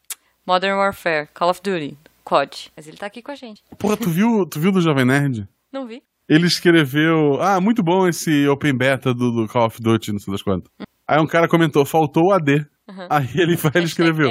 Modern 0.47 0.77
Warfare, 0.77 1.27
Call 1.35 1.51
of 1.51 1.61
Duty, 1.61 1.99
COD. 2.23 2.71
Mas 2.77 2.87
ele 2.87 2.97
tá 2.97 3.07
aqui 3.07 3.21
com 3.23 3.33
a 3.33 3.35
gente. 3.35 3.61
Porra, 3.79 3.97
tu 3.97 4.09
viu, 4.09 4.47
tu 4.49 4.61
viu 4.61 4.71
do 4.71 4.81
Jovem 4.81 5.05
Nerd? 5.05 5.49
Não 5.73 5.85
vi? 5.87 6.01
Ele 6.29 6.47
escreveu. 6.47 7.41
Ah, 7.43 7.61
muito 7.61 7.83
bom 7.83 8.07
esse 8.07 8.47
Open 8.47 8.77
Beta 8.77 9.13
do, 9.13 9.33
do 9.33 9.49
Call 9.49 9.67
of 9.67 9.81
Duty, 9.83 10.13
não 10.13 10.21
sei 10.21 10.33
das 10.33 10.43
quantas. 10.43 10.71
Aí 11.13 11.21
um 11.21 11.27
cara 11.27 11.47
comentou, 11.47 11.85
faltou 11.85 12.29
o 12.29 12.33
AD. 12.33 12.65
Uhum. 12.89 13.07
Aí 13.11 13.29
ele, 13.35 13.55
vai, 13.55 13.71
ele 13.75 13.85
escreveu. 13.85 14.31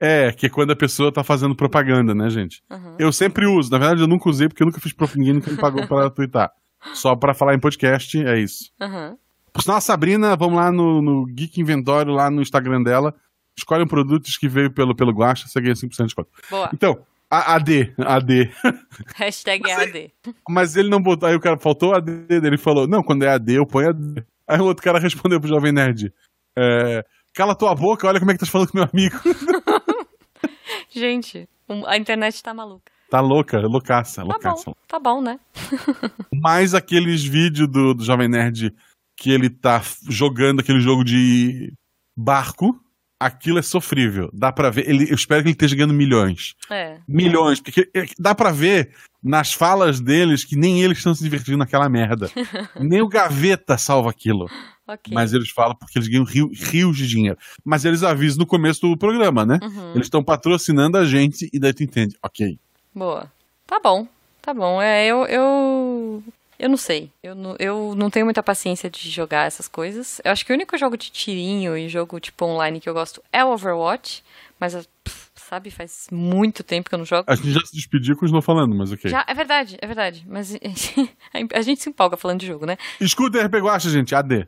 É, 0.00 0.30
que 0.30 0.46
é 0.46 0.48
quando 0.48 0.70
a 0.70 0.76
pessoa 0.76 1.12
tá 1.12 1.24
fazendo 1.24 1.56
propaganda, 1.56 2.14
né, 2.14 2.30
gente? 2.30 2.62
Uhum. 2.70 2.96
Eu 2.96 3.12
sempre 3.12 3.44
uso. 3.44 3.72
Na 3.72 3.78
verdade, 3.78 4.02
eu 4.02 4.06
nunca 4.06 4.30
usei 4.30 4.46
porque 4.46 4.62
eu 4.62 4.66
nunca 4.66 4.80
fiz 4.80 4.92
propaganda, 4.92 5.18
ninguém 5.18 5.34
nunca 5.34 5.50
me 5.50 5.56
pagou 5.56 5.84
pra 5.88 6.10
twittar. 6.14 6.52
Só 6.94 7.16
pra 7.16 7.34
falar 7.34 7.54
em 7.54 7.60
podcast, 7.60 8.16
é 8.24 8.38
isso. 8.38 8.70
Uhum. 8.80 9.16
Por 9.52 9.62
sinal, 9.62 9.78
a 9.78 9.80
Sabrina, 9.80 10.36
vamos 10.36 10.54
lá 10.54 10.70
no, 10.70 11.02
no 11.02 11.26
Geek 11.26 11.60
Inventório, 11.60 12.12
lá 12.12 12.30
no 12.30 12.40
Instagram 12.40 12.84
dela. 12.84 13.12
Escolhe 13.58 13.82
um 13.82 13.88
produto 13.88 14.24
que 14.38 14.48
veio 14.48 14.72
pelo, 14.72 14.94
pelo 14.94 15.12
Guacha, 15.12 15.48
você 15.48 15.60
ganha 15.60 15.74
5% 15.74 15.88
de 15.90 16.04
desconto. 16.04 16.30
Boa. 16.48 16.70
Então, 16.72 17.04
a, 17.28 17.56
AD, 17.56 17.94
AD. 17.98 18.50
Hashtag 19.16 19.68
AD. 19.68 20.12
Mas 20.48 20.76
ele 20.76 20.88
não 20.88 21.00
botou, 21.00 21.28
aí 21.28 21.34
o 21.34 21.40
cara 21.40 21.58
faltou 21.58 21.90
o 21.90 21.94
AD 21.96 22.26
dele, 22.26 22.46
ele 22.46 22.58
falou, 22.58 22.86
não, 22.86 23.02
quando 23.02 23.24
é 23.24 23.28
AD 23.28 23.54
eu 23.54 23.66
ponho 23.66 23.88
AD. 23.88 24.24
Aí 24.46 24.58
o 24.60 24.64
outro 24.64 24.82
cara 24.82 24.98
respondeu 24.98 25.40
pro 25.40 25.48
Jovem 25.48 25.72
Nerd, 25.72 26.12
é, 26.56 27.04
cala 27.34 27.54
tua 27.54 27.74
boca, 27.74 28.06
olha 28.06 28.18
como 28.18 28.30
é 28.30 28.34
que 28.34 28.40
tá 28.40 28.46
falando 28.46 28.70
com 28.70 28.78
meu 28.78 28.88
amigo. 28.92 29.16
Gente, 30.90 31.48
a 31.86 31.96
internet 31.96 32.42
tá 32.42 32.52
maluca. 32.52 32.90
Tá 33.10 33.20
louca, 33.20 33.60
loucaça, 33.60 34.22
Tá 34.22 34.26
loucaça. 34.26 34.64
bom, 34.66 34.74
tá 34.88 34.98
bom, 34.98 35.20
né? 35.22 35.38
Mais 36.34 36.74
aqueles 36.74 37.22
vídeos 37.22 37.68
do, 37.68 37.94
do 37.94 38.04
Jovem 38.04 38.28
Nerd 38.28 38.74
que 39.16 39.30
ele 39.30 39.50
tá 39.50 39.82
jogando 40.08 40.60
aquele 40.60 40.80
jogo 40.80 41.04
de 41.04 41.72
barco, 42.16 42.78
aquilo 43.26 43.58
é 43.58 43.62
sofrível. 43.62 44.30
Dá 44.32 44.52
pra 44.52 44.70
ver, 44.70 44.88
ele, 44.88 45.10
eu 45.10 45.14
espero 45.14 45.42
que 45.42 45.48
ele 45.48 45.54
esteja 45.54 45.74
ganhando 45.76 45.94
milhões. 45.94 46.54
É. 46.70 46.98
Milhões, 47.08 47.60
porque 47.60 47.88
é, 47.94 48.06
dá 48.18 48.34
pra 48.34 48.50
ver 48.52 48.90
nas 49.22 49.52
falas 49.52 50.00
deles 50.00 50.44
que 50.44 50.56
nem 50.56 50.82
eles 50.82 50.98
estão 50.98 51.14
se 51.14 51.22
divertindo 51.22 51.58
naquela 51.58 51.88
merda. 51.88 52.30
nem 52.80 53.00
o 53.02 53.08
Gaveta 53.08 53.78
salva 53.78 54.10
aquilo. 54.10 54.48
Ok. 54.86 55.12
Mas 55.14 55.32
eles 55.32 55.48
falam 55.50 55.76
porque 55.76 55.96
eles 55.98 56.08
ganham 56.08 56.24
rio- 56.24 56.50
rios 56.52 56.96
de 56.96 57.06
dinheiro. 57.06 57.38
Mas 57.64 57.84
eles 57.84 58.02
avisam 58.02 58.38
no 58.40 58.46
começo 58.46 58.80
do 58.80 58.96
programa, 58.96 59.46
né? 59.46 59.58
Uhum. 59.62 59.92
Eles 59.94 60.06
estão 60.06 60.22
patrocinando 60.24 60.98
a 60.98 61.04
gente 61.04 61.48
e 61.52 61.58
daí 61.58 61.72
tu 61.72 61.82
entende. 61.84 62.16
Ok. 62.22 62.58
Boa. 62.94 63.30
Tá 63.66 63.78
bom, 63.80 64.06
tá 64.42 64.52
bom. 64.52 64.82
É, 64.82 65.06
eu, 65.06 65.24
eu, 65.26 66.22
eu 66.62 66.68
não 66.68 66.76
sei. 66.76 67.10
Eu 67.20 67.34
não, 67.34 67.56
eu 67.58 67.94
não 67.96 68.08
tenho 68.08 68.24
muita 68.24 68.40
paciência 68.40 68.88
de 68.88 69.10
jogar 69.10 69.48
essas 69.48 69.66
coisas. 69.66 70.20
Eu 70.24 70.30
acho 70.30 70.46
que 70.46 70.52
o 70.52 70.54
único 70.54 70.78
jogo 70.78 70.96
de 70.96 71.10
tirinho 71.10 71.76
e 71.76 71.88
jogo 71.88 72.20
tipo 72.20 72.44
online 72.44 72.78
que 72.78 72.88
eu 72.88 72.94
gosto 72.94 73.20
é 73.32 73.44
o 73.44 73.48
Overwatch, 73.48 74.22
mas 74.60 74.72
pff, 75.02 75.30
sabe, 75.34 75.72
faz 75.72 76.06
muito 76.12 76.62
tempo 76.62 76.88
que 76.88 76.94
eu 76.94 76.98
não 77.00 77.04
jogo. 77.04 77.24
A 77.26 77.34
gente 77.34 77.50
já 77.50 77.60
se 77.66 77.74
despediu 77.74 78.16
com 78.16 78.26
não 78.26 78.40
falando, 78.40 78.76
mas 78.76 78.92
ok. 78.92 79.10
Já, 79.10 79.24
é 79.26 79.34
verdade, 79.34 79.76
é 79.82 79.86
verdade. 79.88 80.24
Mas 80.28 80.54
a 81.52 81.62
gente 81.62 81.82
se 81.82 81.90
empolga 81.90 82.16
falando 82.16 82.38
de 82.38 82.46
jogo, 82.46 82.64
né? 82.64 82.76
Escuta 83.00 83.44
RP 83.44 83.54
Guacha, 83.56 83.90
gente. 83.90 84.14
AD. 84.14 84.46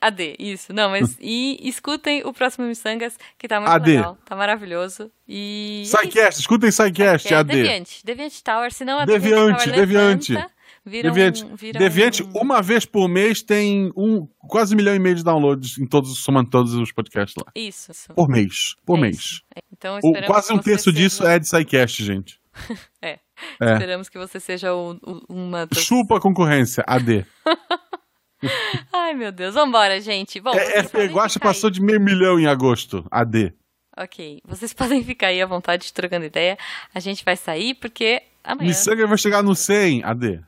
AD, 0.00 0.36
isso. 0.40 0.72
Não, 0.72 0.88
mas 0.88 1.14
e 1.20 1.58
escutem 1.62 2.22
o 2.24 2.32
próximo 2.32 2.66
Missangas, 2.66 3.18
que 3.38 3.46
tá 3.46 3.60
muito 3.60 3.70
AD. 3.70 3.96
legal, 3.96 4.18
tá 4.24 4.34
maravilhoso. 4.34 5.10
E. 5.28 5.82
Psycast, 5.84 6.40
escutem 6.40 6.70
Psycast, 6.70 7.32
é 7.32 7.36
AD. 7.36 7.54
Deviante. 7.54 8.00
Deviante 8.02 8.42
Tower, 8.42 8.72
senão 8.72 8.98
a 8.98 9.04
Deviante, 9.04 9.64
Tower 9.64 9.78
Deviante. 9.78 10.32
levanta, 10.32 10.53
vira 10.84 11.08
Deviante, 11.10 11.44
um, 11.44 11.54
vira 11.56 11.78
Deviante, 11.78 12.22
um... 12.22 12.30
uma 12.40 12.60
vez 12.62 12.84
por 12.84 13.08
mês 13.08 13.42
tem 13.42 13.90
um, 13.96 14.26
quase 14.48 14.74
um 14.74 14.76
milhão 14.76 14.94
e 14.94 14.98
meio 14.98 15.14
de 15.14 15.24
downloads 15.24 15.78
em 15.78 15.86
todos, 15.86 16.18
somando 16.22 16.50
todos 16.50 16.74
os 16.74 16.92
podcasts 16.92 17.34
lá. 17.36 17.50
Isso, 17.54 17.90
isso. 17.92 18.08
Por 18.14 18.28
mês. 18.28 18.74
Por 18.84 18.98
É 18.98 19.00
mês. 19.00 19.16
isso. 19.16 19.42
É. 19.56 19.60
Então 19.72 19.98
O, 20.02 20.12
quase 20.26 20.52
um 20.52 20.58
terço 20.58 20.92
disso 20.92 21.18
seja... 21.18 21.32
é 21.32 21.38
de 21.38 21.46
Psycast, 21.46 22.04
gente. 22.04 22.40
É. 23.02 23.18
É. 23.60 23.72
Esperamos 23.72 24.08
que 24.08 24.16
você 24.16 24.38
seja 24.38 24.72
o- 24.72 24.92
o- 25.04 25.20
uma 25.28 25.66
das... 25.66 25.82
Chupa 25.82 26.18
a 26.18 26.20
concorrência, 26.20 26.84
AD. 26.86 27.26
Ai, 28.92 29.14
meu 29.14 29.32
Deus. 29.32 29.54
Vambora, 29.54 30.00
gente. 30.00 30.40
Bom, 30.40 30.54
É, 30.54 30.82
podem 30.82 31.08
Guacha 31.08 31.40
passou 31.40 31.70
de 31.70 31.80
meio 31.80 32.00
milhão 32.00 32.38
em 32.38 32.46
agosto, 32.46 33.04
AD. 33.10 33.52
Ok. 33.96 34.40
Vocês 34.46 34.72
podem 34.74 35.02
ficar 35.02 35.28
aí 35.28 35.40
à 35.42 35.46
vontade, 35.46 35.92
trocando 35.92 36.24
ideia. 36.26 36.56
A 36.94 37.00
gente 37.00 37.24
vai 37.24 37.36
sair 37.36 37.74
porque 37.74 38.22
amanhã... 38.42 38.68
Missanga 38.68 39.06
vai 39.06 39.18
chegar 39.18 39.42
no 39.42 39.54
100, 39.54 40.04
AD. 40.04 40.40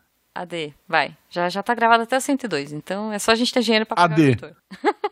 AD, 0.42 0.74
vai. 0.88 1.16
Já, 1.30 1.48
já 1.48 1.62
tá 1.62 1.74
gravado 1.74 2.02
até 2.02 2.16
o 2.16 2.20
102, 2.20 2.72
então 2.72 3.12
é 3.12 3.18
só 3.18 3.32
a 3.32 3.34
gente 3.34 3.52
ter 3.52 3.62
dinheiro 3.62 3.86
pra 3.86 3.96
pagar 3.96 4.14
AD. 4.14 4.22
o 4.22 4.26
editor. 4.26 4.56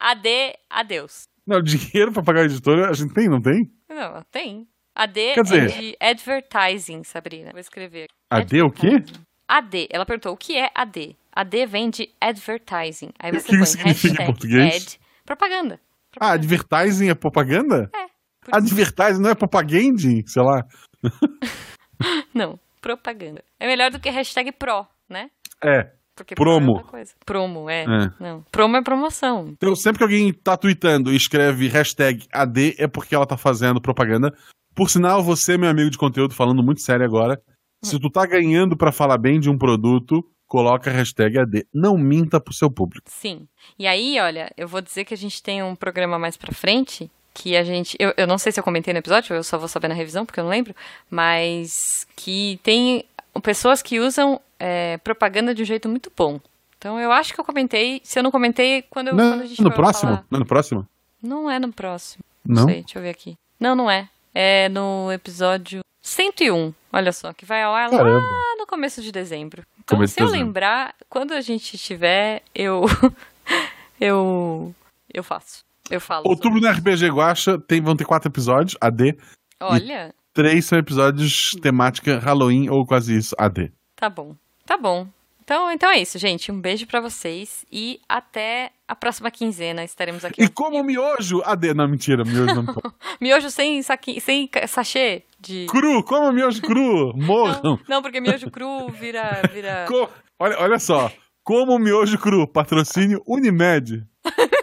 AD, 0.00 0.28
adeus. 0.70 1.28
Não, 1.46 1.60
dinheiro 1.60 2.12
pra 2.12 2.22
pagar 2.22 2.40
a 2.42 2.44
editora 2.44 2.88
a 2.90 2.92
gente 2.94 3.12
tem, 3.12 3.28
não 3.28 3.40
tem? 3.40 3.70
Não, 3.88 4.22
tem. 4.30 4.66
AD 4.94 5.34
Quer 5.34 5.42
dizer- 5.42 5.62
é 5.62 5.66
de 5.66 5.96
advertising, 6.00 7.02
Sabrina. 7.04 7.50
Vou 7.50 7.60
escrever. 7.60 8.08
AD 8.30 8.62
o 8.62 8.70
quê? 8.70 9.02
AD. 9.48 9.88
Ela 9.90 10.06
perguntou 10.06 10.32
o 10.32 10.36
que 10.36 10.56
é 10.56 10.70
AD. 10.74 11.16
AD 11.32 11.66
vem 11.66 11.90
de 11.90 12.08
advertising. 12.20 13.10
Aí 13.18 13.32
O 13.32 13.34
você 13.40 13.46
que 13.46 13.50
que 13.52 13.56
põe 13.58 13.66
significa 13.66 14.22
em 14.22 14.26
português? 14.26 14.74
ad, 14.76 15.00
propaganda. 15.26 15.80
Ah, 16.20 16.30
advertising 16.32 17.08
é 17.10 17.14
propaganda? 17.14 17.90
É. 17.94 18.06
Advertising 18.52 19.20
não 19.20 19.30
é 19.30 19.34
propaganding? 19.34 20.24
Sei 20.26 20.42
lá. 20.42 20.64
Não, 22.34 22.58
propaganda. 22.84 23.42
É 23.58 23.66
melhor 23.66 23.90
do 23.90 23.98
que 23.98 24.10
hashtag 24.10 24.52
pro, 24.52 24.86
né? 25.08 25.30
É. 25.62 25.90
Porque 26.14 26.34
Promo. 26.34 26.74
pro 26.74 26.86
é 26.86 26.90
coisa. 26.90 27.14
Promo, 27.24 27.70
é. 27.70 27.82
É. 27.84 28.10
Não. 28.20 28.42
Promo 28.52 28.76
é 28.76 28.82
promoção. 28.82 29.48
Então, 29.48 29.74
sempre 29.74 29.98
que 29.98 30.04
alguém 30.04 30.32
tá 30.32 30.54
tweetando 30.54 31.10
e 31.10 31.16
escreve 31.16 31.66
hashtag 31.68 32.26
AD, 32.30 32.76
é 32.78 32.86
porque 32.86 33.14
ela 33.14 33.26
tá 33.26 33.38
fazendo 33.38 33.80
propaganda. 33.80 34.32
Por 34.74 34.90
sinal, 34.90 35.22
você, 35.22 35.56
meu 35.56 35.70
amigo 35.70 35.90
de 35.90 35.96
conteúdo, 35.96 36.34
falando 36.34 36.62
muito 36.62 36.82
sério 36.82 37.06
agora, 37.06 37.40
se 37.82 37.98
tu 37.98 38.10
tá 38.10 38.26
ganhando 38.26 38.76
pra 38.76 38.92
falar 38.92 39.18
bem 39.18 39.40
de 39.40 39.48
um 39.48 39.56
produto, 39.56 40.22
coloca 40.46 40.90
hashtag 40.90 41.38
AD. 41.38 41.66
Não 41.72 41.96
minta 41.96 42.38
pro 42.38 42.54
seu 42.54 42.70
público. 42.70 43.10
Sim. 43.10 43.48
E 43.78 43.86
aí, 43.86 44.20
olha, 44.20 44.52
eu 44.56 44.68
vou 44.68 44.82
dizer 44.82 45.04
que 45.04 45.14
a 45.14 45.16
gente 45.16 45.42
tem 45.42 45.62
um 45.62 45.74
programa 45.74 46.18
mais 46.18 46.36
pra 46.36 46.52
frente 46.52 47.10
que 47.34 47.56
a 47.56 47.64
gente. 47.64 47.96
Eu, 48.00 48.14
eu 48.16 48.26
não 48.26 48.38
sei 48.38 48.52
se 48.52 48.60
eu 48.60 48.64
comentei 48.64 48.94
no 48.94 49.00
episódio, 49.00 49.34
eu 49.34 49.42
só 49.42 49.58
vou 49.58 49.68
saber 49.68 49.88
na 49.88 49.94
revisão, 49.94 50.24
porque 50.24 50.38
eu 50.40 50.44
não 50.44 50.50
lembro. 50.50 50.74
Mas 51.10 52.06
que 52.16 52.58
tem 52.62 53.04
pessoas 53.42 53.82
que 53.82 53.98
usam 54.00 54.40
é, 54.58 54.96
propaganda 54.98 55.54
de 55.54 55.62
um 55.62 55.66
jeito 55.66 55.88
muito 55.88 56.10
bom. 56.16 56.40
Então 56.78 56.98
eu 57.00 57.10
acho 57.10 57.34
que 57.34 57.40
eu 57.40 57.44
comentei. 57.44 58.00
Se 58.04 58.18
eu 58.18 58.22
não 58.22 58.30
comentei, 58.30 58.82
quando, 58.82 59.08
eu, 59.08 59.14
Não, 59.14 59.30
quando 59.32 59.42
a 59.42 59.46
gente 59.46 59.62
no 59.62 59.72
próximo? 59.72 60.10
falar- 60.12 60.24
Não 60.30 60.36
é 60.36 60.40
no 60.40 60.46
próximo? 60.46 60.88
Não 61.22 61.50
é 61.50 61.58
no 61.58 61.72
próximo. 61.72 62.22
Não? 62.46 62.64
sei, 62.66 62.82
deixa 62.82 62.98
eu 62.98 63.02
ver 63.02 63.10
aqui. 63.10 63.36
Não, 63.58 63.74
não 63.74 63.90
é. 63.90 64.08
É 64.34 64.68
no 64.68 65.10
episódio 65.12 65.80
101. 66.02 66.72
Olha 66.92 67.12
só, 67.12 67.32
que 67.32 67.44
vai 67.46 67.62
ao 67.62 67.74
ar 67.74 67.90
lá 67.90 67.96
Caramba. 67.98 68.20
no 68.58 68.66
começo 68.66 69.00
de 69.00 69.10
dezembro. 69.10 69.62
Então, 69.82 69.96
Começo 69.96 70.14
se 70.14 70.20
eu 70.20 70.26
dezembro. 70.26 70.46
lembrar, 70.46 70.94
quando 71.08 71.32
a 71.32 71.40
gente 71.40 71.74
estiver, 71.74 72.42
eu. 72.54 72.84
eu. 74.00 74.74
Eu 75.12 75.22
faço. 75.22 75.64
Eu 75.90 76.00
falo. 76.00 76.26
Outubro 76.28 76.60
no 76.60 76.68
RPG 76.70 77.08
Guacha 77.10 77.58
tem, 77.58 77.80
vão 77.80 77.94
ter 77.96 78.04
quatro 78.04 78.28
episódios, 78.28 78.76
AD. 78.80 79.12
sobre- 79.12 79.18
Olha, 79.60 80.14
Três 80.32 80.64
são 80.64 80.78
episódios 80.78 81.52
temática 81.62 82.18
Halloween 82.18 82.68
ou 82.68 82.84
quase 82.84 83.16
isso, 83.16 83.34
AD. 83.38 83.70
tá 83.94 84.08
bom. 84.10 84.34
Tá 84.66 84.76
bom. 84.76 85.06
Então, 85.44 85.70
então 85.70 85.90
é 85.90 85.98
isso, 86.00 86.18
gente. 86.18 86.50
Um 86.50 86.58
beijo 86.58 86.86
pra 86.86 87.00
vocês 87.02 87.66
e 87.70 88.00
até 88.08 88.70
a 88.88 88.96
próxima 88.96 89.30
quinzena. 89.30 89.84
Estaremos 89.84 90.24
aqui. 90.24 90.42
E 90.42 90.48
como 90.48 90.82
miojo, 90.82 91.42
AD. 91.44 91.74
Não, 91.74 91.86
mentira, 91.86 92.24
miojo 92.24 92.62
não. 92.62 92.74
Miojo 93.20 93.50
sem, 93.50 93.82
saqui... 93.82 94.18
sem 94.22 94.48
sachê 94.66 95.22
de. 95.38 95.66
Cru, 95.68 96.02
como 96.02 96.32
miojo 96.32 96.62
cru, 96.62 97.12
morram. 97.14 97.60
Não, 97.62 97.78
não, 97.86 98.02
porque 98.02 98.22
miojo 98.22 98.50
cru 98.50 98.88
vira. 98.88 99.42
vira... 99.52 99.84
Co- 99.86 100.08
olha, 100.40 100.58
olha 100.58 100.78
só, 100.78 101.12
como 101.44 101.78
miojo 101.78 102.16
cru, 102.18 102.48
patrocínio 102.48 103.22
Unimed. 103.26 104.02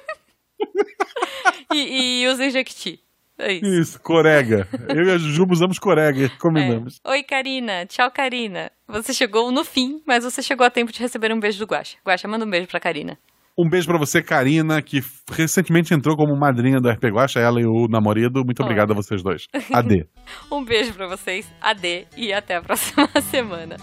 E 1.74 2.22
E, 2.24 2.28
usem 2.28 2.49
Jequiti. 2.49 2.99
É 3.39 3.53
isso. 3.53 3.66
Isso, 3.66 4.01
corega. 4.01 4.68
Eu 4.89 5.03
e 5.07 5.12
a 5.12 5.18
Jujuba 5.18 5.53
usamos 5.53 5.80
corega, 5.80 6.30
combinamos. 6.39 6.99
É. 7.03 7.09
Oi, 7.12 7.24
Karina. 7.24 7.86
Tchau, 7.88 8.12
Karina. 8.12 8.72
Você 8.88 9.14
chegou 9.14 9.51
no 9.51 9.64
fim, 9.64 10.01
mas 10.05 10.24
você 10.24 10.43
chegou 10.43 10.66
a 10.66 10.70
tempo 10.70 10.91
de 10.91 10.99
receber 10.99 11.34
um 11.34 11.39
beijo 11.39 11.57
do 11.57 11.66
Guaxa. 11.66 11.97
Guaxa, 12.05 12.28
manda 12.28 12.45
um 12.45 12.49
beijo 12.49 12.68
pra 12.68 12.80
Karina. 12.80 13.18
Um 13.57 13.68
beijo 13.70 13.88
pra 13.88 13.97
você, 13.97 14.22
Karina, 14.22 14.82
que 14.82 15.01
recentemente 15.32 15.93
entrou 15.93 16.16
como 16.16 16.38
madrinha 16.38 16.80
do 16.80 16.89
RP 16.89 17.05
Guacha, 17.05 17.39
ela 17.39 17.59
e 17.59 17.66
o 17.66 17.88
namorado. 17.89 18.43
Muito 18.45 18.62
obrigado 18.62 18.91
a 18.91 18.95
vocês 18.95 19.24
dois. 19.24 19.47
AD. 19.74 20.05
Um 20.51 20.64
beijo 20.64 20.93
pra 20.93 21.07
vocês, 21.07 21.51
AD, 21.62 22.07
e 22.16 22.32
até 22.32 22.57
a 22.57 22.62
próxima 22.62 23.07
semana. 23.32 23.78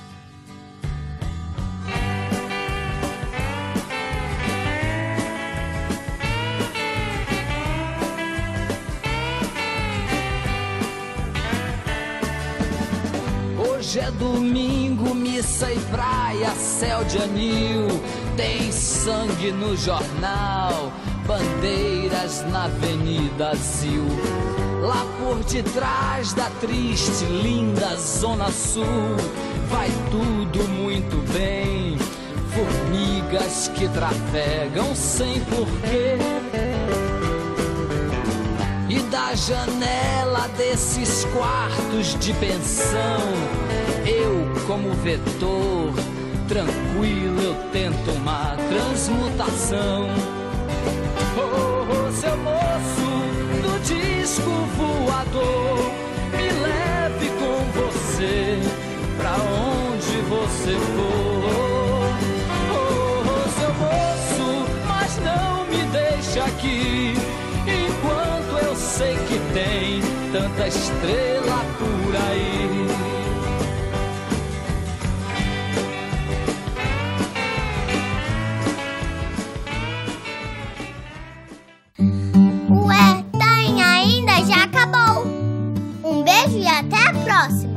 Hoje 13.88 14.00
é 14.00 14.10
domingo, 14.10 15.14
missa 15.14 15.72
e 15.72 15.78
praia, 15.90 16.50
céu 16.50 17.02
de 17.04 17.16
anil. 17.16 17.86
Tem 18.36 18.70
sangue 18.70 19.50
no 19.50 19.74
jornal, 19.78 20.92
bandeiras 21.26 22.44
na 22.50 22.64
Avenida 22.64 23.54
Zil. 23.54 24.04
Lá 24.82 25.06
por 25.18 25.42
detrás 25.44 26.34
da 26.34 26.50
triste, 26.60 27.24
linda 27.24 27.96
Zona 27.96 28.52
Sul, 28.52 28.84
vai 29.70 29.88
tudo 30.10 30.68
muito 30.68 31.16
bem. 31.32 31.96
Formigas 32.50 33.68
que 33.68 33.88
trafegam 33.88 34.94
sem 34.94 35.40
porquê. 35.46 36.47
Da 39.10 39.34
janela 39.34 40.48
desses 40.58 41.24
quartos 41.26 42.18
de 42.18 42.34
pensão, 42.34 43.22
eu, 44.04 44.66
como 44.66 44.92
vetor, 45.02 45.94
tranquilo, 46.46 47.40
eu 47.40 47.54
tento 47.72 48.10
uma 48.10 48.54
transmutação. 48.68 50.08
Oh, 51.38 51.86
oh, 51.90 52.12
seu 52.12 52.36
moço 52.36 53.10
do 53.62 53.78
disco 53.82 54.50
voador, 54.76 55.90
me 56.32 56.48
leve 56.60 57.28
com 57.38 57.56
você 57.80 58.58
pra 59.16 59.36
onde 59.36 60.20
você 60.28 60.74
for. 60.94 61.27
Sei 68.98 69.14
que 69.14 69.38
tem 69.54 70.00
tanta 70.32 70.66
estrela 70.66 71.64
por 71.78 72.16
aí. 72.16 72.88
Ué, 82.70 83.24
tem 83.38 83.82
ainda? 83.84 84.44
Já 84.46 84.64
acabou. 84.64 85.26
Um 86.04 86.24
beijo 86.24 86.58
e 86.58 86.66
até 86.66 86.96
a 86.96 87.12
próxima. 87.22 87.67